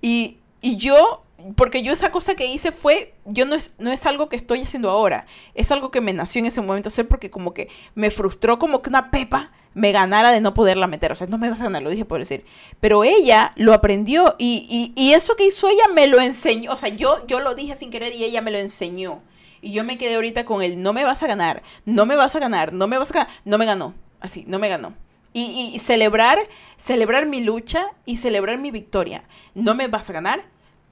Y, 0.00 0.38
y 0.60 0.76
yo 0.76 1.24
porque 1.56 1.82
yo 1.82 1.92
esa 1.92 2.10
cosa 2.10 2.34
que 2.34 2.46
hice 2.46 2.72
fue, 2.72 3.14
yo 3.24 3.46
no 3.46 3.54
es, 3.54 3.74
no 3.78 3.92
es 3.92 4.06
algo 4.06 4.28
que 4.28 4.36
estoy 4.36 4.62
haciendo 4.62 4.90
ahora, 4.90 5.26
es 5.54 5.70
algo 5.70 5.90
que 5.90 6.00
me 6.00 6.12
nació 6.12 6.40
en 6.40 6.46
ese 6.46 6.60
momento 6.60 6.88
hacer 6.88 7.06
porque 7.06 7.30
como 7.30 7.54
que 7.54 7.68
me 7.94 8.10
frustró 8.10 8.58
como 8.58 8.82
que 8.82 8.90
una 8.90 9.10
pepa 9.10 9.52
me 9.74 9.92
ganara 9.92 10.32
de 10.32 10.40
no 10.40 10.52
poderla 10.52 10.88
meter, 10.88 11.12
o 11.12 11.14
sea, 11.14 11.28
no 11.28 11.38
me 11.38 11.48
vas 11.48 11.60
a 11.60 11.64
ganar, 11.64 11.82
lo 11.82 11.90
dije 11.90 12.04
por 12.04 12.18
decir, 12.18 12.44
pero 12.80 13.04
ella 13.04 13.52
lo 13.54 13.72
aprendió 13.72 14.34
y, 14.38 14.92
y, 14.96 15.12
eso 15.12 15.36
que 15.36 15.46
hizo 15.46 15.68
ella 15.68 15.86
me 15.94 16.08
lo 16.08 16.20
enseñó, 16.20 16.72
o 16.72 16.76
sea, 16.76 16.88
yo, 16.88 17.24
yo 17.28 17.38
lo 17.38 17.54
dije 17.54 17.76
sin 17.76 17.90
querer 17.90 18.12
y 18.14 18.24
ella 18.24 18.40
me 18.40 18.50
lo 18.50 18.58
enseñó. 18.58 19.22
Y 19.60 19.72
yo 19.72 19.82
me 19.82 19.98
quedé 19.98 20.14
ahorita 20.14 20.44
con 20.44 20.62
el 20.62 20.80
no 20.82 20.92
me 20.92 21.02
vas 21.02 21.22
a 21.24 21.26
ganar, 21.26 21.62
no 21.84 22.06
me 22.06 22.14
vas 22.14 22.36
a 22.36 22.38
ganar, 22.38 22.72
no 22.72 22.86
me 22.86 22.96
vas 22.96 23.10
a 23.10 23.14
ganar, 23.14 23.32
no 23.44 23.58
me 23.58 23.64
ganó, 23.64 23.94
así, 24.20 24.44
no 24.46 24.60
me 24.60 24.68
ganó. 24.68 24.94
Y, 25.32 25.72
y 25.74 25.78
celebrar, 25.80 26.38
celebrar 26.76 27.26
mi 27.26 27.40
lucha 27.40 27.86
y 28.06 28.18
celebrar 28.18 28.58
mi 28.58 28.70
victoria. 28.70 29.24
No 29.54 29.74
me 29.74 29.88
vas 29.88 30.08
a 30.08 30.12
ganar, 30.12 30.44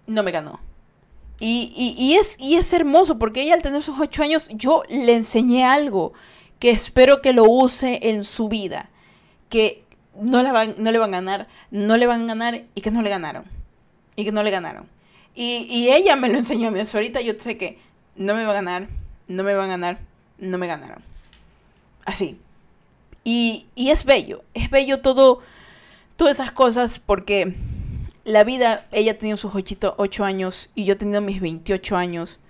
no 0.07 0.23
me 0.23 0.31
ganó. 0.31 0.61
Y, 1.39 1.95
y, 1.99 2.15
es, 2.15 2.37
y 2.41 2.57
es 2.57 2.73
hermoso 2.73 3.19
porque 3.19 3.43
ella 3.43 3.55
al 3.55 3.63
tener 3.63 3.83
sus 3.83 4.01
ocho 4.01 4.23
años, 4.23 4.49
yo 4.55 4.83
le 4.89 5.15
enseñé 5.15 5.65
algo 5.65 6.15
que 6.59 6.71
espero 6.71 7.21
que 7.21 7.35
lo 7.35 7.45
use 7.45 8.11
en 8.11 8.25
su 8.25 8.49
vida. 8.49 8.89
Que 9.51 9.85
no 10.19 10.43
le 10.43 10.51
van, 10.51 10.75
no 10.79 10.91
le 10.91 10.99
van 10.99 11.13
a 11.13 11.19
ganar, 11.19 11.49
no 11.71 11.97
le 11.97 12.07
van 12.07 12.23
a 12.23 12.27
ganar 12.27 12.65
y 12.75 12.81
que 12.81 12.91
no 12.91 13.03
le 13.03 13.11
ganaron. 13.11 13.45
Y 14.17 14.25
que 14.25 14.33
no 14.33 14.43
le 14.43 14.51
ganaron. 14.51 14.89
Y, 15.35 15.67
y 15.69 15.91
ella 15.91 16.17
me 16.17 16.31
lo 16.31 16.39
enseñó 16.39 16.69
a 16.69 16.71
mí. 16.71 16.81
ahorita 16.81 17.21
yo 17.21 17.35
sé 17.39 17.59
que 17.59 17.79
no 18.17 18.35
me 18.35 18.45
va 18.45 18.53
a 18.53 18.55
ganar, 18.55 18.89
no 19.29 19.43
me 19.43 19.55
van 19.55 19.67
a 19.67 19.69
ganar, 19.69 19.99
no 20.39 20.57
me 20.57 20.67
ganaron. 20.67 21.03
Así. 22.07 22.39
Y, 23.25 23.67
y 23.75 23.91
es 23.91 24.05
bello, 24.05 24.43
es 24.55 24.71
bello 24.71 25.01
todo, 25.01 25.43
todas 26.17 26.37
esas 26.37 26.53
cosas 26.53 26.99
porque 26.99 27.55
la 28.27 28.43
vida, 28.43 28.89
ella 28.91 29.17
tenía 29.17 29.37
sus 29.37 29.53
8 29.55 30.25
años 30.25 30.69
y 30.75 30.85
yo 30.85 30.99
teniendo 30.99 31.21
mis 31.21 31.41
28 31.41 31.97
años. 31.97 32.41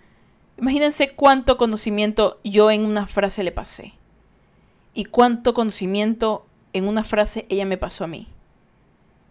Imagínense 0.56 1.10
cuánto 1.10 1.58
conocimiento 1.58 2.40
yo 2.42 2.70
en 2.70 2.86
una 2.86 3.06
frase 3.06 3.42
le 3.42 3.52
pasé. 3.52 3.92
Y 4.94 5.04
cuánto 5.04 5.52
conocimiento 5.52 6.46
en 6.72 6.88
una 6.88 7.04
frase 7.04 7.44
ella 7.50 7.66
me 7.66 7.76
pasó 7.76 8.04
a 8.04 8.06
mí. 8.06 8.26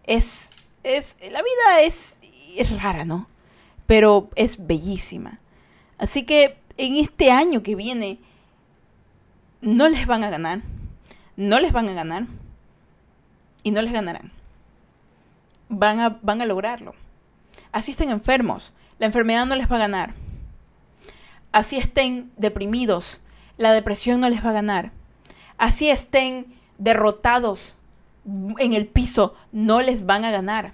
Es, 0.03 0.51
es, 0.83 1.17
la 1.19 1.41
vida 1.41 1.81
es, 1.81 2.17
es 2.55 2.79
rara, 2.79 3.05
¿no? 3.05 3.27
Pero 3.87 4.29
es 4.35 4.67
bellísima. 4.67 5.39
Así 5.97 6.27
que 6.27 6.59
en 6.77 6.97
este 6.97 7.31
año 7.31 7.63
que 7.63 7.73
viene, 7.73 8.19
no 9.61 9.89
les 9.89 10.05
van 10.05 10.23
a 10.23 10.29
ganar. 10.29 10.61
No 11.37 11.59
les 11.59 11.71
van 11.71 11.89
a 11.89 11.93
ganar. 11.93 12.27
Y 13.63 13.71
no 13.71 13.81
les 13.81 13.93
ganarán 13.93 14.31
van 15.69 15.99
a, 15.99 16.19
van 16.21 16.41
a 16.41 16.45
lograrlo. 16.45 16.93
Así 17.71 17.91
estén 17.91 18.09
enfermos, 18.09 18.73
la 18.99 19.05
enfermedad 19.05 19.45
no 19.45 19.55
les 19.55 19.69
va 19.69 19.75
a 19.75 19.79
ganar. 19.79 20.13
Así 21.51 21.77
estén 21.77 22.31
deprimidos, 22.37 23.21
la 23.57 23.73
depresión 23.73 24.19
no 24.19 24.29
les 24.29 24.43
va 24.43 24.49
a 24.49 24.53
ganar. 24.53 24.91
Así 25.57 25.89
estén 25.89 26.47
derrotados 26.77 27.75
en 28.25 28.73
el 28.73 28.87
piso, 28.87 29.35
no 29.51 29.81
les 29.81 30.05
van 30.05 30.25
a 30.25 30.31
ganar. 30.31 30.73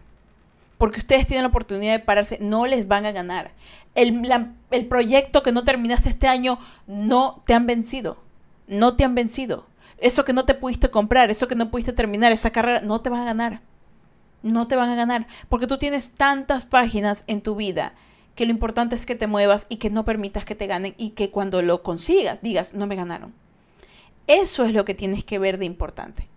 Porque 0.77 0.99
ustedes 0.99 1.27
tienen 1.27 1.43
la 1.43 1.49
oportunidad 1.49 1.93
de 1.93 1.99
pararse, 1.99 2.39
no 2.41 2.65
les 2.65 2.87
van 2.87 3.05
a 3.05 3.11
ganar. 3.11 3.51
El, 3.93 4.23
el 4.71 4.85
proyecto 4.87 5.43
que 5.43 5.51
no 5.51 5.63
terminaste 5.63 6.09
este 6.09 6.27
año, 6.27 6.57
no 6.87 7.43
te 7.45 7.53
han 7.53 7.67
vencido. 7.67 8.17
No 8.67 8.95
te 8.95 9.03
han 9.03 9.13
vencido. 9.13 9.67
Eso 9.99 10.25
que 10.25 10.33
no 10.33 10.45
te 10.45 10.55
pudiste 10.55 10.89
comprar, 10.89 11.29
eso 11.29 11.47
que 11.47 11.53
no 11.53 11.69
pudiste 11.69 11.93
terminar, 11.93 12.31
esa 12.31 12.49
carrera, 12.49 12.81
no 12.81 13.01
te 13.01 13.11
van 13.11 13.21
a 13.21 13.25
ganar 13.25 13.61
no 14.43 14.67
te 14.67 14.75
van 14.75 14.89
a 14.89 14.95
ganar, 14.95 15.27
porque 15.49 15.67
tú 15.67 15.77
tienes 15.77 16.11
tantas 16.11 16.65
páginas 16.65 17.23
en 17.27 17.41
tu 17.41 17.55
vida 17.55 17.93
que 18.35 18.45
lo 18.45 18.51
importante 18.51 18.95
es 18.95 19.05
que 19.05 19.15
te 19.15 19.27
muevas 19.27 19.67
y 19.69 19.77
que 19.77 19.89
no 19.89 20.05
permitas 20.05 20.45
que 20.45 20.55
te 20.55 20.67
ganen 20.67 20.95
y 20.97 21.11
que 21.11 21.29
cuando 21.29 21.61
lo 21.61 21.83
consigas 21.83 22.41
digas, 22.41 22.73
no 22.73 22.87
me 22.87 22.95
ganaron. 22.95 23.33
Eso 24.27 24.63
es 24.63 24.73
lo 24.73 24.85
que 24.85 24.93
tienes 24.95 25.23
que 25.23 25.39
ver 25.39 25.57
de 25.57 25.65
importante. 25.65 26.27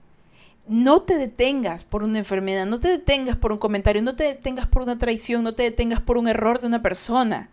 No 0.67 1.03
te 1.03 1.19
detengas 1.19 1.85
por 1.85 2.03
una 2.03 2.19
enfermedad, 2.19 2.67
no 2.67 2.81
te 2.81 2.89
detengas 2.89 3.37
por 3.37 3.53
un 3.53 3.59
comentario, 3.59 4.03
no 4.03 4.17
te 4.17 4.25
detengas 4.25 4.67
por 4.67 4.83
una 4.83 4.99
traición, 4.99 5.45
no 5.45 5.55
te 5.55 5.63
detengas 5.63 6.01
por 6.01 6.17
un 6.17 6.27
error 6.27 6.61
de 6.61 6.67
una 6.67 6.83
persona. 6.83 7.51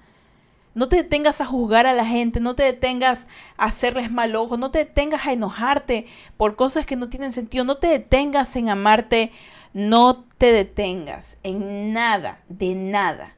No 0.73 0.87
te 0.87 0.95
detengas 0.97 1.41
a 1.41 1.45
juzgar 1.45 1.85
a 1.85 1.93
la 1.93 2.05
gente, 2.05 2.39
no 2.39 2.55
te 2.55 2.63
detengas 2.63 3.27
a 3.57 3.65
hacerles 3.65 4.11
mal 4.11 4.35
ojo, 4.35 4.57
no 4.57 4.71
te 4.71 4.79
detengas 4.79 5.25
a 5.27 5.33
enojarte 5.33 6.07
por 6.37 6.55
cosas 6.55 6.85
que 6.85 6.95
no 6.95 7.09
tienen 7.09 7.33
sentido, 7.33 7.65
no 7.65 7.77
te 7.77 7.87
detengas 7.87 8.55
en 8.55 8.69
amarte 8.69 9.31
no 9.73 10.25
te 10.37 10.51
detengas 10.51 11.37
en 11.43 11.93
nada, 11.93 12.41
de 12.49 12.75
nada. 12.75 13.35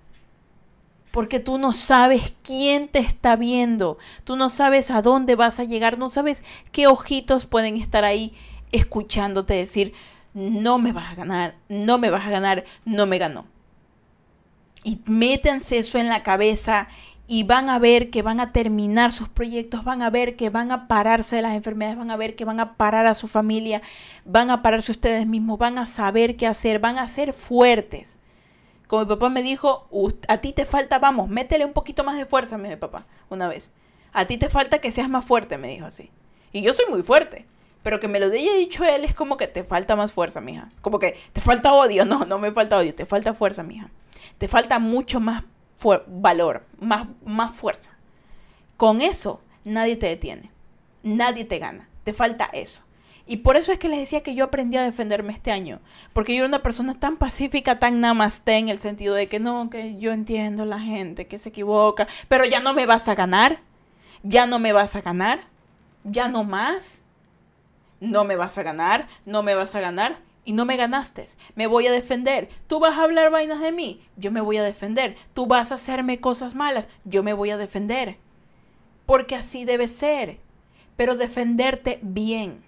Porque 1.11 1.39
tú 1.39 1.59
no 1.59 1.73
sabes 1.73 2.33
quién 2.41 2.87
te 2.87 2.99
está 2.99 3.35
viendo, 3.35 3.99
tú 4.23 4.35
no 4.35 4.49
sabes 4.49 4.89
a 4.89 5.03
dónde 5.03 5.35
vas 5.35 5.59
a 5.59 5.63
llegar, 5.63 5.99
no 5.99 6.09
sabes 6.09 6.43
qué 6.71 6.87
ojitos 6.87 7.45
pueden 7.45 7.77
estar 7.77 8.03
ahí 8.03 8.33
escuchándote 8.71 9.53
decir, 9.53 9.93
no 10.33 10.79
me 10.79 10.91
vas 10.91 11.11
a 11.11 11.15
ganar, 11.15 11.55
no 11.69 11.99
me 11.99 12.09
vas 12.09 12.25
a 12.25 12.31
ganar, 12.31 12.63
no 12.83 13.05
me 13.05 13.19
ganó. 13.19 13.45
Y 14.83 15.01
métanse 15.05 15.77
eso 15.77 15.99
en 15.99 16.09
la 16.09 16.23
cabeza 16.23 16.87
y 17.33 17.41
van 17.41 17.67
a 17.67 17.79
ver 17.79 18.11
que 18.11 18.21
van 18.21 18.39
a 18.39 18.51
terminar 18.51 19.11
sus 19.11 19.27
proyectos, 19.27 19.83
van 19.83 20.03
a 20.03 20.11
ver 20.11 20.35
que 20.35 20.51
van 20.51 20.71
a 20.71 20.87
pararse 20.87 21.37
de 21.37 21.41
las 21.41 21.55
enfermedades, 21.55 21.97
van 21.97 22.11
a 22.11 22.15
ver 22.15 22.35
que 22.35 22.45
van 22.45 22.59
a 22.59 22.75
parar 22.75 23.07
a 23.07 23.15
su 23.15 23.27
familia, 23.27 23.81
van 24.23 24.51
a 24.51 24.61
pararse 24.61 24.91
ustedes 24.91 25.25
mismos, 25.25 25.57
van 25.57 25.79
a 25.79 25.87
saber 25.87 26.35
qué 26.35 26.45
hacer, 26.45 26.77
van 26.77 26.99
a 26.99 27.07
ser 27.07 27.33
fuertes. 27.33 28.19
Como 28.85 29.01
mi 29.01 29.09
papá 29.09 29.29
me 29.29 29.41
dijo, 29.41 29.89
a 30.27 30.37
ti 30.41 30.53
te 30.53 30.65
falta, 30.65 30.99
vamos, 30.99 31.27
métele 31.27 31.65
un 31.65 31.73
poquito 31.73 32.03
más 32.03 32.17
de 32.17 32.27
fuerza, 32.27 32.59
mi 32.59 32.75
papá 32.75 33.07
una 33.31 33.47
vez. 33.47 33.71
A 34.11 34.25
ti 34.25 34.37
te 34.37 34.51
falta 34.51 34.77
que 34.77 34.91
seas 34.91 35.09
más 35.09 35.25
fuerte, 35.25 35.57
me 35.57 35.69
dijo 35.69 35.87
así. 35.87 36.11
Y 36.51 36.61
yo 36.61 36.75
soy 36.75 36.85
muy 36.87 37.01
fuerte, 37.01 37.47
Pero 37.81 37.99
que 37.99 38.07
me 38.07 38.19
lo 38.19 38.27
haya 38.27 38.53
dicho 38.53 38.85
él 38.85 39.05
es 39.05 39.15
como 39.15 39.37
que 39.37 39.47
te 39.47 39.63
falta 39.63 39.95
más 39.95 40.11
fuerza, 40.11 40.39
mija. 40.39 40.69
Como 40.81 40.99
que 40.99 41.17
te 41.33 41.41
falta 41.41 41.73
odio. 41.73 42.05
No, 42.13 42.25
no 42.25 42.37
me 42.37 42.51
falta 42.51 42.77
odio, 42.77 42.93
te 42.93 43.07
falta 43.07 43.33
fuerza, 43.33 43.63
mija. 43.63 43.89
Te 44.37 44.47
falta 44.47 44.77
mucho 44.77 45.19
más 45.19 45.43
valor, 46.07 46.65
más, 46.79 47.07
más 47.25 47.57
fuerza. 47.57 47.91
Con 48.77 49.01
eso 49.01 49.41
nadie 49.65 49.95
te 49.95 50.07
detiene, 50.07 50.51
nadie 51.03 51.45
te 51.45 51.59
gana. 51.59 51.87
Te 52.03 52.13
falta 52.13 52.45
eso. 52.51 52.83
Y 53.25 53.37
por 53.37 53.55
eso 53.55 53.71
es 53.71 53.79
que 53.79 53.87
les 53.87 53.99
decía 53.99 54.21
que 54.21 54.35
yo 54.35 54.43
aprendí 54.45 54.75
a 54.75 54.83
defenderme 54.83 55.31
este 55.31 55.51
año. 55.51 55.79
Porque 56.11 56.33
yo 56.33 56.39
era 56.39 56.47
una 56.49 56.63
persona 56.63 56.99
tan 56.99 57.15
pacífica, 57.17 57.79
tan 57.79 58.01
namaste 58.01 58.57
en 58.57 58.67
el 58.67 58.79
sentido 58.79 59.15
de 59.15 59.27
que 59.27 59.39
no, 59.39 59.69
que 59.69 59.97
yo 59.97 60.11
entiendo 60.11 60.65
la 60.65 60.79
gente 60.79 61.27
que 61.27 61.39
se 61.39 61.49
equivoca, 61.49 62.07
pero 62.27 62.43
ya 62.43 62.59
no 62.59 62.73
me 62.73 62.85
vas 62.85 63.07
a 63.07 63.15
ganar. 63.15 63.59
Ya 64.23 64.45
no 64.45 64.59
me 64.59 64.73
vas 64.73 64.95
a 64.95 65.01
ganar. 65.01 65.41
Ya 66.03 66.27
no 66.27 66.43
más. 66.43 67.01
No 68.01 68.25
me 68.25 68.35
vas 68.35 68.57
a 68.57 68.63
ganar. 68.63 69.07
No 69.25 69.41
me 69.41 69.55
vas 69.55 69.73
a 69.75 69.79
ganar. 69.79 70.17
Y 70.45 70.53
no 70.53 70.65
me 70.65 70.77
ganaste. 70.77 71.25
Me 71.55 71.67
voy 71.67 71.87
a 71.87 71.91
defender. 71.91 72.49
Tú 72.67 72.79
vas 72.79 72.97
a 72.97 73.03
hablar 73.03 73.31
vainas 73.31 73.61
de 73.61 73.71
mí. 73.71 74.01
Yo 74.17 74.31
me 74.31 74.41
voy 74.41 74.57
a 74.57 74.63
defender. 74.63 75.15
Tú 75.33 75.47
vas 75.47 75.71
a 75.71 75.75
hacerme 75.75 76.19
cosas 76.19 76.55
malas. 76.55 76.89
Yo 77.05 77.23
me 77.23 77.33
voy 77.33 77.49
a 77.49 77.57
defender. 77.57 78.17
Porque 79.05 79.35
así 79.35 79.65
debe 79.65 79.87
ser. 79.87 80.39
Pero 80.95 81.15
defenderte 81.15 81.99
bien 82.01 82.63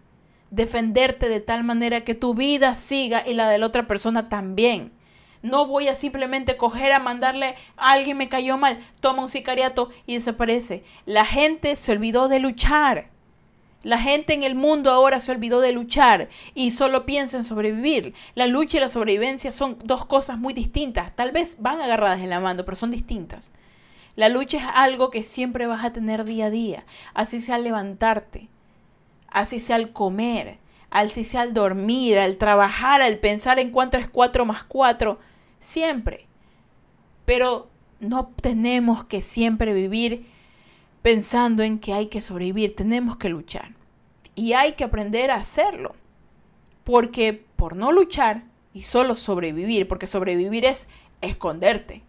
defenderte 0.55 1.27
de 1.27 1.41
tal 1.41 1.63
manera 1.63 2.01
que 2.01 2.15
tu 2.15 2.33
vida 2.33 2.75
siga 2.75 3.23
y 3.25 3.33
la 3.33 3.49
de 3.49 3.57
la 3.57 3.65
otra 3.67 3.87
persona 3.87 4.29
también. 4.29 4.93
No 5.41 5.67
voy 5.67 5.89
a 5.89 5.95
simplemente 5.95 6.57
coger 6.57 6.91
a 6.91 6.99
mandarle 6.99 7.55
a 7.77 7.91
alguien 7.91 8.17
me 8.17 8.29
cayó 8.29 8.57
mal, 8.57 8.79
toma 8.99 9.21
un 9.21 9.29
sicariato 9.29 9.89
y 10.07 10.15
desaparece. 10.15 10.83
La 11.05 11.25
gente 11.25 11.75
se 11.75 11.91
olvidó 11.91 12.27
de 12.27 12.39
luchar. 12.39 13.09
La 13.85 13.99
gente 13.99 14.33
en 14.33 14.41
el 14.41 14.55
mundo 14.55 14.89
ahora 14.89 15.19
se 15.19 15.31
olvidó 15.31 15.61
de 15.61 15.71
luchar 15.71 16.27
y 16.55 16.71
solo 16.71 17.05
piensa 17.05 17.37
en 17.37 17.43
sobrevivir. 17.43 18.15
La 18.33 18.47
lucha 18.47 18.77
y 18.77 18.79
la 18.79 18.89
sobrevivencia 18.89 19.51
son 19.51 19.77
dos 19.83 20.07
cosas 20.07 20.39
muy 20.39 20.55
distintas. 20.55 21.15
Tal 21.15 21.31
vez 21.31 21.57
van 21.59 21.79
agarradas 21.79 22.19
en 22.21 22.31
la 22.31 22.39
mano, 22.39 22.65
pero 22.65 22.75
son 22.75 22.89
distintas. 22.89 23.51
La 24.15 24.27
lucha 24.27 24.57
es 24.57 24.63
algo 24.73 25.11
que 25.11 25.21
siempre 25.21 25.67
vas 25.67 25.85
a 25.85 25.93
tener 25.93 26.25
día 26.25 26.47
a 26.47 26.49
día. 26.49 26.83
Así 27.13 27.39
sea 27.39 27.59
levantarte, 27.59 28.49
así 29.27 29.59
sea 29.59 29.75
al 29.75 29.91
comer, 29.91 30.57
así 30.89 31.23
sea 31.23 31.41
al 31.41 31.53
dormir, 31.53 32.17
al 32.17 32.37
trabajar, 32.37 33.03
al 33.03 33.19
pensar 33.19 33.59
en 33.59 33.69
cuánto 33.69 33.99
es 33.99 34.09
4 34.09 34.45
más 34.45 34.63
4, 34.63 35.19
siempre. 35.59 36.25
Pero 37.25 37.69
no 37.99 38.31
tenemos 38.41 39.03
que 39.03 39.21
siempre 39.21 39.75
vivir 39.75 40.25
pensando 41.05 41.61
en 41.61 41.77
que 41.77 41.93
hay 41.93 42.07
que 42.07 42.19
sobrevivir, 42.19 42.75
tenemos 42.75 43.17
que 43.17 43.29
luchar. 43.29 43.75
Y 44.33 44.53
hay 44.53 44.71
que 44.71 44.83
aprender 44.83 45.29
a 45.29 45.35
hacerlo. 45.35 45.93
Porque 46.83 47.45
por 47.55 47.75
no 47.75 47.91
luchar 47.91 48.45
y 48.73 48.81
solo 48.81 49.15
sobrevivir, 49.15 49.87
porque 49.87 50.07
sobrevivir 50.07 50.65
es 50.65 50.89
esconderte. 51.21 52.01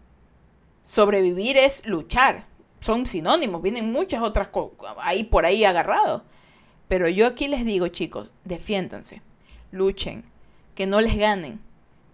Sobrevivir 0.81 1.57
es 1.57 1.85
luchar. 1.85 2.47
Son 2.79 3.05
sinónimos, 3.05 3.61
vienen 3.61 3.91
muchas 3.91 4.23
otras 4.23 4.49
ahí 4.97 5.25
por 5.25 5.45
ahí 5.45 5.63
agarrados. 5.63 6.23
Pero 6.87 7.07
yo 7.07 7.27
aquí 7.27 7.47
les 7.47 7.65
digo, 7.65 7.89
chicos, 7.89 8.31
defiéndanse, 8.45 9.21
luchen, 9.69 10.23
que 10.73 10.87
no 10.87 11.01
les 11.01 11.17
ganen. 11.17 11.59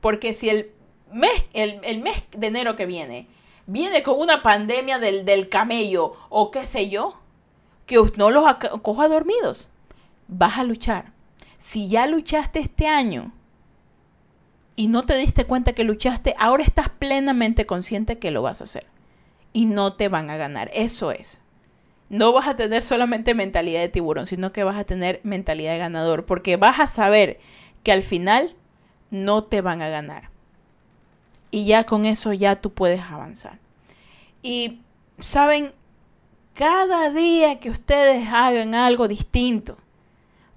Porque 0.02 0.34
si 0.34 0.50
el 0.50 0.72
mes, 1.14 1.46
el, 1.54 2.02
mes 2.02 2.24
de 2.36 2.48
enero 2.48 2.76
que 2.76 2.86
viene 2.86 3.28
viene 3.66 4.04
con 4.04 4.20
una 4.20 4.42
pandemia 4.42 5.00
del, 5.00 5.26
del 5.26 5.50
camello 5.50 6.14
o 6.30 6.52
qué 6.52 6.66
sé 6.66 6.90
yo, 6.90 7.20
que 7.86 8.02
no 8.18 8.30
los 8.30 8.46
coja 8.82 9.08
dormidos, 9.08 9.68
vas 10.28 10.58
a 10.58 10.64
luchar. 10.64 11.12
Si 11.58 11.88
ya 11.88 12.08
luchaste 12.08 12.60
este 12.60 12.88
año 12.88 13.32
y 14.76 14.88
no 14.88 15.06
te 15.06 15.16
diste 15.16 15.46
cuenta 15.46 15.74
que 15.74 15.84
luchaste, 15.84 16.36
ahora 16.38 16.64
estás 16.64 16.90
plenamente 16.90 17.66
consciente 17.66 18.20
que 18.20 18.32
lo 18.32 18.42
vas 18.42 18.62
a 18.62 18.66
hacer. 18.66 18.86
Y 19.54 19.66
no 19.66 19.94
te 19.94 20.10
van 20.10 20.30
a 20.30 20.38
ganar. 20.38 20.72
Eso 20.74 21.12
es 21.12 21.44
no 22.14 22.32
vas 22.32 22.48
a 22.48 22.56
tener 22.56 22.84
solamente 22.84 23.34
mentalidad 23.34 23.82
de 23.82 23.90
tiburón, 23.90 24.28
sino 24.28 24.52
que 24.52 24.64
vas 24.64 24.78
a 24.78 24.84
tener 24.84 25.20
mentalidad 25.24 25.72
de 25.72 25.80
ganador, 25.80 26.26
porque 26.26 26.58
vas 26.58 26.80
a 26.80 26.86
saber 26.86 27.40
que 27.82 27.92
al 27.92 28.04
final 28.04 28.56
no 29.10 29.46
te 29.46 29.62
van 29.62 29.82
a 29.82 29.90
ganar. 29.90 30.30
Y 31.54 31.66
ya 31.66 31.84
con 31.84 32.06
eso 32.06 32.34
ya 32.34 32.60
tú 32.60 32.72
puedes 32.72 33.00
avanzar. 33.00 33.60
Y 34.42 34.80
saben, 35.20 35.72
cada 36.56 37.12
día 37.12 37.60
que 37.60 37.70
ustedes 37.70 38.28
hagan 38.28 38.74
algo 38.74 39.08
distinto, 39.08 39.78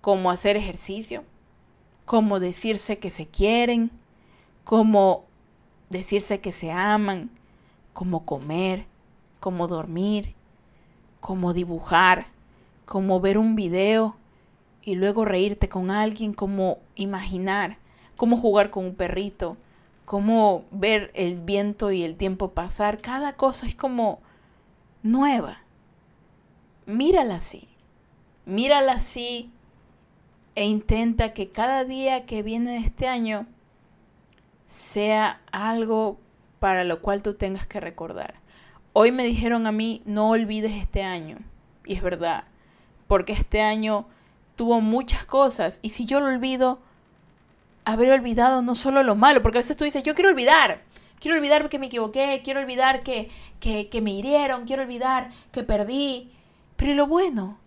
como 0.01 0.31
hacer 0.31 0.57
ejercicio, 0.57 1.23
como 2.07 2.41
decirse 2.41 2.99
que 2.99 3.11
se 3.11 3.27
quieren, 3.27 3.91
como 4.65 5.27
decirse 5.91 6.41
que 6.41 6.51
se 6.51 6.73
aman, 6.73 7.29
como 7.93 8.25
comer, 8.25 8.87
como 9.39 9.69
dormir, 9.69 10.33
como 11.21 11.53
dibujar, 11.53 12.29
como 12.87 13.21
ver 13.21 13.37
un 13.37 13.55
video 13.55 14.17
y 14.81 14.95
luego 14.95 15.27
reírte 15.27 15.69
con 15.69 15.91
alguien, 15.91 16.33
como 16.33 16.79
imaginar, 16.95 17.77
como 18.17 18.39
jugar 18.39 18.71
con 18.71 18.87
un 18.87 18.95
perrito, 18.95 19.59
como 20.07 20.65
ver 20.71 21.11
el 21.15 21.35
viento 21.35 21.93
y 21.93 22.05
el 22.05 22.17
tiempo 22.17 22.53
pasar. 22.53 23.03
Cada 23.03 23.35
cosa 23.35 23.67
es 23.67 23.75
como 23.75 24.21
nueva. 25.03 25.59
Mírala 26.87 27.35
así. 27.35 27.69
Mírala 28.47 28.93
así 28.93 29.51
e 30.55 30.65
intenta 30.65 31.35
que 31.35 31.51
cada 31.51 31.85
día 31.85 32.25
que 32.25 32.43
viene 32.43 32.73
de 32.73 32.79
este 32.79 33.09
año 33.09 33.47
sea 34.69 35.43
algo 35.53 36.19
para 36.61 36.85
lo 36.85 37.03
cual 37.03 37.23
tú 37.23 37.35
tengas 37.35 37.67
que 37.67 37.81
recordar. 37.81 38.37
Hoy 38.93 39.13
me 39.13 39.25
dijeron 39.25 39.67
a 39.67 39.73
mí, 39.73 40.03
no 40.07 40.31
olvides 40.31 40.73
este 40.73 41.03
año. 41.03 41.39
Y 41.85 41.95
es 41.95 42.03
verdad, 42.03 42.45
porque 43.09 43.33
este 43.33 43.61
año 43.61 44.07
tuvo 44.55 44.81
muchas 44.81 45.27
cosas. 45.27 45.81
Y 45.83 45.91
si 45.91 46.07
yo 46.07 46.21
lo 46.21 46.27
olvido, 46.27 46.81
habré 47.87 48.13
olvidado 48.13 48.61
no 48.63 48.75
solo 48.75 49.03
lo 49.03 49.15
malo, 49.15 49.41
porque 49.43 49.59
a 49.59 49.61
veces 49.61 49.77
tú 49.77 49.85
dices, 49.85 50.03
yo 50.03 50.15
quiero 50.15 50.29
olvidar. 50.29 50.83
Quiero 51.21 51.39
olvidar 51.39 51.71
que 51.71 51.79
me 51.79 51.87
equivoqué, 51.87 52.43
quiero 52.45 52.61
olvidar 52.61 53.03
que, 53.03 53.31
que 53.61 54.01
me 54.03 54.13
hirieron, 54.13 54.67
quiero 54.67 54.83
olvidar 54.83 55.31
que 55.53 55.63
perdí. 55.63 56.33
Pero 56.77 56.93
lo 56.95 57.07
bueno, 57.07 57.59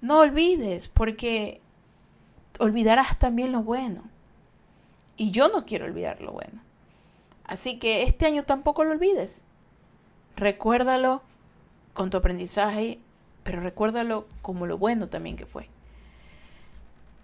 no 0.00 0.18
olvides, 0.18 0.88
porque 0.88 1.60
olvidarás 2.58 3.18
también 3.18 3.52
lo 3.52 3.62
bueno. 3.62 4.02
Y 5.16 5.30
yo 5.30 5.48
no 5.48 5.66
quiero 5.66 5.84
olvidar 5.84 6.20
lo 6.22 6.32
bueno. 6.32 6.60
Así 7.44 7.78
que 7.78 8.02
este 8.02 8.26
año 8.26 8.44
tampoco 8.44 8.84
lo 8.84 8.92
olvides. 8.92 9.44
Recuérdalo 10.34 11.22
con 11.92 12.08
tu 12.10 12.16
aprendizaje, 12.16 12.98
pero 13.44 13.60
recuérdalo 13.60 14.26
como 14.40 14.66
lo 14.66 14.78
bueno 14.78 15.08
también 15.08 15.36
que 15.36 15.46
fue. 15.46 15.68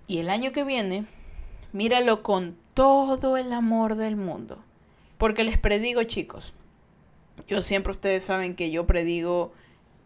Y 0.07 0.19
el 0.19 0.31
año 0.31 0.53
que 0.53 0.63
viene, 0.63 1.07
míralo 1.73 2.23
con 2.23 2.57
todo 2.75 3.37
el 3.37 3.53
amor 3.53 3.97
del 3.97 4.17
mundo. 4.17 4.59
Porque 5.19 5.45
les 5.45 5.59
predigo, 5.59 6.03
chicos, 6.05 6.55
yo 7.47 7.63
siempre 7.63 7.93
ustedes 7.93 8.25
saben 8.25 8.55
que 8.55 8.71
yo 8.71 8.87
predigo 8.87 9.53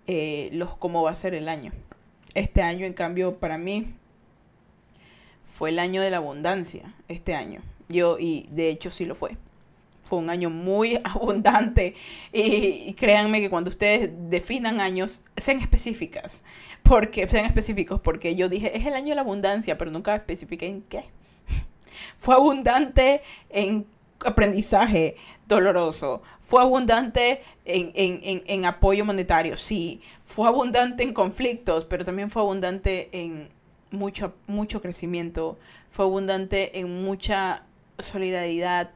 eh, 0.06 0.50
los 0.52 0.76
cómo 0.76 1.02
va 1.02 1.10
a 1.10 1.14
ser 1.14 1.34
el 1.34 1.48
año. 1.48 1.72
Este 2.34 2.62
año, 2.62 2.86
en 2.86 2.92
cambio, 2.92 3.38
para 3.38 3.58
mí 3.58 3.94
fue 5.54 5.70
el 5.70 5.78
año 5.78 6.02
de 6.02 6.10
la 6.10 6.18
abundancia. 6.18 6.94
Este 7.08 7.34
año. 7.34 7.62
Yo, 7.88 8.18
y 8.18 8.46
de 8.50 8.68
hecho 8.68 8.90
sí 8.90 9.04
lo 9.04 9.14
fue 9.14 9.36
fue 10.06 10.18
un 10.18 10.30
año 10.30 10.48
muy 10.48 11.00
abundante 11.04 11.94
y, 12.32 12.94
créanme 12.94 13.40
que 13.40 13.50
cuando 13.50 13.68
ustedes 13.68 14.10
definan 14.30 14.80
años, 14.80 15.22
sean 15.36 15.60
específicas, 15.60 16.42
porque 16.82 17.28
sean 17.28 17.44
específicos, 17.44 18.00
porque 18.00 18.34
yo 18.36 18.48
dije, 18.48 18.76
es 18.76 18.86
el 18.86 18.94
año 18.94 19.10
de 19.10 19.16
la 19.16 19.20
abundancia, 19.22 19.76
pero 19.76 19.90
nunca 19.90 20.14
especifiqué 20.14 20.66
en 20.66 20.82
qué. 20.82 21.04
Fue 22.16 22.34
abundante 22.34 23.22
en 23.50 23.86
aprendizaje 24.24 25.16
doloroso, 25.46 26.22
fue 26.40 26.60
abundante 26.60 27.42
en, 27.64 27.92
en, 27.94 28.64
apoyo 28.64 29.04
monetario, 29.04 29.56
sí, 29.56 30.00
fue 30.24 30.48
abundante 30.48 31.04
en 31.04 31.12
conflictos, 31.12 31.84
pero 31.84 32.04
también 32.04 32.30
fue 32.30 32.42
abundante 32.42 33.08
en 33.12 33.48
mucho, 33.90 34.34
mucho 34.46 34.80
crecimiento, 34.80 35.56
fue 35.90 36.04
abundante 36.04 36.78
en 36.78 37.04
mucha 37.04 37.62
solidaridad, 37.98 38.90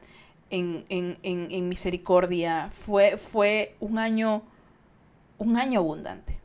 en, 0.51 1.69
misericordia. 1.69 2.69
Fue, 2.71 3.17
fue 3.17 3.75
un 3.79 3.97
año, 3.97 4.43
un 5.37 5.57
año 5.57 5.79
abundante. 5.79 6.37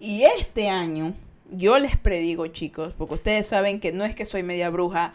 Y 0.00 0.22
este 0.22 0.68
año, 0.68 1.14
yo 1.50 1.78
les 1.78 1.96
predigo, 1.96 2.46
chicos, 2.48 2.94
porque 2.94 3.14
ustedes 3.14 3.46
saben 3.46 3.80
que 3.80 3.92
no 3.92 4.04
es 4.04 4.14
que 4.14 4.24
soy 4.24 4.42
media 4.42 4.70
bruja, 4.70 5.12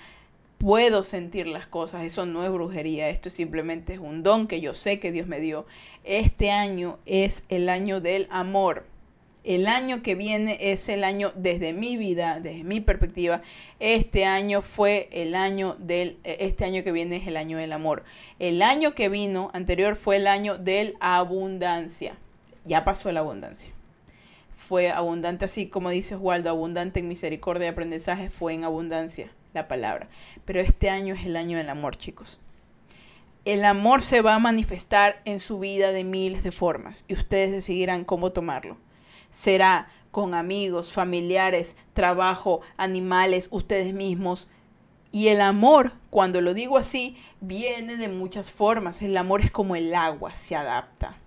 puedo 0.58 1.03
sentir 1.03 1.47
las 1.47 1.68
cosas, 1.68 2.03
eso 2.03 2.26
no 2.26 2.43
es 2.43 2.51
brujería, 2.51 3.10
esto 3.10 3.30
simplemente 3.30 3.93
es 3.93 3.99
un 3.99 4.24
don 4.24 4.47
que 4.47 4.62
yo 4.62 4.74
sé 4.74 4.99
que 4.99 5.12
Dios 5.12 5.28
me 5.28 5.39
dio. 5.39 5.66
Este 6.03 6.51
año 6.51 6.97
es 7.05 7.43
el 7.49 7.70
año 7.70 8.01
del 8.01 8.28
amor. 8.30 8.86
El 9.43 9.68
año 9.68 10.01
que 10.01 10.16
viene 10.16 10.58
es 10.60 10.89
el 10.89 11.05
año, 11.05 11.32
desde 11.36 11.72
mi 11.72 11.95
vida, 11.95 12.41
desde 12.41 12.66
mi 12.66 12.82
perspectiva, 12.82 13.41
este 13.80 14.26
año 14.26 14.62
fue 14.62 15.08
el 15.14 15.36
año 15.36 15.78
del, 15.80 16.18
este 16.26 16.66
año 16.66 16.84
que 16.84 16.91
viene 16.91 17.16
es 17.18 17.28
el 17.28 17.38
año 17.38 17.58
del 17.58 17.72
amor. 17.72 18.03
El 18.39 18.62
año 18.62 18.93
que 18.93 19.08
vino 19.08 19.49
anterior 19.53 19.95
fue 19.95 20.18
el 20.18 20.28
año 20.28 20.58
de 20.58 20.95
abundancia. 20.99 22.18
Ya 22.66 22.84
pasó 22.84 23.10
la 23.14 23.22
abundancia. 23.22 23.72
Fue 24.58 24.89
abundante 24.89 25.45
así 25.45 25.68
como 25.68 25.91
dice 25.91 26.18
Waldo, 26.18 26.49
abundante 26.49 26.99
en 26.99 27.08
misericordia 27.08 27.68
y 27.68 27.70
aprendizaje, 27.70 28.30
fue 28.30 28.53
en 28.53 28.66
abundancia 28.66 29.32
la 29.54 29.68
palabra. 29.68 30.08
Pero 30.45 30.60
este 30.60 30.89
año 30.89 31.14
es 31.16 31.26
el 31.26 31.36
año 31.36 31.58
del 31.58 31.70
amor, 31.70 31.98
chicos. 31.98 32.39
El 33.45 33.64
amor 33.64 34.02
se 34.02 34.22
va 34.22 34.36
a 34.36 34.39
manifestar 34.39 35.22
en 35.26 35.39
su 35.39 35.60
vida 35.60 35.91
de 35.91 36.04
miles 36.04 36.43
de 36.43 36.52
formas 36.52 37.06
y 37.08 37.14
ustedes 37.14 37.52
decidirán 37.52 38.04
cómo 38.04 38.32
tomarlo 38.32 38.78
será 39.30 39.89
con 40.12 40.34
amigos, 40.34 40.91
familiares, 40.91 41.76
trabajo, 41.93 42.62
animales, 42.78 43.48
ustedes 43.52 43.93
mismos. 43.93 44.48
Y 45.12 45.28
el 45.28 45.41
amor, 45.41 45.93
cuando 46.10 46.41
lo 46.41 46.54
digo 46.54 46.78
así, 46.78 47.18
viene 47.39 47.98
de 47.98 48.08
muchas 48.08 48.52
formas. 48.52 49.02
El 49.02 49.16
amor 49.16 49.41
es 49.41 49.52
como 49.52 49.76
el 49.76 49.93
agua, 49.93 50.36
se 50.36 50.56
adapta. 50.56 51.18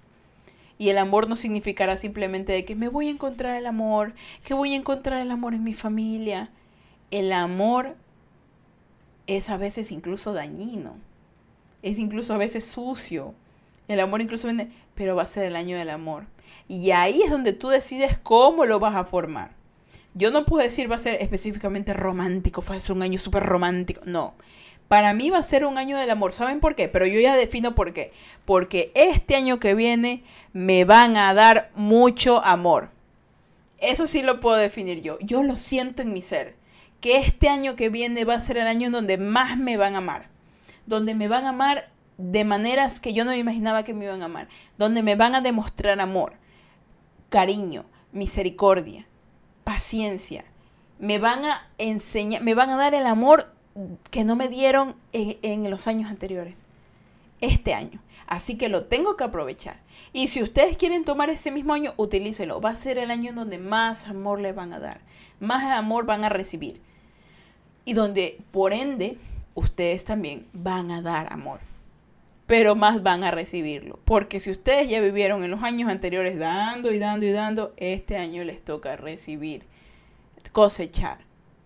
Y 0.79 0.89
el 0.89 0.99
amor 0.99 1.29
no 1.29 1.37
significará 1.37 1.97
simplemente 1.97 2.53
de 2.53 2.65
que 2.65 2.75
me 2.75 2.89
voy 2.89 3.09
a 3.09 3.11
encontrar 3.11 3.57
el 3.57 3.67
amor, 3.67 4.15
que 4.45 4.55
voy 4.55 4.73
a 4.73 4.77
encontrar 4.77 5.21
el 5.21 5.31
amor 5.31 5.55
en 5.55 5.63
mi 5.63 5.75
familia. 5.75 6.51
El 7.11 7.33
amor 7.33 7.97
es 9.37 9.49
a 9.49 9.57
veces 9.57 9.93
incluso 9.93 10.33
dañino, 10.33 10.97
es 11.83 11.99
incluso 11.99 12.35
a 12.35 12.39
veces 12.39 12.65
sucio. 12.65 13.35
El 13.89 14.01
amor 14.01 14.21
incluso 14.21 14.49
viene, 14.49 14.71
pero 14.95 15.17
va 15.17 15.23
a 15.23 15.27
ser 15.27 15.45
el 15.45 15.57
año 15.57 15.77
del 15.77 15.91
amor. 15.91 16.25
Y 16.69 16.91
ahí 16.91 17.23
es 17.23 17.31
donde 17.31 17.53
tú 17.53 17.69
decides 17.69 18.19
cómo 18.19 18.65
lo 18.65 18.79
vas 18.81 18.95
a 18.95 19.05
formar. 19.05 19.53
Yo 20.15 20.31
no 20.31 20.45
puedo 20.45 20.63
decir 20.63 20.91
va 20.91 20.97
a 20.97 21.01
ser 21.01 21.23
específicamente 21.23 21.93
romántico, 21.93 22.63
va 22.69 22.75
a 22.75 22.81
ser 22.81 22.97
un 22.97 23.03
año 23.03 23.19
súper 23.19 23.45
romántico. 23.45 24.03
No. 24.05 24.35
Para 24.89 25.15
mí 25.15 25.31
va 25.31 25.39
a 25.39 25.45
ser 25.45 25.65
un 25.65 25.79
año 25.79 25.97
del 25.97 26.11
amor. 26.11 26.33
¿Saben 26.33 26.59
por 26.59 26.75
qué? 26.75 26.89
Pero 26.89 27.07
yo 27.07 27.21
ya 27.21 27.37
defino 27.37 27.77
por 27.77 27.93
qué. 27.93 28.13
Porque 28.45 28.91
este 28.95 29.37
año 29.37 29.61
que 29.61 29.75
viene 29.75 30.25
me 30.53 30.85
van 30.85 31.17
a 31.17 31.33
dar 31.35 31.71
mucho 31.77 32.45
amor. 32.45 32.91
Eso 33.79 34.09
sí 34.09 34.23
lo 34.23 34.41
puedo 34.41 34.57
definir 34.57 35.01
yo. 35.01 35.19
Yo 35.21 35.45
lo 35.45 35.57
siento 35.57 36.03
en 36.03 36.13
mi 36.13 36.23
ser. 36.23 36.57
Que 37.01 37.19
este 37.19 37.49
año 37.49 37.77
que 37.77 37.89
viene 37.89 38.25
va 38.25 38.35
a 38.35 38.41
ser 38.41 38.59
el 38.59 38.67
año 38.67 38.87
en 38.87 38.93
donde 38.93 39.19
más 39.19 39.57
me 39.57 39.77
van 39.77 39.95
a 39.95 39.99
amar. 39.99 40.29
Donde 40.87 41.15
me 41.15 41.29
van 41.29 41.47
a 41.47 41.51
amar 41.51 41.91
de 42.19 42.45
maneras 42.45 43.01
que 43.01 43.15
yo 43.15 43.25
no 43.25 43.31
me 43.31 43.39
imaginaba 43.39 43.85
que 43.85 43.95
me 43.95 44.05
iban 44.05 44.23
a 44.23 44.27
amar. 44.27 44.49
Donde 44.77 45.03
me 45.03 45.17
van 45.17 45.35
a 45.35 45.41
demostrar 45.41 46.01
amor 46.01 46.35
cariño, 47.31 47.87
misericordia, 48.13 49.07
paciencia. 49.65 50.45
Me 50.99 51.19
van 51.19 51.47
a 51.47 51.67
enseñar, 51.79 52.43
me 52.43 52.53
van 52.53 52.69
a 52.69 52.77
dar 52.77 52.95
el 52.95 53.07
amor 53.07 53.55
que 54.11 54.25
no 54.25 54.37
me 54.37 54.49
dieron 54.49 54.97
en, 55.13 55.71
los 55.71 55.87
años 55.87 56.11
anteriores. 56.11 56.67
Este 57.41 57.73
año. 57.73 58.03
Así 58.27 58.59
que 58.59 58.69
lo 58.69 58.85
tengo 58.85 59.17
que 59.17 59.25
aprovechar. 59.25 59.81
Y 60.13 60.29
si 60.29 60.43
ustedes 60.43 60.77
quieren 60.77 61.07
tomar 61.07 61.31
ese 61.31 61.51
mismo 61.51 61.73
año, 61.73 61.95
utilícelo. 61.97 62.61
Va 62.61 62.71
a 62.71 62.75
ser 62.75 62.99
el 62.99 63.11
año 63.11 63.31
en 63.31 63.37
donde 63.37 63.57
más 63.57 64.09
amor 64.09 64.41
le 64.41 64.53
van 64.53 64.75
a 64.75 64.81
dar. 64.81 65.01
Más 65.39 65.65
amor 65.65 66.05
van 66.05 66.25
a 66.25 66.29
recibir. 66.29 66.83
Y 67.85 67.95
donde, 67.95 68.39
por 68.51 68.73
ende, 68.73 69.19
ustedes 69.55 70.05
también 70.05 70.47
van 70.53 70.91
a 70.91 71.03
dar 71.03 71.33
amor 71.33 71.61
pero 72.51 72.75
más 72.75 73.05
van 73.05 73.23
a 73.23 73.31
recibirlo. 73.31 74.01
Porque 74.05 74.41
si 74.41 74.51
ustedes 74.51 74.89
ya 74.89 75.01
vivieron 75.01 75.45
en 75.45 75.53
los 75.53 75.63
años 75.63 75.89
anteriores 75.89 76.37
dando 76.37 76.91
y 76.91 76.99
dando 76.99 77.25
y 77.25 77.31
dando, 77.31 77.73
este 77.77 78.17
año 78.17 78.43
les 78.43 78.61
toca 78.61 78.97
recibir, 78.97 79.63
cosechar 80.51 81.19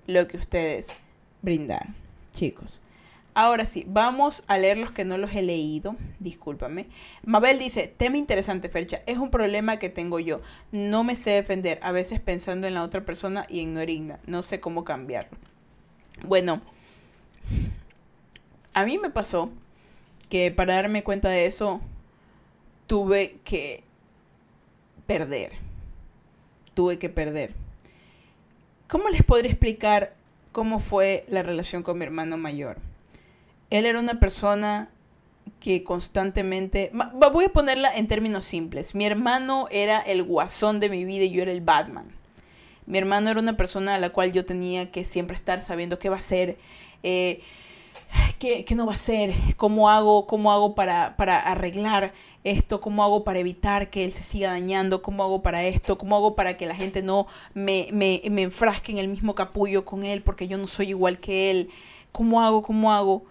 lo 0.06 0.28
que 0.28 0.36
ustedes 0.36 0.94
brindaron, 1.40 1.94
chicos. 2.34 2.82
Ahora 3.32 3.64
sí, 3.64 3.86
vamos 3.88 4.44
a 4.46 4.58
leer 4.58 4.76
los 4.76 4.92
que 4.92 5.06
no 5.06 5.16
los 5.16 5.34
he 5.34 5.40
leído. 5.40 5.96
Discúlpame. 6.18 6.88
Mabel 7.24 7.58
dice, 7.58 7.88
tema 7.88 8.18
interesante, 8.18 8.68
Fercha. 8.68 9.00
Es 9.06 9.16
un 9.16 9.30
problema 9.30 9.78
que 9.78 9.88
tengo 9.88 10.20
yo. 10.20 10.42
No 10.70 11.02
me 11.02 11.16
sé 11.16 11.30
defender, 11.30 11.78
a 11.82 11.92
veces 11.92 12.20
pensando 12.20 12.66
en 12.66 12.74
la 12.74 12.82
otra 12.82 13.06
persona 13.06 13.46
y 13.48 13.60
en 13.60 13.72
no. 13.72 14.18
No 14.26 14.42
sé 14.42 14.60
cómo 14.60 14.84
cambiarlo. 14.84 15.38
Bueno, 16.22 16.60
a 18.72 18.84
mí 18.84 18.98
me 18.98 19.10
pasó 19.10 19.50
que 20.28 20.50
para 20.50 20.74
darme 20.74 21.04
cuenta 21.04 21.28
de 21.28 21.46
eso 21.46 21.80
tuve 22.86 23.38
que 23.44 23.84
perder. 25.06 25.52
Tuve 26.74 26.98
que 26.98 27.08
perder. 27.08 27.52
¿Cómo 28.88 29.08
les 29.08 29.22
podría 29.22 29.50
explicar 29.50 30.14
cómo 30.52 30.78
fue 30.78 31.24
la 31.28 31.42
relación 31.42 31.82
con 31.82 31.98
mi 31.98 32.04
hermano 32.04 32.36
mayor? 32.36 32.78
Él 33.70 33.86
era 33.86 33.98
una 33.98 34.20
persona 34.20 34.88
que 35.60 35.84
constantemente... 35.84 36.90
Voy 37.32 37.44
a 37.44 37.52
ponerla 37.52 37.94
en 37.94 38.08
términos 38.08 38.44
simples. 38.44 38.94
Mi 38.94 39.06
hermano 39.06 39.66
era 39.70 40.00
el 40.00 40.22
guasón 40.22 40.80
de 40.80 40.90
mi 40.90 41.04
vida 41.04 41.24
y 41.24 41.30
yo 41.30 41.42
era 41.42 41.52
el 41.52 41.60
Batman. 41.60 42.06
Mi 42.87 42.99
hermano 42.99 43.30
era 43.30 43.41
una 43.41 43.57
persona 43.57 43.95
a 43.95 43.99
la 43.99 44.11
cual 44.11 44.32
yo 44.32 44.45
tenía 44.45 44.91
que 44.91 45.05
siempre 45.05 45.37
estar 45.37 45.62
sabiendo 45.62 45.99
qué 45.99 46.09
va 46.09 46.16
a 46.16 46.20
hacer. 46.20 46.59
Eh, 47.03 47.41
¿Qué, 48.39 48.66
no 48.74 48.85
va 48.85 48.93
a 48.93 48.97
hacer? 48.97 49.32
¿Cómo 49.57 49.89
hago, 49.89 50.26
cómo 50.26 50.53
hago 50.53 50.74
para, 50.74 51.16
para, 51.16 51.41
arreglar 51.41 52.12
esto? 52.45 52.80
¿Cómo 52.80 53.03
hago 53.03 53.24
para 53.24 53.39
evitar 53.39 53.89
que 53.89 54.05
él 54.05 54.12
se 54.12 54.22
siga 54.22 54.51
dañando? 54.51 55.01
¿Cómo 55.03 55.22
hago 55.22 55.43
para 55.43 55.64
esto? 55.64 55.97
¿Cómo 55.97 56.16
hago 56.16 56.35
para 56.37 56.57
que 56.57 56.66
la 56.66 56.74
gente 56.74 57.03
no 57.03 57.26
me, 57.55 57.89
me, 57.93 58.20
me 58.30 58.43
enfrasque 58.43 58.93
en 58.93 58.99
el 58.99 59.09
mismo 59.09 59.35
capullo 59.35 59.85
con 59.85 60.05
él 60.05 60.22
porque 60.22 60.47
yo 60.47 60.59
no 60.59 60.66
soy 60.66 60.91
igual 60.91 61.20
que 61.20 61.51
él? 61.51 61.70
¿Cómo 62.12 62.43
hago? 62.43 62.62
¿Cómo 62.62 62.93
hago? 62.93 63.24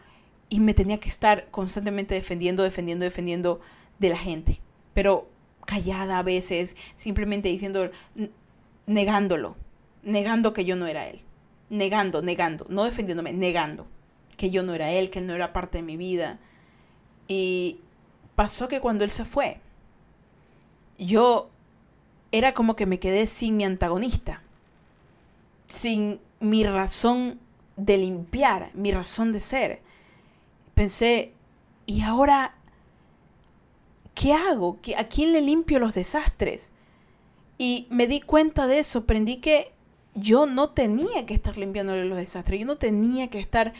Y 0.50 0.60
me 0.60 0.74
tenía 0.74 1.00
que 1.00 1.10
estar 1.10 1.48
constantemente 1.52 2.16
defendiendo, 2.16 2.64
defendiendo, 2.64 3.06
defendiendo 3.06 3.62
de 4.00 4.10
la 4.10 4.18
gente. 4.18 4.62
Pero 4.96 5.28
callada 5.66 6.20
a 6.20 6.24
veces, 6.24 6.76
simplemente 6.96 7.50
diciendo, 7.50 7.92
negándolo, 8.86 9.56
negando 10.04 10.54
que 10.54 10.66
yo 10.66 10.76
no 10.76 10.88
era 10.88 11.08
él. 11.08 11.22
Negando, 11.70 12.22
negando, 12.22 12.66
no 12.70 12.84
defendiéndome, 12.84 13.34
negando 13.34 13.88
que 14.38 14.50
yo 14.50 14.64
no 14.64 14.74
era 14.74 14.92
él, 14.92 15.10
que 15.10 15.20
él 15.20 15.28
no 15.28 15.34
era 15.34 15.54
parte 15.54 15.78
de 15.80 15.84
mi 15.84 15.98
vida. 15.98 16.40
Y 17.28 17.80
pasó 18.36 18.68
que 18.68 18.82
cuando 18.82 19.04
él 19.04 19.12
se 19.12 19.26
fue, 19.26 19.60
yo 20.98 21.50
era 22.32 22.54
como 22.54 22.76
que 22.76 22.86
me 22.86 23.00
quedé 23.00 23.28
sin 23.28 23.58
mi 23.58 23.64
antagonista, 23.64 24.42
sin 25.68 26.20
mi 26.40 26.64
razón 26.64 27.40
de 27.78 27.98
limpiar, 27.98 28.72
mi 28.74 28.92
razón 28.92 29.32
de 29.32 29.40
ser. 29.40 29.82
Pensé, 30.76 31.32
¿y 31.86 32.02
ahora 32.02 32.56
qué 34.14 34.34
hago? 34.34 34.80
¿A 34.98 35.06
quién 35.06 35.32
le 35.32 35.42
limpio 35.42 35.80
los 35.80 35.94
desastres? 35.94 36.73
Y 37.58 37.88
me 37.90 38.08
di 38.08 38.22
cuenta 38.22 38.68
de 38.68 38.80
eso, 38.80 39.00
aprendí 39.00 39.38
que 39.38 39.72
yo 40.16 40.46
no 40.46 40.70
tenía 40.70 41.26
que 41.26 41.34
estar 41.34 41.58
limpiándole 41.58 42.06
los 42.06 42.18
desastres, 42.18 42.60
yo 42.60 42.66
no 42.66 42.78
tenía 42.78 43.30
que 43.30 43.40
estar 43.40 43.74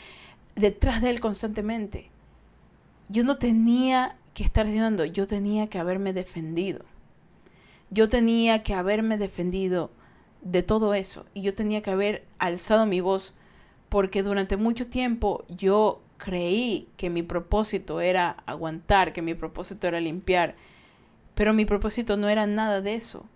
detrás 0.56 1.02
de 1.02 1.10
él 1.10 1.20
constantemente. 1.20 2.10
Yo 3.08 3.24
no 3.24 3.36
tenía 3.36 4.16
que 4.32 4.44
estar 4.44 4.66
diciendo, 4.66 5.04
yo 5.04 5.26
tenía 5.26 5.68
que 5.68 5.78
haberme 5.78 6.12
defendido. 6.12 6.84
Yo 7.90 8.08
tenía 8.08 8.62
que 8.62 8.74
haberme 8.74 9.18
defendido 9.18 9.90
de 10.42 10.62
todo 10.62 10.94
eso 10.94 11.24
y 11.32 11.42
yo 11.42 11.54
tenía 11.54 11.82
que 11.82 11.90
haber 11.90 12.24
alzado 12.38 12.86
mi 12.86 13.00
voz 13.00 13.34
porque 13.88 14.22
durante 14.22 14.56
mucho 14.56 14.88
tiempo 14.88 15.44
yo 15.48 16.02
creí 16.18 16.88
que 16.96 17.10
mi 17.10 17.22
propósito 17.22 18.00
era 18.00 18.42
aguantar, 18.46 19.12
que 19.12 19.22
mi 19.22 19.34
propósito 19.34 19.86
era 19.86 20.00
limpiar, 20.00 20.54
pero 21.34 21.52
mi 21.52 21.64
propósito 21.64 22.16
no 22.16 22.28
era 22.28 22.46
nada 22.46 22.80
de 22.80 22.94
eso. 22.94 23.26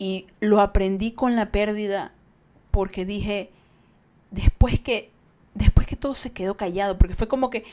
Y 0.00 0.26
lo 0.40 0.60
aprendí 0.60 1.12
con 1.12 1.36
la 1.36 1.52
pérdida 1.52 2.12
porque 2.72 3.06
dije, 3.06 3.50
después 4.32 4.80
que 4.80 5.10
después 5.54 5.86
que 5.86 5.96
todo 5.96 6.14
se 6.14 6.32
quedó 6.32 6.56
callado, 6.56 6.98
porque 6.98 7.14
fue 7.14 7.28
como 7.28 7.50
que 7.50 7.64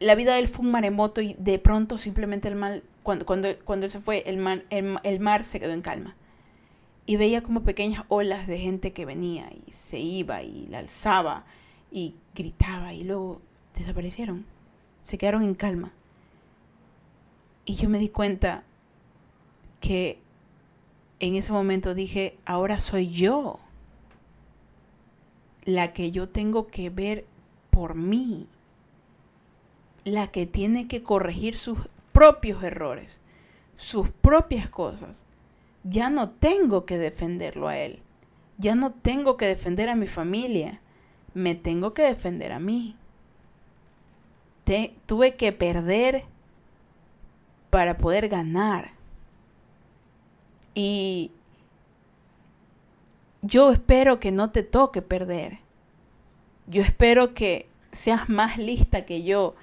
la 0.00 0.14
vida 0.14 0.34
de 0.34 0.40
él 0.40 0.48
fue 0.48 0.64
un 0.64 0.72
maremoto 0.72 1.20
y 1.20 1.34
de 1.34 1.58
pronto 1.58 1.98
simplemente 1.98 2.48
el 2.48 2.56
mal, 2.56 2.82
cuando, 3.02 3.24
cuando, 3.26 3.48
cuando 3.64 3.86
él 3.86 3.92
se 3.92 4.00
fue, 4.00 4.24
el 4.26 4.64
el, 4.70 5.20
mar 5.20 5.44
se 5.44 5.60
quedó 5.60 5.72
en 5.72 5.82
calma. 5.82 6.16
Y 7.04 7.16
veía 7.16 7.42
como 7.42 7.62
pequeñas 7.62 8.04
olas 8.08 8.46
de 8.46 8.58
gente 8.58 8.92
que 8.92 9.04
venía 9.04 9.50
y 9.66 9.72
se 9.72 9.98
iba 9.98 10.42
y 10.42 10.66
la 10.68 10.78
alzaba 10.78 11.44
y 11.90 12.14
gritaba 12.34 12.94
y 12.94 13.04
luego 13.04 13.40
desaparecieron. 13.76 14.46
Se 15.04 15.18
quedaron 15.18 15.42
en 15.42 15.54
calma. 15.54 15.92
Y 17.64 17.74
yo 17.74 17.88
me 17.88 17.98
di 17.98 18.08
cuenta 18.08 18.64
que 19.80 20.20
en 21.22 21.36
ese 21.36 21.52
momento 21.52 21.94
dije, 21.94 22.36
ahora 22.44 22.80
soy 22.80 23.08
yo 23.10 23.60
la 25.64 25.92
que 25.92 26.10
yo 26.10 26.28
tengo 26.28 26.66
que 26.66 26.90
ver 26.90 27.24
por 27.70 27.94
mí, 27.94 28.48
la 30.04 30.26
que 30.26 30.46
tiene 30.46 30.88
que 30.88 31.04
corregir 31.04 31.56
sus 31.56 31.78
propios 32.10 32.64
errores, 32.64 33.20
sus 33.76 34.10
propias 34.10 34.68
cosas, 34.68 35.24
ya 35.84 36.10
no 36.10 36.30
tengo 36.30 36.86
que 36.86 36.98
defenderlo 36.98 37.68
a 37.68 37.78
él. 37.78 38.00
Ya 38.58 38.74
no 38.74 38.92
tengo 38.92 39.36
que 39.36 39.46
defender 39.46 39.88
a 39.90 39.96
mi 39.96 40.08
familia. 40.08 40.80
Me 41.34 41.54
tengo 41.54 41.94
que 41.94 42.02
defender 42.02 42.50
a 42.50 42.58
mí. 42.58 42.96
tuve 45.06 45.36
que 45.36 45.52
perder 45.52 46.24
para 47.70 47.98
poder 47.98 48.28
ganar. 48.28 48.92
Y 50.74 51.30
yo 53.42 53.70
espero 53.70 54.20
que 54.20 54.32
no 54.32 54.50
te 54.50 54.62
toque 54.62 55.02
perder. 55.02 55.58
Yo 56.66 56.82
espero 56.82 57.34
que 57.34 57.68
seas 57.92 58.28
más 58.28 58.56
lista 58.58 59.04
que 59.04 59.22
yo 59.22 59.54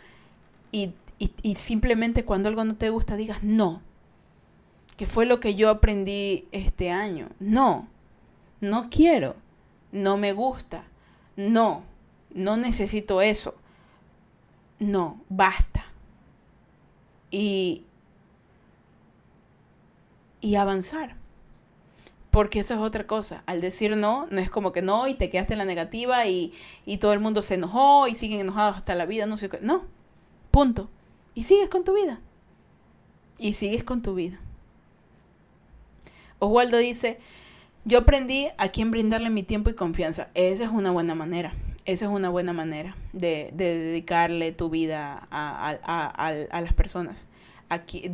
y, 0.72 0.93
y 1.18 1.55
simplemente 1.55 2.26
cuando 2.26 2.49
algo 2.49 2.64
no 2.64 2.76
te 2.76 2.89
gusta 2.89 3.16
digas 3.16 3.43
no 3.43 3.82
que 4.99 5.07
fue 5.07 5.26
lo 5.26 5.39
que 5.39 5.55
yo 5.55 5.70
aprendí 5.70 6.45
este 6.51 6.91
año. 6.91 7.30
No, 7.39 7.88
no 8.60 8.89
quiero, 8.89 9.38
no 9.93 10.18
me 10.18 10.34
gusta, 10.34 10.84
no, 11.38 11.84
no 12.34 12.57
necesito 12.57 13.22
eso. 13.22 13.55
No, 14.78 15.22
basta. 15.30 15.86
Y, 17.32 17.86
y 20.42 20.56
avanzar. 20.56 21.16
Porque 22.32 22.60
eso 22.60 22.76
es 22.76 22.80
otra 22.80 23.08
cosa. 23.08 23.44
Al 23.48 23.62
decir 23.62 23.98
no, 23.98 24.28
no 24.30 24.40
es 24.40 24.50
como 24.50 24.72
que 24.72 24.82
no 24.82 25.08
y 25.08 25.16
te 25.16 25.30
quedaste 25.30 25.54
en 25.54 25.60
la 25.60 25.66
negativa 25.66 26.28
y, 26.28 26.54
y 26.86 26.98
todo 26.98 27.14
el 27.14 27.20
mundo 27.20 27.42
se 27.42 27.56
enojó 27.56 28.08
y 28.08 28.16
siguen 28.16 28.42
enojados 28.42 28.78
hasta 28.78 28.96
la 28.96 29.06
vida. 29.06 29.26
No 29.26 29.38
sé 29.38 29.50
qué. 29.50 29.60
No, 29.62 29.86
punto. 30.52 30.90
Y 31.34 31.44
sigues 31.44 31.70
con 31.70 31.84
tu 31.84 31.96
vida. 31.96 32.20
Y 33.38 33.54
sigues 33.54 33.84
con 33.84 34.02
tu 34.02 34.14
vida. 34.14 34.40
Oswaldo 36.40 36.78
dice, 36.78 37.20
yo 37.86 38.00
aprendí 38.00 38.48
a 38.58 38.70
quién 38.70 38.92
brindarle 38.92 39.30
mi 39.30 39.44
tiempo 39.44 39.70
y 39.70 39.74
confianza. 39.74 40.30
Esa 40.34 40.66
es 40.66 40.70
una 40.70 40.92
buena 40.92 41.16
manera. 41.16 41.54
Esa 41.86 42.06
es 42.06 42.12
una 42.12 42.30
buena 42.30 42.54
manera 42.54 42.96
de, 43.14 43.50
dedicarle 43.54 44.52
tu 44.52 44.70
vida 44.70 45.28
a, 45.32 46.62
las 46.62 46.74
personas. 46.74 47.28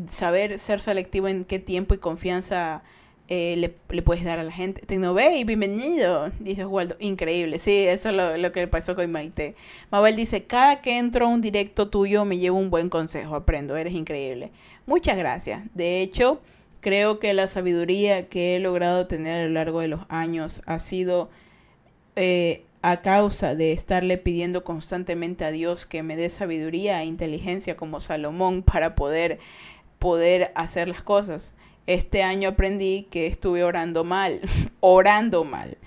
Saber 0.09 0.59
ser 0.59 0.79
selectivo 0.79 1.27
en 1.27 1.45
qué 1.45 1.59
tiempo 1.59 1.93
y 1.93 1.97
confianza 1.97 2.83
eh, 3.27 3.55
le, 3.57 4.01
puedes 4.01 4.23
dar 4.23 4.39
a 4.39 4.43
la 4.43 4.51
gente. 4.51 4.81
y 4.87 5.43
bienvenido, 5.43 6.31
dice 6.39 6.65
Oswaldo. 6.65 6.95
Increíble, 6.99 7.59
sí, 7.59 7.71
eso 7.87 8.09
es 8.09 8.15
lo, 8.15 8.37
lo 8.37 8.51
que 8.51 8.67
pasó 8.67 8.95
con 8.95 9.11
Maite. 9.11 9.55
Mabel 9.91 10.15
dice, 10.15 10.43
cada 10.43 10.81
que 10.81 10.97
entro 10.97 11.25
a 11.25 11.29
un 11.29 11.41
directo 11.41 11.89
tuyo 11.89 12.25
me 12.25 12.37
llevo 12.37 12.57
un 12.57 12.69
buen 12.69 12.89
consejo, 12.89 13.35
aprendo, 13.35 13.75
eres 13.77 13.93
increíble. 13.93 14.51
Muchas 14.85 15.17
gracias. 15.17 15.63
De 15.73 16.01
hecho, 16.01 16.41
Creo 16.85 17.17
que 17.17 17.33
la 17.33 17.47
sabiduría 17.47 18.29
que 18.29 18.55
he 18.55 18.59
logrado 18.59 19.07
tener 19.07 19.41
a 19.41 19.47
lo 19.47 19.53
largo 19.53 19.79
de 19.79 19.87
los 19.87 20.01
años 20.07 20.61
ha 20.67 20.77
sido 20.77 21.31
eh, 22.15 22.63
a 22.87 23.01
causa 23.01 23.55
de 23.55 23.71
estarle 23.71 24.19
pidiendo 24.19 24.63
constantemente 24.63 25.43
a 25.43 25.49
Dios 25.49 25.87
que 25.87 26.03
me 26.03 26.15
dé 26.15 26.29
sabiduría 26.29 27.01
e 27.01 27.05
inteligencia 27.05 27.75
como 27.75 27.99
Salomón 27.99 28.61
para 28.61 28.93
poder, 28.93 29.39
poder 29.97 30.51
hacer 30.53 30.87
las 30.87 31.01
cosas. 31.01 31.55
Este 31.87 32.21
año 32.21 32.49
aprendí 32.49 33.07
que 33.09 33.25
estuve 33.25 33.63
orando 33.63 34.03
mal, 34.03 34.39
orando 34.81 35.43
mal. 35.43 35.79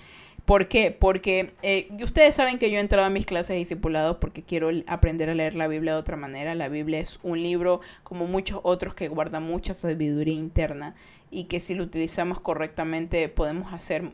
¿Por 0.43 0.67
qué? 0.67 0.91
Porque 0.91 1.53
eh, 1.61 1.87
ustedes 2.03 2.35
saben 2.35 2.59
que 2.59 2.69
yo 2.69 2.79
he 2.79 2.81
entrado 2.81 3.07
a 3.07 3.09
mis 3.09 3.25
clases 3.25 3.49
de 3.49 3.55
discipulado 3.59 4.19
porque 4.19 4.43
quiero 4.43 4.69
aprender 4.85 5.29
a 5.29 5.35
leer 5.35 5.55
la 5.55 5.69
Biblia 5.69 5.93
de 5.93 5.99
otra 5.99 6.17
manera. 6.17 6.53
La 6.53 6.67
Biblia 6.67 6.99
es 6.99 7.17
un 7.23 7.41
libro 7.41 7.79
como 8.03 8.27
muchos 8.27 8.59
otros 8.63 8.93
que 8.93 9.07
guarda 9.07 9.39
mucha 9.39 9.73
sabiduría 9.73 10.33
interna 10.33 10.95
y 11.31 11.45
que 11.45 11.61
si 11.61 11.75
lo 11.75 11.83
utilizamos 11.83 12.41
correctamente 12.41 13.29
podemos 13.29 13.71
hacer, 13.71 14.11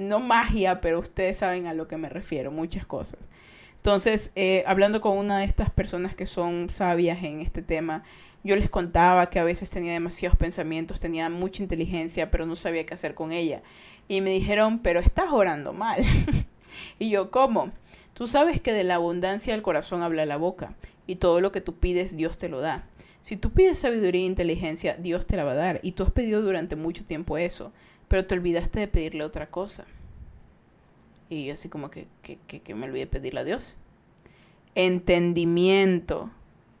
no 0.00 0.18
magia, 0.18 0.80
pero 0.80 0.98
ustedes 0.98 1.36
saben 1.38 1.66
a 1.66 1.74
lo 1.74 1.86
que 1.86 1.96
me 1.96 2.08
refiero, 2.08 2.50
muchas 2.50 2.86
cosas. 2.86 3.20
Entonces, 3.76 4.30
eh, 4.34 4.64
hablando 4.66 5.00
con 5.00 5.16
una 5.16 5.38
de 5.38 5.44
estas 5.44 5.70
personas 5.70 6.14
que 6.14 6.26
son 6.26 6.68
sabias 6.70 7.22
en 7.22 7.40
este 7.40 7.62
tema, 7.62 8.02
yo 8.42 8.56
les 8.56 8.70
contaba 8.70 9.30
que 9.30 9.38
a 9.38 9.44
veces 9.44 9.70
tenía 9.70 9.92
demasiados 9.92 10.38
pensamientos, 10.38 11.00
tenía 11.00 11.28
mucha 11.28 11.62
inteligencia, 11.62 12.30
pero 12.30 12.46
no 12.46 12.56
sabía 12.56 12.84
qué 12.86 12.94
hacer 12.94 13.14
con 13.14 13.32
ella. 13.32 13.62
Y 14.08 14.20
me 14.22 14.30
dijeron, 14.30 14.80
pero 14.80 15.00
estás 15.00 15.32
orando 15.32 15.72
mal. 15.72 16.02
y 16.98 17.10
yo, 17.10 17.30
¿cómo? 17.30 17.70
Tú 18.14 18.26
sabes 18.26 18.60
que 18.60 18.72
de 18.72 18.84
la 18.84 18.96
abundancia 18.96 19.52
del 19.52 19.62
corazón 19.62 20.02
habla 20.02 20.26
la 20.26 20.36
boca, 20.36 20.74
y 21.06 21.16
todo 21.16 21.40
lo 21.40 21.52
que 21.52 21.60
tú 21.60 21.76
pides, 21.76 22.16
Dios 22.16 22.38
te 22.38 22.48
lo 22.48 22.60
da. 22.60 22.84
Si 23.22 23.36
tú 23.36 23.50
pides 23.50 23.78
sabiduría 23.78 24.22
e 24.22 24.26
inteligencia, 24.26 24.96
Dios 24.96 25.26
te 25.26 25.36
la 25.36 25.44
va 25.44 25.52
a 25.52 25.56
dar, 25.56 25.80
y 25.82 25.92
tú 25.92 26.02
has 26.02 26.10
pedido 26.10 26.42
durante 26.42 26.76
mucho 26.76 27.04
tiempo 27.04 27.38
eso, 27.38 27.72
pero 28.10 28.26
te 28.26 28.34
olvidaste 28.34 28.80
de 28.80 28.88
pedirle 28.88 29.22
otra 29.22 29.50
cosa. 29.50 29.84
Y 31.28 31.44
yo 31.44 31.52
así 31.52 31.68
como 31.68 31.92
que, 31.92 32.08
que, 32.22 32.38
que, 32.38 32.74
me 32.74 32.86
olvidé 32.86 33.06
pedirle 33.06 33.38
a 33.38 33.44
Dios. 33.44 33.76
Entendimiento. 34.74 36.28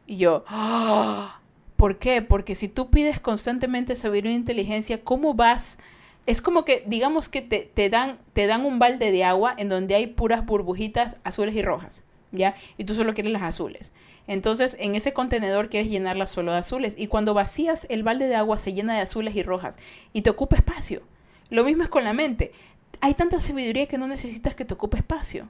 Y 0.08 0.16
yo, 0.16 0.42
¡Ah! 0.48 1.40
¿por 1.76 1.98
qué? 1.98 2.20
Porque 2.20 2.56
si 2.56 2.66
tú 2.66 2.90
pides 2.90 3.20
constantemente 3.20 3.94
sabiduría 3.94 4.32
e 4.32 4.34
inteligencia, 4.34 5.04
¿cómo 5.04 5.34
vas 5.34 5.78
es 6.26 6.42
como 6.42 6.64
que, 6.64 6.82
digamos 6.88 7.28
que 7.28 7.42
te, 7.42 7.60
te, 7.60 7.88
dan, 7.88 8.18
te 8.32 8.48
dan 8.48 8.64
un 8.64 8.80
balde 8.80 9.12
de 9.12 9.22
agua 9.22 9.54
en 9.56 9.68
donde 9.68 9.94
hay 9.94 10.08
puras 10.08 10.44
burbujitas 10.44 11.16
azules 11.22 11.54
y 11.54 11.62
rojas, 11.62 12.02
¿ya? 12.32 12.56
Y 12.76 12.84
tú 12.84 12.94
solo 12.94 13.14
quieres 13.14 13.32
las 13.32 13.42
azules. 13.42 13.92
Entonces, 14.26 14.76
en 14.80 14.96
ese 14.96 15.12
contenedor 15.12 15.68
quieres 15.68 15.88
llenarlas 15.88 16.30
solo 16.30 16.50
de 16.50 16.58
azules. 16.58 16.96
Y 16.98 17.06
cuando 17.06 17.34
vacías 17.34 17.86
el 17.88 18.02
balde 18.02 18.26
de 18.26 18.34
agua 18.34 18.58
se 18.58 18.72
llena 18.72 18.94
de 18.94 19.00
azules 19.00 19.36
y 19.36 19.44
rojas 19.44 19.78
y 20.12 20.22
te 20.22 20.30
ocupa 20.30 20.56
espacio. 20.56 21.02
Lo 21.50 21.64
mismo 21.64 21.82
es 21.82 21.88
con 21.88 22.04
la 22.04 22.12
mente. 22.12 22.52
Hay 23.00 23.14
tanta 23.14 23.40
sabiduría 23.40 23.86
que 23.86 23.98
no 23.98 24.06
necesitas 24.06 24.54
que 24.54 24.64
te 24.64 24.74
ocupe 24.74 24.96
espacio. 24.96 25.48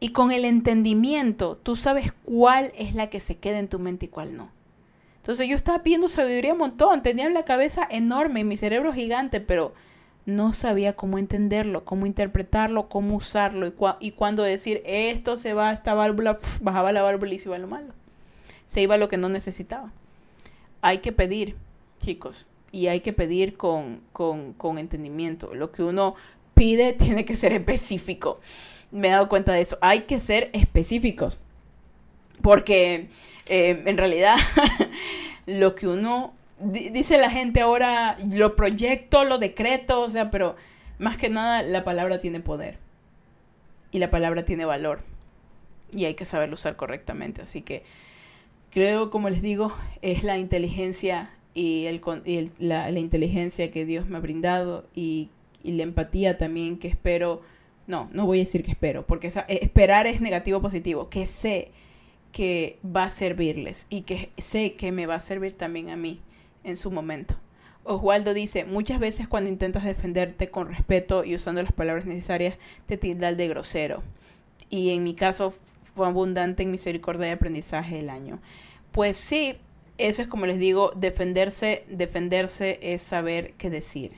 Y 0.00 0.10
con 0.10 0.32
el 0.32 0.44
entendimiento, 0.44 1.56
tú 1.62 1.76
sabes 1.76 2.12
cuál 2.24 2.72
es 2.76 2.94
la 2.94 3.10
que 3.10 3.20
se 3.20 3.36
queda 3.36 3.58
en 3.58 3.68
tu 3.68 3.78
mente 3.78 4.06
y 4.06 4.08
cuál 4.08 4.36
no. 4.36 4.50
Entonces 5.16 5.48
yo 5.48 5.54
estaba 5.54 5.84
pidiendo 5.84 6.08
sabiduría 6.08 6.52
un 6.52 6.58
montón, 6.58 7.02
tenía 7.02 7.30
la 7.30 7.44
cabeza 7.44 7.86
enorme, 7.88 8.42
mi 8.42 8.56
cerebro 8.56 8.92
gigante, 8.92 9.40
pero 9.40 9.72
no 10.26 10.52
sabía 10.52 10.94
cómo 10.94 11.18
entenderlo, 11.18 11.84
cómo 11.84 12.06
interpretarlo, 12.06 12.88
cómo 12.88 13.16
usarlo 13.16 13.68
y, 13.68 13.74
y 14.00 14.10
cuándo 14.12 14.42
decir 14.42 14.82
esto 14.84 15.36
se 15.36 15.54
va 15.54 15.70
a 15.70 15.72
esta 15.72 15.94
válvula, 15.94 16.38
bajaba 16.60 16.92
la 16.92 17.02
válvula 17.02 17.34
y 17.34 17.38
se 17.38 17.48
iba 17.48 17.58
lo 17.58 17.68
malo. 17.68 17.94
Se 18.66 18.80
iba 18.80 18.96
lo 18.96 19.08
que 19.08 19.16
no 19.16 19.28
necesitaba. 19.28 19.92
Hay 20.80 20.98
que 20.98 21.12
pedir, 21.12 21.54
chicos, 22.00 22.46
y 22.72 22.88
hay 22.88 23.00
que 23.00 23.12
pedir 23.12 23.56
con, 23.56 24.00
con, 24.12 24.54
con 24.54 24.78
entendimiento. 24.78 25.54
Lo 25.54 25.70
que 25.70 25.82
uno 25.82 26.16
pide 26.54 26.92
tiene 26.98 27.24
que 27.24 27.36
ser 27.36 27.52
específico. 27.52 28.40
Me 28.90 29.08
he 29.08 29.10
dado 29.12 29.28
cuenta 29.28 29.52
de 29.52 29.60
eso. 29.60 29.78
Hay 29.80 30.00
que 30.00 30.18
ser 30.18 30.50
específicos. 30.52 31.38
Porque 32.40 33.08
eh, 33.46 33.82
en 33.86 33.96
realidad 33.96 34.36
lo 35.46 35.74
que 35.74 35.86
uno 35.86 36.34
dice 36.58 37.18
la 37.18 37.30
gente 37.30 37.60
ahora, 37.60 38.16
lo 38.30 38.56
proyecto, 38.56 39.24
lo 39.24 39.38
decreto, 39.38 40.00
o 40.00 40.10
sea, 40.10 40.30
pero 40.30 40.56
más 40.98 41.16
que 41.16 41.28
nada 41.28 41.62
la 41.62 41.84
palabra 41.84 42.18
tiene 42.18 42.40
poder 42.40 42.78
y 43.90 43.98
la 43.98 44.10
palabra 44.10 44.44
tiene 44.44 44.64
valor 44.64 45.00
y 45.92 46.04
hay 46.06 46.14
que 46.14 46.24
saberlo 46.24 46.54
usar 46.54 46.76
correctamente. 46.76 47.42
Así 47.42 47.62
que 47.62 47.84
creo, 48.70 49.10
como 49.10 49.28
les 49.30 49.42
digo, 49.42 49.72
es 50.00 50.24
la 50.24 50.38
inteligencia 50.38 51.30
y, 51.54 51.86
el, 51.86 52.00
la, 52.58 52.90
inteligencia 52.90 53.70
que 53.70 53.84
Dios 53.84 54.08
me 54.08 54.16
ha 54.16 54.20
brindado 54.20 54.86
y, 54.94 55.28
y, 55.62 55.72
la 55.72 55.82
empatía 55.82 56.38
también 56.38 56.78
que 56.78 56.88
espero, 56.88 57.42
no, 57.86 58.08
no 58.12 58.26
voy 58.26 58.38
a 58.38 58.44
decir 58.44 58.62
que 58.62 58.70
espero, 58.70 59.06
porque 59.06 59.32
esperar 59.48 60.06
es 60.06 60.20
negativo 60.20 60.60
positivo, 60.60 61.08
que 61.08 61.26
sé 61.26 61.70
que 62.32 62.78
va 62.84 63.04
a 63.04 63.10
servirles 63.10 63.86
y 63.90 64.02
que 64.02 64.30
sé 64.38 64.74
que 64.74 64.90
me 64.90 65.06
va 65.06 65.16
a 65.16 65.20
servir 65.20 65.56
también 65.56 65.90
a 65.90 65.96
mí 65.96 66.20
en 66.64 66.76
su 66.76 66.90
momento. 66.90 67.36
Oswaldo 67.84 68.32
dice, 68.32 68.64
muchas 68.64 69.00
veces 69.00 69.28
cuando 69.28 69.50
intentas 69.50 69.84
defenderte 69.84 70.50
con 70.50 70.68
respeto 70.68 71.24
y 71.24 71.34
usando 71.34 71.62
las 71.62 71.72
palabras 71.72 72.06
necesarias, 72.06 72.56
te 72.86 72.96
tilda 72.96 73.32
de 73.32 73.48
grosero. 73.48 74.02
Y 74.70 74.90
en 74.90 75.04
mi 75.04 75.14
caso 75.14 75.52
fue 75.94 76.06
abundante 76.06 76.62
en 76.62 76.70
misericordia 76.70 77.26
de 77.26 77.32
aprendizaje 77.32 77.98
el 77.98 78.08
año. 78.08 78.40
Pues 78.92 79.16
sí, 79.16 79.56
eso 79.98 80.22
es 80.22 80.28
como 80.28 80.46
les 80.46 80.58
digo, 80.58 80.92
defenderse, 80.96 81.84
defenderse 81.88 82.78
es 82.82 83.02
saber 83.02 83.54
qué 83.54 83.70
decir. 83.70 84.12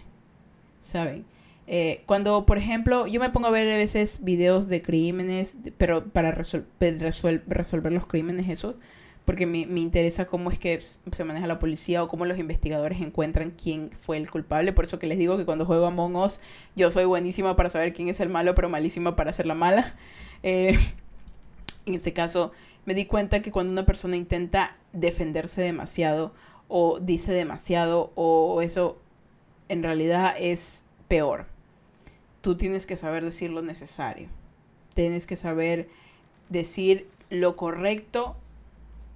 ¿Saben? 0.83 1.25
Eh, 1.66 2.03
cuando, 2.07 2.45
por 2.45 2.59
ejemplo, 2.59 3.07
yo 3.07 3.20
me 3.20 3.31
pongo 3.31 3.47
a 3.47 3.51
ver 3.51 3.70
a 3.72 3.77
veces 3.77 4.22
videos 4.22 4.68
de 4.68 4.83
crímenes, 4.83 5.57
pero 5.79 6.05
para 6.05 6.31
resolver 6.33 7.93
los 7.93 8.07
crímenes, 8.07 8.51
eso, 8.51 8.77
porque 9.25 9.47
me, 9.47 9.64
me, 9.64 9.81
interesa 9.81 10.27
cómo 10.27 10.51
es 10.51 10.59
que 10.59 10.79
se 10.81 11.25
maneja 11.25 11.47
la 11.47 11.59
policía 11.59 12.03
o 12.03 12.09
cómo 12.09 12.27
los 12.27 12.39
investigadores 12.39 13.01
encuentran 13.01 13.51
quién 13.51 13.91
fue 13.99 14.18
el 14.18 14.31
culpable. 14.31 14.75
Por 14.75 14.85
eso 14.85 14.99
que 14.99 15.07
les 15.07 15.16
digo 15.16 15.39
que 15.39 15.47
cuando 15.47 15.64
juego 15.64 15.87
Among 15.87 16.16
Us, 16.16 16.41
yo 16.77 16.91
soy 16.91 17.07
buenísima 17.07 17.57
para 17.57 17.70
saber 17.70 17.95
quién 17.95 18.09
es 18.09 18.20
el 18.20 18.29
malo, 18.29 18.55
pero 18.55 18.68
malísima 18.68 19.16
para 19.16 19.31
hacer 19.31 19.47
la 19.47 19.55
mala. 19.55 19.95
Eh, 20.47 20.77
en 21.87 21.95
este 21.95 22.12
caso, 22.12 22.53
me 22.87 22.95
di 22.95 23.07
cuenta 23.07 23.43
que 23.43 23.51
cuando 23.51 23.72
una 23.72 23.87
persona 23.87 24.16
intenta 24.16 24.76
defenderse 24.93 25.62
demasiado 25.62 26.32
o 26.68 26.99
dice 27.01 27.32
demasiado 27.32 28.12
o 28.14 28.61
eso 28.62 28.99
en 29.68 29.82
realidad 29.82 30.35
es 30.39 30.87
peor. 31.09 31.47
Tú 32.41 32.57
tienes 32.57 32.87
que 32.87 32.97
saber 32.97 33.24
decir 33.24 33.51
lo 33.51 33.62
necesario. 33.62 34.28
Tienes 34.95 35.26
que 35.26 35.37
saber 35.37 35.89
decir 36.49 37.09
lo 37.30 37.57
correcto 37.57 38.37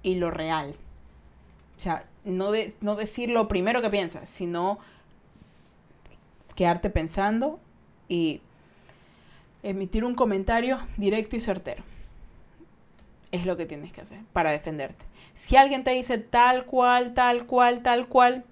y 0.01 0.15
lo 0.15 0.31
real. 0.31 0.75
O 1.77 1.79
sea, 1.79 2.05
no, 2.25 2.51
no 2.81 2.95
decir 2.95 3.29
lo 3.29 3.47
primero 3.47 3.81
que 3.81 3.89
piensas, 3.89 4.29
sino 4.29 4.79
quedarte 6.55 6.89
pensando 6.89 7.59
y 8.07 8.41
emitir 9.63 10.03
un 10.03 10.15
comentario 10.15 10.79
directo 10.97 11.35
y 11.35 11.39
certero. 11.39 11.83
Es 13.31 13.45
lo 13.45 13.57
que 13.57 13.65
tienes 13.65 13.91
que 13.91 14.01
hacer 14.01 14.19
para 14.33 14.51
defenderte. 14.51 15.05
Si 15.33 15.55
alguien 15.55 15.83
te 15.83 15.91
dice 15.91 16.17
tal 16.17 16.65
cual, 16.65 17.13
tal 17.13 17.45
cual, 17.45 17.81
tal 17.81 18.07
cual, 18.07 18.43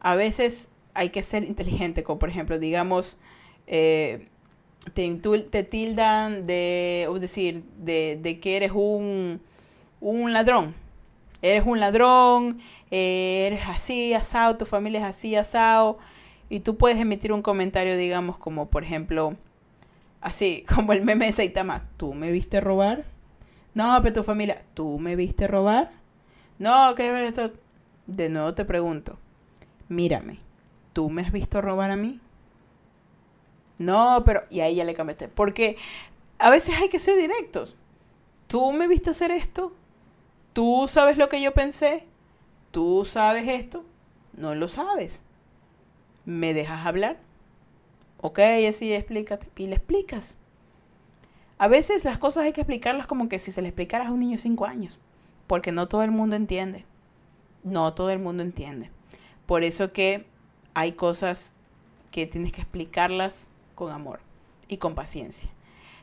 a 0.00 0.14
veces 0.14 0.68
hay 0.94 1.10
que 1.10 1.22
ser 1.22 1.44
inteligente, 1.44 2.02
como 2.02 2.18
por 2.18 2.28
ejemplo, 2.28 2.58
digamos, 2.58 3.18
eh, 3.66 4.28
te, 4.92 5.64
tildan 5.64 6.46
de, 6.46 7.08
decir, 7.20 7.64
de, 7.78 8.38
que 8.40 8.56
eres 8.56 8.72
un, 8.72 9.40
un 10.00 10.32
ladrón. 10.32 10.74
Eres 11.42 11.64
un 11.66 11.80
ladrón, 11.80 12.60
eh, 12.90 13.44
eres 13.46 13.62
así, 13.66 14.14
asado, 14.14 14.56
tu 14.56 14.66
familia 14.66 15.00
es 15.00 15.06
así, 15.06 15.36
asado. 15.36 15.98
Y 16.48 16.60
tú 16.60 16.76
puedes 16.76 16.98
emitir 16.98 17.32
un 17.32 17.42
comentario, 17.42 17.96
digamos, 17.96 18.38
como 18.38 18.68
por 18.68 18.84
ejemplo, 18.84 19.36
así, 20.20 20.64
como 20.74 20.92
el 20.92 21.02
meme 21.02 21.26
de 21.26 21.32
Saitama, 21.32 21.88
¿tú 21.96 22.14
me 22.14 22.30
viste 22.30 22.60
robar? 22.60 23.04
No, 23.74 24.00
pero 24.02 24.14
tu 24.14 24.22
familia, 24.22 24.62
¿tú 24.74 24.98
me 24.98 25.16
viste 25.16 25.46
robar? 25.46 25.90
No, 26.58 26.94
¿qué 26.94 27.26
es 27.26 27.40
De 28.06 28.28
nuevo 28.28 28.54
te 28.54 28.64
pregunto, 28.64 29.18
mírame, 29.88 30.38
¿tú 30.92 31.10
me 31.10 31.22
has 31.22 31.32
visto 31.32 31.60
robar 31.60 31.90
a 31.90 31.96
mí? 31.96 32.20
No, 33.78 34.22
pero... 34.24 34.44
Y 34.50 34.60
ahí 34.60 34.76
ya 34.76 34.84
le 34.84 34.94
cambié. 34.94 35.16
Porque 35.34 35.76
a 36.38 36.50
veces 36.50 36.76
hay 36.80 36.88
que 36.88 36.98
ser 36.98 37.18
directos. 37.18 37.76
¿Tú 38.46 38.72
me 38.72 38.86
viste 38.86 39.10
hacer 39.10 39.30
esto? 39.30 39.72
¿Tú 40.52 40.86
sabes 40.88 41.18
lo 41.18 41.28
que 41.28 41.42
yo 41.42 41.52
pensé? 41.52 42.04
¿Tú 42.70 43.04
sabes 43.04 43.48
esto? 43.48 43.84
No 44.32 44.54
lo 44.54 44.68
sabes. 44.68 45.20
¿Me 46.24 46.54
dejas 46.54 46.86
hablar? 46.86 47.18
Ok, 48.20 48.38
así 48.68 48.92
explícate. 48.92 49.48
Y 49.56 49.66
le 49.66 49.76
explicas. 49.76 50.36
A 51.64 51.68
veces 51.68 52.04
las 52.04 52.18
cosas 52.18 52.44
hay 52.44 52.52
que 52.52 52.60
explicarlas 52.60 53.06
como 53.06 53.26
que 53.30 53.38
si 53.38 53.50
se 53.50 53.62
le 53.62 53.68
explicaras 53.68 54.08
a 54.08 54.12
un 54.12 54.20
niño 54.20 54.32
de 54.32 54.42
5 54.42 54.66
años. 54.66 55.00
Porque 55.46 55.72
no 55.72 55.88
todo 55.88 56.02
el 56.02 56.10
mundo 56.10 56.36
entiende. 56.36 56.84
No 57.62 57.94
todo 57.94 58.10
el 58.10 58.18
mundo 58.18 58.42
entiende. 58.42 58.90
Por 59.46 59.64
eso 59.64 59.90
que 59.90 60.26
hay 60.74 60.92
cosas 60.92 61.54
que 62.10 62.26
tienes 62.26 62.52
que 62.52 62.60
explicarlas 62.60 63.46
con 63.74 63.92
amor 63.92 64.20
y 64.68 64.76
con 64.76 64.94
paciencia. 64.94 65.48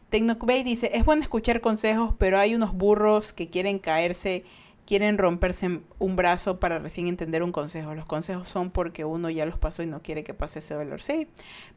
Tecnocbay 0.09 0.64
dice, 0.64 0.89
es 0.95 1.05
bueno 1.05 1.22
escuchar 1.22 1.62
consejos, 1.62 2.16
pero 2.18 2.39
hay 2.39 2.55
unos 2.55 2.74
burros 2.74 3.32
que 3.32 3.51
quieren 3.51 3.78
caerse, 3.78 4.43
quieren 4.88 5.20
romperse 5.20 5.82
un 5.99 6.16
brazo 6.16 6.59
para 6.59 6.80
recién 6.80 7.05
entender 7.05 7.43
un 7.43 7.51
consejo. 7.51 7.93
Los 7.93 8.05
consejos 8.05 8.49
son 8.49 8.72
porque 8.72 9.05
uno 9.05 9.30
ya 9.30 9.45
los 9.45 9.59
pasó 9.59 9.84
y 9.84 9.86
no 9.86 10.01
quiere 10.01 10.24
que 10.24 10.34
pase 10.34 10.57
ese 10.57 10.74
dolor. 10.74 11.03
Sí, 11.03 11.28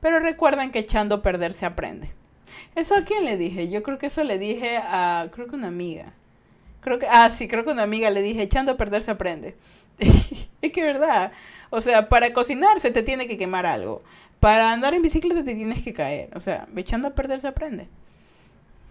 pero 0.00 0.20
recuerden 0.20 0.70
que 0.70 0.78
echando 0.78 1.16
a 1.16 1.22
perder 1.22 1.52
se 1.52 1.66
aprende. 1.66 2.23
¿Eso 2.74 2.94
a 2.94 3.04
quién 3.04 3.24
le 3.24 3.36
dije? 3.36 3.68
Yo 3.68 3.82
creo 3.82 3.98
que 3.98 4.06
eso 4.06 4.24
le 4.24 4.38
dije 4.38 4.78
a, 4.78 5.28
creo 5.32 5.46
que 5.46 5.56
una 5.56 5.68
amiga. 5.68 6.12
Creo 6.80 6.98
que, 6.98 7.06
ah, 7.08 7.30
sí, 7.30 7.48
creo 7.48 7.64
que 7.64 7.70
una 7.70 7.82
amiga 7.82 8.10
le 8.10 8.22
dije, 8.22 8.42
echando 8.42 8.72
a 8.72 8.76
perder 8.76 9.02
se 9.02 9.10
aprende. 9.10 9.54
es 9.98 10.72
que 10.72 10.82
verdad. 10.82 11.32
O 11.70 11.80
sea, 11.80 12.08
para 12.08 12.32
cocinar 12.32 12.80
se 12.80 12.90
te 12.90 13.02
tiene 13.02 13.26
que 13.26 13.38
quemar 13.38 13.66
algo. 13.66 14.02
Para 14.40 14.72
andar 14.72 14.94
en 14.94 15.02
bicicleta 15.02 15.42
te 15.44 15.54
tienes 15.54 15.82
que 15.82 15.94
caer. 15.94 16.30
O 16.34 16.40
sea, 16.40 16.68
echando 16.76 17.08
a 17.08 17.14
perder 17.14 17.40
se 17.40 17.48
aprende. 17.48 17.88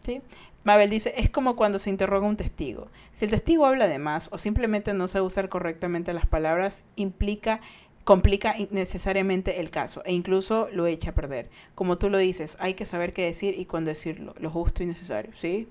¿Sí? 0.06 0.22
Mabel 0.64 0.90
dice, 0.90 1.14
es 1.18 1.30
como 1.30 1.56
cuando 1.56 1.78
se 1.78 1.90
interroga 1.90 2.26
un 2.26 2.38
testigo. 2.38 2.88
Si 3.12 3.26
el 3.26 3.32
testigo 3.32 3.66
habla 3.66 3.88
de 3.88 4.00
más 4.00 4.30
o 4.32 4.38
simplemente 4.38 4.94
no 4.94 5.08
sabe 5.08 5.26
usar 5.26 5.50
correctamente 5.50 6.14
las 6.14 6.26
palabras, 6.26 6.84
implica 6.96 7.60
complica 8.04 8.56
necesariamente 8.72 9.60
el 9.60 9.70
caso 9.70 10.04
e 10.06 10.14
incluso 10.14 10.68
lo 10.72 10.88
echa 10.88 11.12
a 11.12 11.16
perder. 11.16 11.50
Como 11.76 11.98
tú 11.98 12.10
lo 12.10 12.18
dices, 12.18 12.58
hay 12.60 12.74
que 12.74 12.86
saber 12.86 13.14
qué 13.14 13.26
decir 13.26 13.58
y 13.58 13.66
cuándo 13.66 13.90
decirlo, 13.90 14.34
lo 14.40 14.50
justo 14.50 14.84
y 14.84 14.86
necesario, 14.86 15.32
¿sí? 15.34 15.68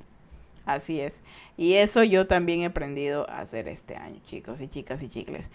Así 0.65 1.01
es. 1.01 1.21
Y 1.57 1.75
eso 1.75 2.05
yo 2.05 2.27
también 2.27 2.61
he 2.61 2.67
aprendido 2.67 3.29
a 3.29 3.41
hacer 3.41 3.69
este 3.69 3.97
año, 3.97 4.21
chicos 4.27 4.61
y 4.61 4.69
chicas 4.69 5.03
y 5.03 5.09
chicles 5.09 5.51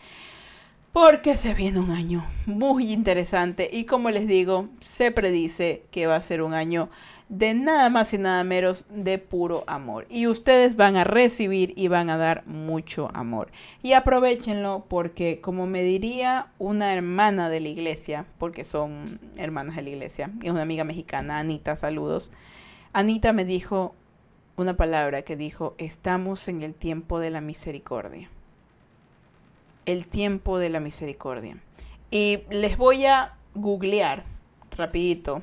porque 1.00 1.38
se 1.38 1.54
viene 1.54 1.78
un 1.78 1.92
año 1.92 2.26
muy 2.48 2.92
interesante 2.92 3.70
y 3.72 3.84
como 3.84 4.10
les 4.10 4.26
digo, 4.26 4.68
se 4.80 5.12
predice 5.12 5.84
que 5.92 6.08
va 6.08 6.16
a 6.16 6.22
ser 6.22 6.42
un 6.42 6.56
año 6.56 6.90
de 7.30 7.54
nada 7.54 7.90
más 7.90 8.14
y 8.14 8.18
nada 8.18 8.44
menos 8.44 8.86
de 8.90 9.18
puro 9.18 9.64
amor. 9.68 10.06
Y 10.10 10.28
ustedes 10.28 10.76
van 10.76 10.96
a 10.96 11.04
recibir 11.04 11.74
y 11.76 11.88
van 11.88 12.10
a 12.10 12.18
dar 12.18 12.46
mucho 12.48 13.10
amor. 13.14 13.52
Y 13.84 13.94
aprovechenlo 13.94 14.86
porque 14.88 15.42
como 15.42 15.68
me 15.68 15.84
diría 15.84 16.48
una 16.58 16.94
hermana 16.94 17.50
de 17.50 17.60
la 17.60 17.68
iglesia, 17.68 18.26
porque 18.38 18.64
son 18.64 19.20
hermanas 19.36 19.76
de 19.76 19.82
la 19.84 19.90
iglesia, 19.90 20.32
y 20.42 20.50
una 20.50 20.62
amiga 20.62 20.84
mexicana, 20.84 21.40
Anita, 21.40 21.76
saludos. 21.76 22.32
Anita 22.94 23.34
me 23.34 23.46
dijo 23.46 23.96
una 24.56 24.76
palabra 24.76 25.22
que 25.22 25.36
dijo, 25.36 25.76
estamos 25.78 26.48
en 26.48 26.64
el 26.64 26.74
tiempo 26.74 27.20
de 27.20 27.30
la 27.30 27.42
misericordia 27.42 28.30
el 29.88 30.06
tiempo 30.06 30.60
de 30.60 30.70
la 30.70 30.80
misericordia. 30.80 31.58
Y 32.12 32.40
les 32.52 32.78
voy 32.78 33.06
a 33.06 33.36
googlear 33.56 34.24
rapidito 34.72 35.42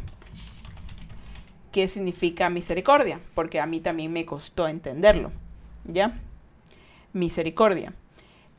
qué 1.74 1.88
significa 1.88 2.48
misericordia, 2.50 3.18
porque 3.34 3.58
a 3.58 3.66
mí 3.66 3.80
también 3.80 4.12
me 4.12 4.24
costó 4.24 4.68
entenderlo. 4.68 5.32
¿Ya? 5.84 6.20
Misericordia. 7.12 7.92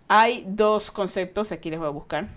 Hay 0.09 0.43
dos 0.45 0.91
conceptos, 0.91 1.53
aquí 1.53 1.70
les 1.70 1.80
voy 1.80 1.88
a 1.88 1.91
buscar. 1.91 2.28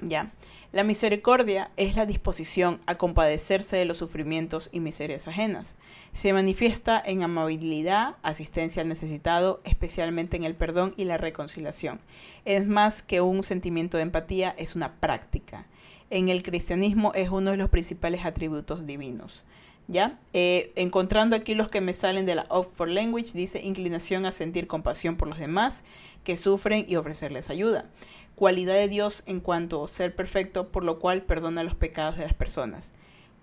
¿Ya? 0.00 0.30
La 0.70 0.84
misericordia 0.84 1.72
es 1.76 1.96
la 1.96 2.06
disposición 2.06 2.80
a 2.86 2.94
compadecerse 2.94 3.76
de 3.76 3.86
los 3.86 3.96
sufrimientos 3.96 4.68
y 4.70 4.78
miserias 4.78 5.26
ajenas. 5.26 5.74
Se 6.12 6.32
manifiesta 6.32 7.02
en 7.04 7.24
amabilidad, 7.24 8.14
asistencia 8.22 8.82
al 8.82 8.88
necesitado, 8.88 9.60
especialmente 9.64 10.36
en 10.36 10.44
el 10.44 10.54
perdón 10.54 10.94
y 10.96 11.06
la 11.06 11.16
reconciliación. 11.16 11.98
Es 12.44 12.68
más 12.68 13.02
que 13.02 13.20
un 13.20 13.42
sentimiento 13.42 13.96
de 13.96 14.04
empatía, 14.04 14.54
es 14.58 14.76
una 14.76 15.00
práctica. 15.00 15.66
En 16.08 16.28
el 16.28 16.44
cristianismo 16.44 17.10
es 17.16 17.30
uno 17.30 17.50
de 17.50 17.56
los 17.56 17.68
principales 17.68 18.24
atributos 18.24 18.86
divinos. 18.86 19.42
¿Ya? 19.88 20.18
Eh, 20.32 20.72
encontrando 20.76 21.34
aquí 21.34 21.54
los 21.54 21.70
que 21.70 21.80
me 21.80 21.94
salen 21.94 22.26
de 22.26 22.34
la 22.34 22.46
Oxford 22.50 22.90
Language, 22.90 23.32
dice 23.32 23.62
inclinación 23.62 24.26
a 24.26 24.30
sentir 24.30 24.66
compasión 24.66 25.16
por 25.16 25.28
los 25.28 25.38
demás 25.38 25.82
que 26.24 26.36
sufren 26.36 26.84
y 26.86 26.96
ofrecerles 26.96 27.48
ayuda 27.48 27.86
cualidad 28.38 28.74
de 28.74 28.86
Dios 28.86 29.24
en 29.26 29.40
cuanto 29.40 29.84
a 29.84 29.88
ser 29.88 30.14
perfecto, 30.14 30.68
por 30.68 30.84
lo 30.84 31.00
cual 31.00 31.22
perdona 31.22 31.64
los 31.64 31.74
pecados 31.74 32.16
de 32.16 32.22
las 32.22 32.34
personas. 32.34 32.92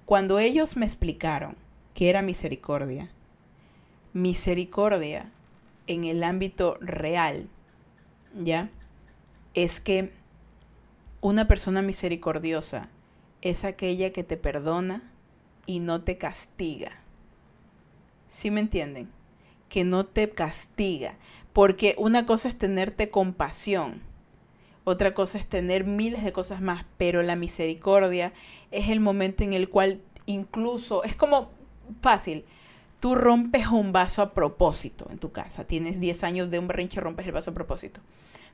Cuando 0.06 0.40
ellos 0.40 0.78
me 0.78 0.86
explicaron 0.86 1.58
que 1.94 2.10
era 2.10 2.22
misericordia, 2.22 3.12
misericordia 4.14 5.30
en 5.88 6.06
el 6.06 6.24
ámbito 6.24 6.78
real, 6.80 7.50
¿ya? 8.40 8.70
Es 9.54 9.82
que 9.82 10.14
una 11.20 11.46
persona 11.46 11.82
misericordiosa 11.82 12.88
es 13.42 13.66
aquella 13.66 14.14
que 14.14 14.24
te 14.24 14.38
perdona 14.38 15.04
y 15.66 15.80
no 15.80 16.02
te 16.02 16.18
castiga. 16.18 16.92
¿Sí 18.30 18.52
me 18.52 18.60
entienden? 18.60 19.10
Que 19.70 19.84
no 19.84 20.06
te 20.06 20.30
castiga. 20.30 21.16
Porque 21.54 21.96
una 21.98 22.26
cosa 22.26 22.50
es 22.50 22.58
tenerte 22.58 23.10
compasión 23.10 24.02
otra 24.88 25.16
cosa 25.16 25.40
es 25.40 25.48
tener 25.48 25.84
miles 25.84 26.24
de 26.24 26.32
cosas 26.32 26.62
más, 26.62 26.86
pero 26.98 27.24
la 27.24 27.36
misericordia 27.36 28.34
es 28.70 28.90
el 28.90 29.00
momento 29.00 29.44
en 29.44 29.54
el 29.54 29.68
cual 29.68 30.00
incluso 30.28 31.04
es 31.04 31.16
como 31.16 31.50
fácil. 32.04 32.46
Tú 33.00 33.16
rompes 33.16 33.68
un 33.68 33.92
vaso 33.92 34.22
a 34.22 34.36
propósito 34.36 35.08
en 35.10 35.18
tu 35.18 35.32
casa. 35.32 35.66
Tienes 35.66 36.00
10 36.00 36.24
años 36.24 36.52
de 36.52 36.60
un 36.60 36.68
berrinche, 36.68 37.02
rompes 37.02 37.26
el 37.26 37.32
vaso 37.32 37.50
a 37.50 37.56
propósito. 37.56 38.00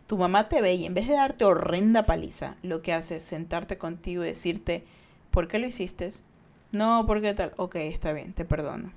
Tu 0.08 0.18
mamá 0.18 0.48
te 0.48 0.62
ve 0.62 0.74
y 0.74 0.86
en 0.86 0.94
vez 0.94 1.10
de 1.10 1.16
darte 1.16 1.44
horrenda 1.44 2.06
paliza, 2.06 2.56
lo 2.64 2.82
que 2.82 2.94
hace 2.94 3.18
es 3.18 3.24
sentarte 3.24 3.78
contigo 3.78 4.24
y 4.24 4.28
decirte, 4.28 4.86
¿por 5.32 5.50
qué 5.50 5.60
lo 5.60 5.68
hiciste? 5.68 6.12
No, 6.72 7.06
¿por 7.06 7.22
qué 7.22 7.34
tal? 7.34 7.54
Ok, 7.58 7.76
está 7.76 8.14
bien, 8.14 8.34
te 8.34 8.46
perdono. 8.46 8.92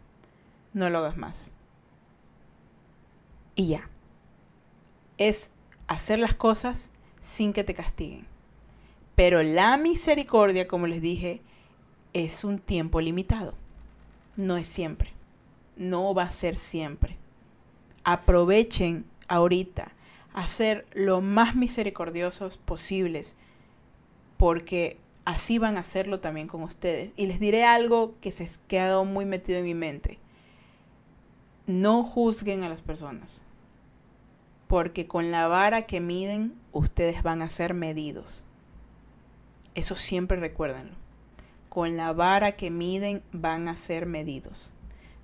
No 0.72 0.90
lo 0.90 0.98
hagas 0.98 1.16
más. 1.16 1.50
Y 3.56 3.68
ya. 3.68 3.88
Es 5.18 5.52
hacer 5.86 6.18
las 6.18 6.34
cosas 6.34 6.92
sin 7.22 7.52
que 7.52 7.64
te 7.64 7.74
castiguen. 7.74 8.26
Pero 9.14 9.42
la 9.42 9.76
misericordia, 9.76 10.66
como 10.66 10.86
les 10.86 11.00
dije, 11.00 11.40
es 12.12 12.44
un 12.44 12.58
tiempo 12.58 13.00
limitado. 13.00 13.54
No 14.36 14.56
es 14.56 14.66
siempre. 14.66 15.12
No 15.76 16.14
va 16.14 16.24
a 16.24 16.30
ser 16.30 16.56
siempre. 16.56 17.16
Aprovechen 18.04 19.04
ahorita 19.28 19.92
a 20.32 20.48
ser 20.48 20.86
lo 20.92 21.20
más 21.20 21.54
misericordiosos 21.54 22.58
posibles 22.58 23.36
porque 24.36 24.98
así 25.24 25.58
van 25.58 25.76
a 25.76 25.80
hacerlo 25.80 26.20
también 26.20 26.48
con 26.48 26.62
ustedes. 26.62 27.12
Y 27.16 27.26
les 27.26 27.40
diré 27.40 27.64
algo 27.64 28.14
que 28.20 28.32
se 28.32 28.44
ha 28.44 28.48
quedado 28.68 29.04
muy 29.04 29.24
metido 29.24 29.58
en 29.58 29.64
mi 29.64 29.74
mente. 29.74 30.18
No 31.66 32.02
juzguen 32.02 32.62
a 32.62 32.68
las 32.68 32.82
personas, 32.82 33.40
porque 34.68 35.06
con 35.06 35.30
la 35.30 35.48
vara 35.48 35.86
que 35.86 36.00
miden, 36.00 36.54
ustedes 36.72 37.22
van 37.22 37.40
a 37.40 37.48
ser 37.48 37.72
medidos. 37.72 38.42
Eso 39.74 39.94
siempre 39.94 40.38
recuérdenlo. 40.38 40.94
Con 41.70 41.96
la 41.96 42.12
vara 42.12 42.52
que 42.52 42.70
miden, 42.70 43.22
van 43.32 43.68
a 43.68 43.76
ser 43.76 44.06
medidos. 44.06 44.72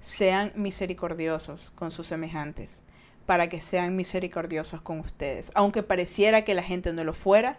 Sean 0.01 0.51
misericordiosos 0.57 1.71
con 1.75 1.91
sus 1.91 2.07
semejantes, 2.07 2.83
para 3.27 3.49
que 3.51 3.61
sean 3.61 3.95
misericordiosos 3.95 4.81
con 4.81 4.99
ustedes. 4.99 5.53
Aunque 5.55 5.83
pareciera 5.83 6.43
que 6.43 6.55
la 6.55 6.63
gente 6.63 6.95
no 6.95 7.05
lo 7.05 7.13
fuera, 7.13 7.59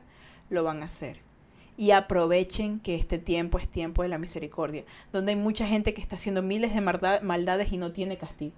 lo 0.50 0.64
van 0.64 0.82
a 0.82 0.88
hacer 0.88 1.31
y 1.78 1.92
aprovechen 1.92 2.80
que 2.80 2.96
este 2.96 3.18
tiempo 3.18 3.58
es 3.58 3.68
tiempo 3.68 4.04
de 4.04 4.10
la 4.10 4.18
misericordia, 4.18 4.84
donde 5.12 5.32
hay 5.32 5.38
mucha 5.38 5.66
gente 5.66 5.94
que 5.94 6.02
está 6.02 6.16
haciendo 6.16 6.42
miles 6.42 6.74
de 6.74 6.82
maldades 6.82 7.72
y 7.72 7.78
no 7.78 7.92
tiene 7.92 8.18
castigo. 8.18 8.56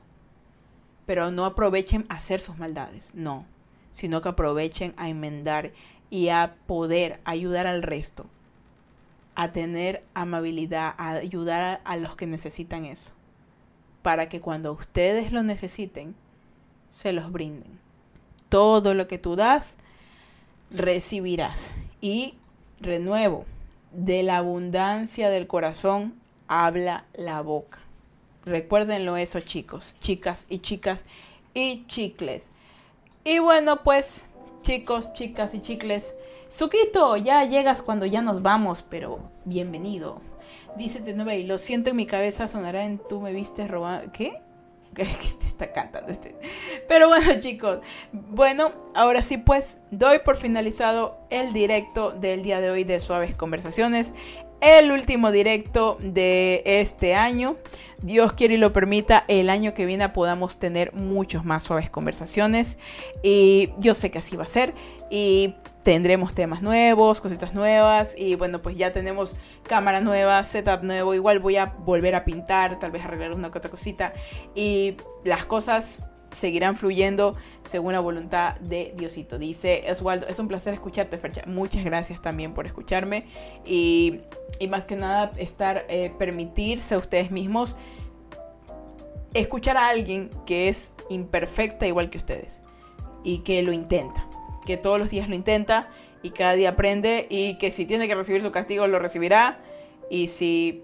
Pero 1.05 1.31
no 1.31 1.45
aprovechen 1.45 2.05
a 2.09 2.15
hacer 2.15 2.41
sus 2.41 2.57
maldades, 2.57 3.11
no, 3.13 3.45
sino 3.91 4.21
que 4.21 4.29
aprovechen 4.29 4.93
a 4.97 5.09
enmendar 5.09 5.71
y 6.09 6.29
a 6.29 6.55
poder 6.67 7.19
ayudar 7.23 7.67
al 7.67 7.83
resto, 7.83 8.25
a 9.35 9.51
tener 9.51 10.03
amabilidad, 10.13 10.93
a 10.97 11.11
ayudar 11.11 11.81
a, 11.83 11.97
los 11.97 12.15
que 12.15 12.27
necesitan 12.27 12.85
eso, 12.85 13.13
para 14.01 14.29
que 14.29 14.41
cuando 14.41 14.71
ustedes 14.73 15.31
lo 15.31 15.43
necesiten, 15.43 16.15
se 16.89 17.13
los 17.13 17.31
brinden. 17.31 17.79
Todo 18.49 18.93
lo 18.93 19.07
que 19.07 19.17
tú 19.17 19.35
das, 19.35 19.77
recibirás. 20.69 21.71
Y 21.99 22.35
renuevo, 22.83 23.45
de 23.91 24.23
la 24.23 24.37
abundancia 24.37 25.29
del 25.29 25.47
corazón 25.47 26.15
habla 26.47 27.05
la 27.13 27.41
boca. 27.41 27.79
Recuérdenlo 28.45 29.17
eso, 29.17 29.39
chicos, 29.39 29.95
chicas 29.99 30.45
y 30.49 30.59
chicas 30.59 31.05
y 31.53 31.85
chicles. 31.87 32.51
Y 33.23 33.39
bueno, 33.39 33.83
pues, 33.83 34.27
chicos, 34.61 35.13
chicas 35.13 35.53
y 35.53 35.61
chicles, 35.61 36.15
Suquito, 36.53 37.17
ya 37.17 37.43
llegas 37.45 37.81
cuando 37.81 38.05
ya 38.05 38.21
nos 38.21 38.43
vamos, 38.43 38.85
pero 38.87 39.17
bienvenido. 39.43 40.21
Dice 40.77 41.01
y 41.03 41.43
lo 41.47 41.57
siento 41.57 41.89
en 41.89 41.95
mi 41.95 42.05
cabeza, 42.05 42.47
sonará 42.47 42.85
en 42.85 42.99
tú 42.99 43.21
me 43.21 43.33
viste 43.33 43.67
robar. 43.67 44.11
¿Qué? 44.11 44.39
que 44.95 45.47
está 45.47 45.71
cantando 45.71 46.11
este. 46.11 46.35
Pero 46.87 47.07
bueno, 47.07 47.33
chicos, 47.39 47.79
bueno, 48.11 48.71
ahora 48.93 49.21
sí 49.21 49.37
pues 49.37 49.79
doy 49.91 50.19
por 50.19 50.37
finalizado 50.37 51.17
el 51.29 51.53
directo 51.53 52.11
del 52.11 52.43
día 52.43 52.61
de 52.61 52.69
hoy 52.69 52.83
de 52.83 52.99
Suaves 52.99 53.35
Conversaciones. 53.35 54.13
El 54.61 54.91
último 54.91 55.31
directo 55.31 55.97
de 55.99 56.63
este 56.65 57.15
año. 57.15 57.57
Dios 58.01 58.33
quiere 58.33 58.55
y 58.55 58.57
lo 58.57 58.71
permita, 58.71 59.25
el 59.27 59.49
año 59.49 59.73
que 59.73 59.85
viene 59.85 60.07
podamos 60.09 60.57
tener 60.57 60.93
muchos 60.93 61.43
más 61.43 61.63
suaves 61.63 61.89
conversaciones. 61.89 62.77
Y 63.23 63.71
yo 63.77 63.93
sé 63.93 64.11
que 64.11 64.19
así 64.19 64.37
va 64.37 64.43
a 64.43 64.47
ser. 64.47 64.73
Y 65.09 65.55
tendremos 65.83 66.33
temas 66.33 66.61
nuevos, 66.61 67.21
cositas 67.21 67.53
nuevas 67.53 68.13
y 68.17 68.35
bueno, 68.35 68.61
pues 68.61 68.77
ya 68.77 68.93
tenemos 68.93 69.35
cámara 69.63 69.99
nueva, 70.01 70.43
setup 70.43 70.83
nuevo, 70.83 71.13
igual 71.13 71.39
voy 71.39 71.57
a 71.57 71.65
volver 71.65 72.15
a 72.15 72.25
pintar, 72.25 72.79
tal 72.79 72.91
vez 72.91 73.03
arreglar 73.03 73.33
una 73.33 73.51
que 73.51 73.57
otra 73.57 73.69
cosita 73.69 74.13
y 74.55 74.95
las 75.23 75.45
cosas 75.45 76.01
seguirán 76.31 76.77
fluyendo 76.77 77.35
según 77.69 77.93
la 77.93 77.99
voluntad 77.99 78.55
de 78.55 78.93
Diosito. 78.97 79.37
Dice 79.37 79.85
Oswaldo, 79.89 80.27
es 80.27 80.39
un 80.39 80.47
placer 80.47 80.73
escucharte, 80.73 81.17
Fercha. 81.17 81.43
Muchas 81.45 81.83
gracias 81.83 82.21
también 82.21 82.53
por 82.53 82.65
escucharme 82.65 83.27
y, 83.65 84.21
y 84.59 84.67
más 84.67 84.85
que 84.85 84.95
nada 84.95 85.31
estar, 85.37 85.85
eh, 85.89 86.11
permitirse 86.17 86.95
a 86.95 86.97
ustedes 86.97 87.29
mismos 87.29 87.75
escuchar 89.33 89.77
a 89.77 89.89
alguien 89.89 90.29
que 90.45 90.69
es 90.69 90.93
imperfecta 91.09 91.87
igual 91.87 92.09
que 92.09 92.17
ustedes 92.17 92.61
y 93.23 93.39
que 93.39 93.63
lo 93.63 93.71
intenta 93.71 94.27
que 94.65 94.77
todos 94.77 94.99
los 94.99 95.09
días 95.09 95.29
lo 95.29 95.35
intenta 95.35 95.89
y 96.21 96.31
cada 96.31 96.53
día 96.53 96.69
aprende 96.69 97.27
y 97.29 97.57
que 97.57 97.71
si 97.71 97.85
tiene 97.85 98.07
que 98.07 98.15
recibir 98.15 98.41
su 98.41 98.51
castigo 98.51 98.87
lo 98.87 98.99
recibirá. 98.99 99.59
Y 100.09 100.27
si 100.27 100.83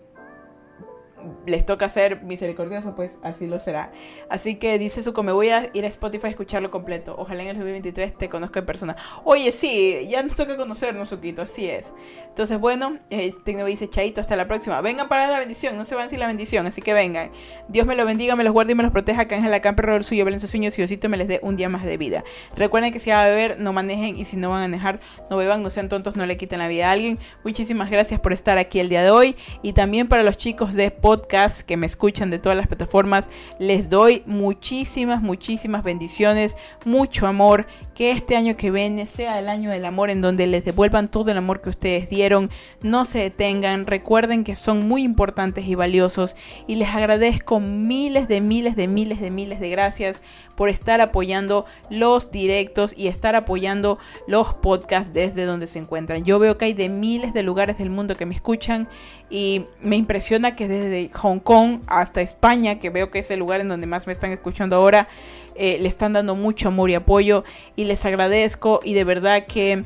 les 1.45 1.65
toca 1.65 1.89
ser 1.89 2.23
misericordioso, 2.23 2.95
pues 2.95 3.17
así 3.23 3.47
lo 3.47 3.59
será. 3.59 3.91
Así 4.29 4.55
que 4.55 4.77
dice 4.79 5.03
Suco, 5.03 5.23
me 5.23 5.31
voy 5.31 5.49
a 5.49 5.69
ir 5.73 5.85
a 5.85 5.87
Spotify 5.87 6.27
a 6.27 6.29
escucharlo 6.29 6.71
completo. 6.71 7.15
Ojalá 7.17 7.43
en 7.43 7.49
el 7.49 7.55
2023 7.57 8.17
te 8.17 8.29
conozca 8.29 8.59
en 8.59 8.65
persona. 8.65 8.95
Oye, 9.23 9.51
sí, 9.51 10.07
ya 10.09 10.23
nos 10.23 10.35
toca 10.35 10.57
conocernos, 10.57 11.09
Suquito, 11.09 11.41
así 11.41 11.69
es. 11.69 11.87
Entonces, 12.27 12.59
bueno, 12.59 12.99
eh, 13.09 13.33
dice 13.67 13.89
Chaito, 13.89 14.21
hasta 14.21 14.35
la 14.35 14.47
próxima. 14.47 14.79
Vengan 14.81 15.09
para 15.09 15.27
la 15.27 15.39
bendición, 15.39 15.77
no 15.77 15.85
se 15.85 15.95
van 15.95 16.09
sin 16.09 16.19
la 16.19 16.27
bendición, 16.27 16.65
así 16.67 16.81
que 16.81 16.93
vengan. 16.93 17.31
Dios 17.67 17.85
me 17.85 17.95
lo 17.95 18.05
bendiga, 18.05 18.35
me 18.35 18.43
los 18.43 18.53
guarde 18.53 18.71
y 18.71 18.75
me 18.75 18.83
los 18.83 18.91
proteja. 18.91 19.27
Que 19.27 19.35
Ángel 19.35 19.53
Acampe, 19.53 19.83
el 19.95 20.03
suyo, 20.03 20.23
velen 20.25 20.39
sus 20.39 20.49
sueños 20.49 20.73
y 20.75 20.77
Diosito 20.77 21.09
me 21.09 21.17
les 21.17 21.27
dé 21.27 21.39
un 21.43 21.55
día 21.55 21.67
más 21.67 21.83
de 21.83 21.97
vida. 21.97 22.23
Recuerden 22.55 22.93
que 22.93 22.99
si 22.99 23.09
van 23.09 23.19
a 23.19 23.25
beber, 23.25 23.59
no 23.59 23.73
manejen 23.73 24.17
y 24.17 24.25
si 24.25 24.37
no 24.37 24.49
van 24.49 24.59
a 24.59 24.67
manejar, 24.67 24.99
no 25.29 25.37
beban, 25.37 25.63
no 25.63 25.69
sean 25.69 25.89
tontos, 25.89 26.15
no 26.15 26.25
le 26.25 26.37
quiten 26.37 26.59
la 26.59 26.67
vida 26.67 26.89
a 26.89 26.91
alguien. 26.91 27.19
Muchísimas 27.43 27.89
gracias 27.89 28.19
por 28.19 28.31
estar 28.31 28.57
aquí 28.57 28.79
el 28.79 28.89
día 28.89 29.03
de 29.03 29.11
hoy 29.11 29.35
y 29.61 29.73
también 29.73 30.07
para 30.07 30.23
los 30.23 30.37
chicos 30.37 30.73
de 30.73 30.85
Spotify 30.85 31.08
podcast 31.09 31.61
que 31.61 31.75
me 31.75 31.87
escuchan 31.87 32.29
de 32.29 32.37
todas 32.37 32.55
las 32.55 32.67
plataformas, 32.67 33.31
les 33.57 33.89
doy 33.89 34.21
muchísimas, 34.27 35.23
muchísimas 35.23 35.83
bendiciones, 35.83 36.55
mucho 36.85 37.25
amor. 37.25 37.65
Que 37.95 38.11
este 38.11 38.37
año 38.37 38.55
que 38.55 38.69
viene 38.71 39.07
sea 39.07 39.39
el 39.39 39.49
año 39.49 39.71
del 39.71 39.83
amor 39.83 40.11
en 40.11 40.21
donde 40.21 40.45
les 40.45 40.63
devuelvan 40.63 41.09
todo 41.09 41.31
el 41.31 41.37
amor 41.37 41.61
que 41.61 41.71
ustedes 41.71 42.09
dieron. 42.09 42.51
No 42.83 43.05
se 43.05 43.19
detengan, 43.19 43.87
recuerden 43.87 44.43
que 44.43 44.55
son 44.55 44.87
muy 44.87 45.01
importantes 45.01 45.65
y 45.65 45.73
valiosos 45.73 46.35
y 46.67 46.75
les 46.75 46.89
agradezco 46.89 47.59
miles 47.59 48.27
de 48.27 48.39
miles 48.39 48.75
de 48.75 48.87
miles 48.87 49.19
de 49.19 49.31
miles 49.31 49.59
de 49.59 49.69
gracias 49.69 50.21
por 50.59 50.67
estar 50.67 50.99
apoyando 50.99 51.65
los 51.89 52.31
directos 52.31 52.93
y 52.97 53.07
estar 53.07 53.33
apoyando 53.33 53.97
los 54.27 54.53
podcasts 54.55 55.13
desde 55.13 55.45
donde 55.45 55.67
se 55.67 55.79
encuentran. 55.79 56.25
Yo 56.25 56.37
veo 56.37 56.57
que 56.57 56.65
hay 56.65 56.73
de 56.73 56.89
miles 56.89 57.33
de 57.33 57.43
lugares 57.43 57.77
del 57.77 57.89
mundo 57.89 58.17
que 58.17 58.25
me 58.25 58.35
escuchan 58.35 58.89
y 59.29 59.67
me 59.79 59.95
impresiona 59.95 60.57
que 60.57 60.67
desde 60.67 61.11
Hong 61.13 61.39
Kong 61.39 61.79
hasta 61.87 62.19
España, 62.19 62.77
que 62.77 62.89
veo 62.89 63.09
que 63.09 63.19
es 63.19 63.31
el 63.31 63.39
lugar 63.39 63.61
en 63.61 63.69
donde 63.69 63.87
más 63.87 64.05
me 64.05 64.11
están 64.11 64.33
escuchando 64.33 64.75
ahora, 64.75 65.07
eh, 65.55 65.77
le 65.79 65.87
están 65.87 66.11
dando 66.11 66.35
mucho 66.35 66.67
amor 66.67 66.89
y 66.89 66.95
apoyo 66.95 67.45
y 67.77 67.85
les 67.85 68.03
agradezco 68.03 68.81
y 68.83 68.95
de 68.95 69.05
verdad 69.05 69.45
que 69.45 69.85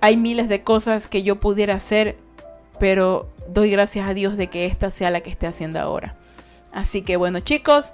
hay 0.00 0.16
miles 0.16 0.48
de 0.48 0.62
cosas 0.62 1.08
que 1.08 1.22
yo 1.22 1.36
pudiera 1.40 1.74
hacer, 1.74 2.16
pero 2.80 3.28
doy 3.48 3.70
gracias 3.70 4.08
a 4.08 4.14
Dios 4.14 4.38
de 4.38 4.46
que 4.46 4.64
esta 4.64 4.90
sea 4.90 5.10
la 5.10 5.20
que 5.20 5.28
esté 5.28 5.46
haciendo 5.46 5.78
ahora. 5.78 6.16
Así 6.72 7.02
que 7.02 7.18
bueno 7.18 7.40
chicos, 7.40 7.92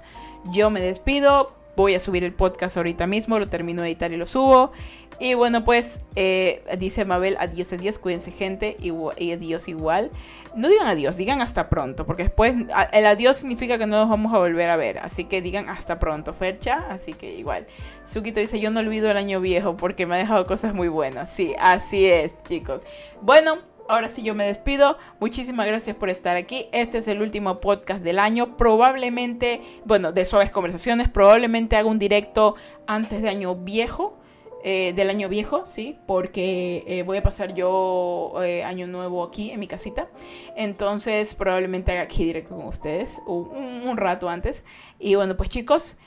yo 0.53 0.69
me 0.69 0.79
despido, 0.79 1.51
voy 1.75 1.95
a 1.95 1.99
subir 1.99 2.23
el 2.23 2.33
podcast 2.33 2.77
ahorita 2.77 3.07
mismo, 3.07 3.39
lo 3.39 3.47
termino 3.47 3.81
de 3.81 3.89
editar 3.89 4.11
y 4.11 4.17
lo 4.17 4.25
subo. 4.25 4.71
Y 5.19 5.35
bueno, 5.35 5.63
pues 5.63 5.99
eh, 6.15 6.63
dice 6.79 7.05
Mabel, 7.05 7.37
adiós, 7.39 7.71
adiós, 7.71 7.99
cuídense 7.99 8.31
gente 8.31 8.75
y, 8.79 8.91
adiós 9.31 9.67
igual. 9.67 10.11
No 10.55 10.67
digan 10.69 10.87
adiós, 10.87 11.17
digan 11.17 11.41
hasta 11.41 11.69
pronto, 11.69 12.05
porque 12.05 12.23
después 12.23 12.53
el 12.91 13.05
adiós 13.05 13.37
significa 13.37 13.77
que 13.77 13.87
no 13.87 13.97
nos 13.97 14.09
vamos 14.09 14.33
a 14.33 14.39
volver 14.39 14.69
a 14.69 14.75
ver. 14.75 14.99
Así 14.99 15.25
que 15.25 15.41
digan 15.41 15.69
hasta 15.69 15.99
pronto, 15.99 16.33
Fercha. 16.33 16.85
Así 16.89 17.13
que 17.13 17.35
igual. 17.35 17.67
Sukito 18.05 18.39
dice, 18.39 18.59
yo 18.59 18.69
no 18.71 18.79
olvido 18.79 19.09
el 19.09 19.17
año 19.17 19.39
viejo 19.39 19.77
porque 19.77 20.05
me 20.05 20.15
ha 20.15 20.17
dejado 20.17 20.45
cosas 20.45 20.73
muy 20.73 20.87
buenas. 20.87 21.29
Sí, 21.29 21.55
así 21.59 22.05
es, 22.05 22.33
chicos. 22.43 22.81
Bueno, 23.21 23.59
ahora 23.87 24.09
sí 24.09 24.23
yo 24.23 24.35
me 24.35 24.45
despido. 24.45 24.97
Muchísimas 25.19 25.67
gracias 25.67 25.95
por 25.95 26.09
estar 26.09 26.35
aquí. 26.37 26.67
Este 26.71 26.99
es 26.99 27.07
el 27.07 27.21
último 27.21 27.59
podcast 27.59 28.03
del 28.03 28.19
año. 28.19 28.57
Probablemente, 28.57 29.61
bueno, 29.85 30.11
de 30.11 30.25
suaves 30.25 30.51
conversaciones, 30.51 31.09
probablemente 31.09 31.75
haga 31.75 31.87
un 31.87 31.99
directo 31.99 32.55
antes 32.87 33.21
de 33.21 33.29
año 33.29 33.55
viejo. 33.55 34.17
Eh, 34.65 34.93
del 34.95 35.09
año 35.09 35.27
viejo, 35.27 35.65
sí, 35.65 35.97
porque 36.07 36.85
eh, 36.87 37.03
voy 37.03 37.17
a 37.17 37.21
pasar 37.21 37.53
yo 37.53 38.31
eh, 38.41 38.63
año 38.63 38.87
nuevo 38.87 39.21
aquí 39.23 39.51
en 39.51 39.59
mi 39.59 39.67
casita. 39.67 40.07
Entonces 40.55 41.35
probablemente 41.35 41.91
haga 41.91 42.03
aquí 42.03 42.23
directo 42.23 42.55
con 42.55 42.67
ustedes 42.67 43.21
un, 43.25 43.49
un 43.85 43.97
rato 43.97 44.29
antes. 44.29 44.63
Y 44.99 45.15
bueno, 45.15 45.35
pues 45.35 45.49
chicos, 45.49 45.97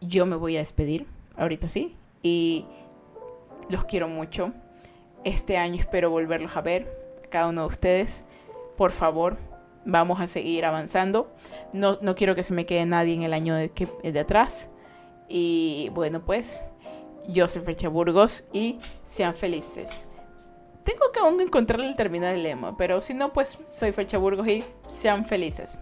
yo 0.00 0.26
me 0.26 0.36
voy 0.36 0.56
a 0.56 0.60
despedir, 0.60 1.06
ahorita 1.36 1.66
sí, 1.66 1.96
y 2.22 2.64
los 3.70 3.84
quiero 3.86 4.06
mucho. 4.06 4.52
Este 5.26 5.56
año 5.56 5.80
espero 5.80 6.08
volverlos 6.08 6.56
a 6.56 6.60
ver, 6.60 6.86
a 7.24 7.28
cada 7.28 7.48
uno 7.48 7.62
de 7.62 7.66
ustedes. 7.66 8.22
Por 8.76 8.92
favor, 8.92 9.38
vamos 9.84 10.20
a 10.20 10.28
seguir 10.28 10.64
avanzando. 10.64 11.34
No, 11.72 11.98
no 12.00 12.14
quiero 12.14 12.36
que 12.36 12.44
se 12.44 12.54
me 12.54 12.64
quede 12.64 12.86
nadie 12.86 13.14
en 13.14 13.22
el 13.24 13.32
año 13.32 13.56
de, 13.56 13.70
que, 13.70 13.88
de 14.04 14.20
atrás. 14.20 14.70
Y 15.28 15.90
bueno, 15.94 16.24
pues 16.24 16.62
yo 17.26 17.48
soy 17.48 17.62
Fecha 17.62 17.88
Burgos 17.88 18.44
y 18.52 18.78
sean 19.04 19.34
felices. 19.34 20.06
Tengo 20.84 21.10
que 21.12 21.18
aún 21.18 21.40
encontrar 21.40 21.80
el 21.80 21.96
terminal 21.96 22.34
del 22.34 22.44
lema, 22.44 22.76
pero 22.76 23.00
si 23.00 23.12
no, 23.12 23.32
pues 23.32 23.58
soy 23.72 23.90
Fecha 23.90 24.18
Burgos 24.18 24.46
y 24.46 24.62
sean 24.86 25.24
felices. 25.24 25.76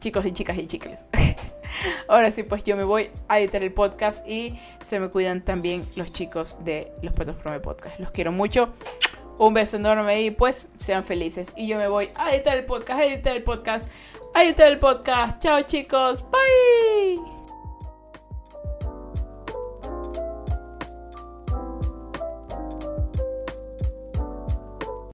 Chicos 0.00 0.26
y 0.26 0.32
chicas 0.32 0.58
y 0.58 0.66
chicles. 0.66 1.00
Ahora 2.08 2.30
sí, 2.30 2.42
pues 2.42 2.64
yo 2.64 2.76
me 2.76 2.84
voy 2.84 3.10
a 3.28 3.40
editar 3.40 3.62
el 3.62 3.72
podcast 3.72 4.26
y 4.28 4.58
se 4.84 5.00
me 5.00 5.08
cuidan 5.08 5.42
también 5.42 5.86
los 5.96 6.12
chicos 6.12 6.56
de 6.64 6.92
los 7.02 7.12
Petos 7.12 7.36
Prome 7.36 7.60
Podcast. 7.60 7.98
Los 7.98 8.10
quiero 8.10 8.32
mucho. 8.32 8.72
Un 9.38 9.54
beso 9.54 9.76
enorme 9.76 10.22
y 10.22 10.30
pues 10.30 10.68
sean 10.78 11.04
felices. 11.04 11.52
Y 11.56 11.66
yo 11.66 11.78
me 11.78 11.88
voy 11.88 12.10
a 12.14 12.34
editar 12.34 12.56
el 12.56 12.64
podcast, 12.64 13.00
a 13.00 13.04
editar 13.06 13.36
el 13.36 13.42
podcast, 13.42 13.86
a 14.34 14.44
editar 14.44 14.70
el 14.70 14.78
podcast. 14.78 15.42
Chao 15.42 15.62
chicos, 15.62 16.24
bye. 16.30 17.41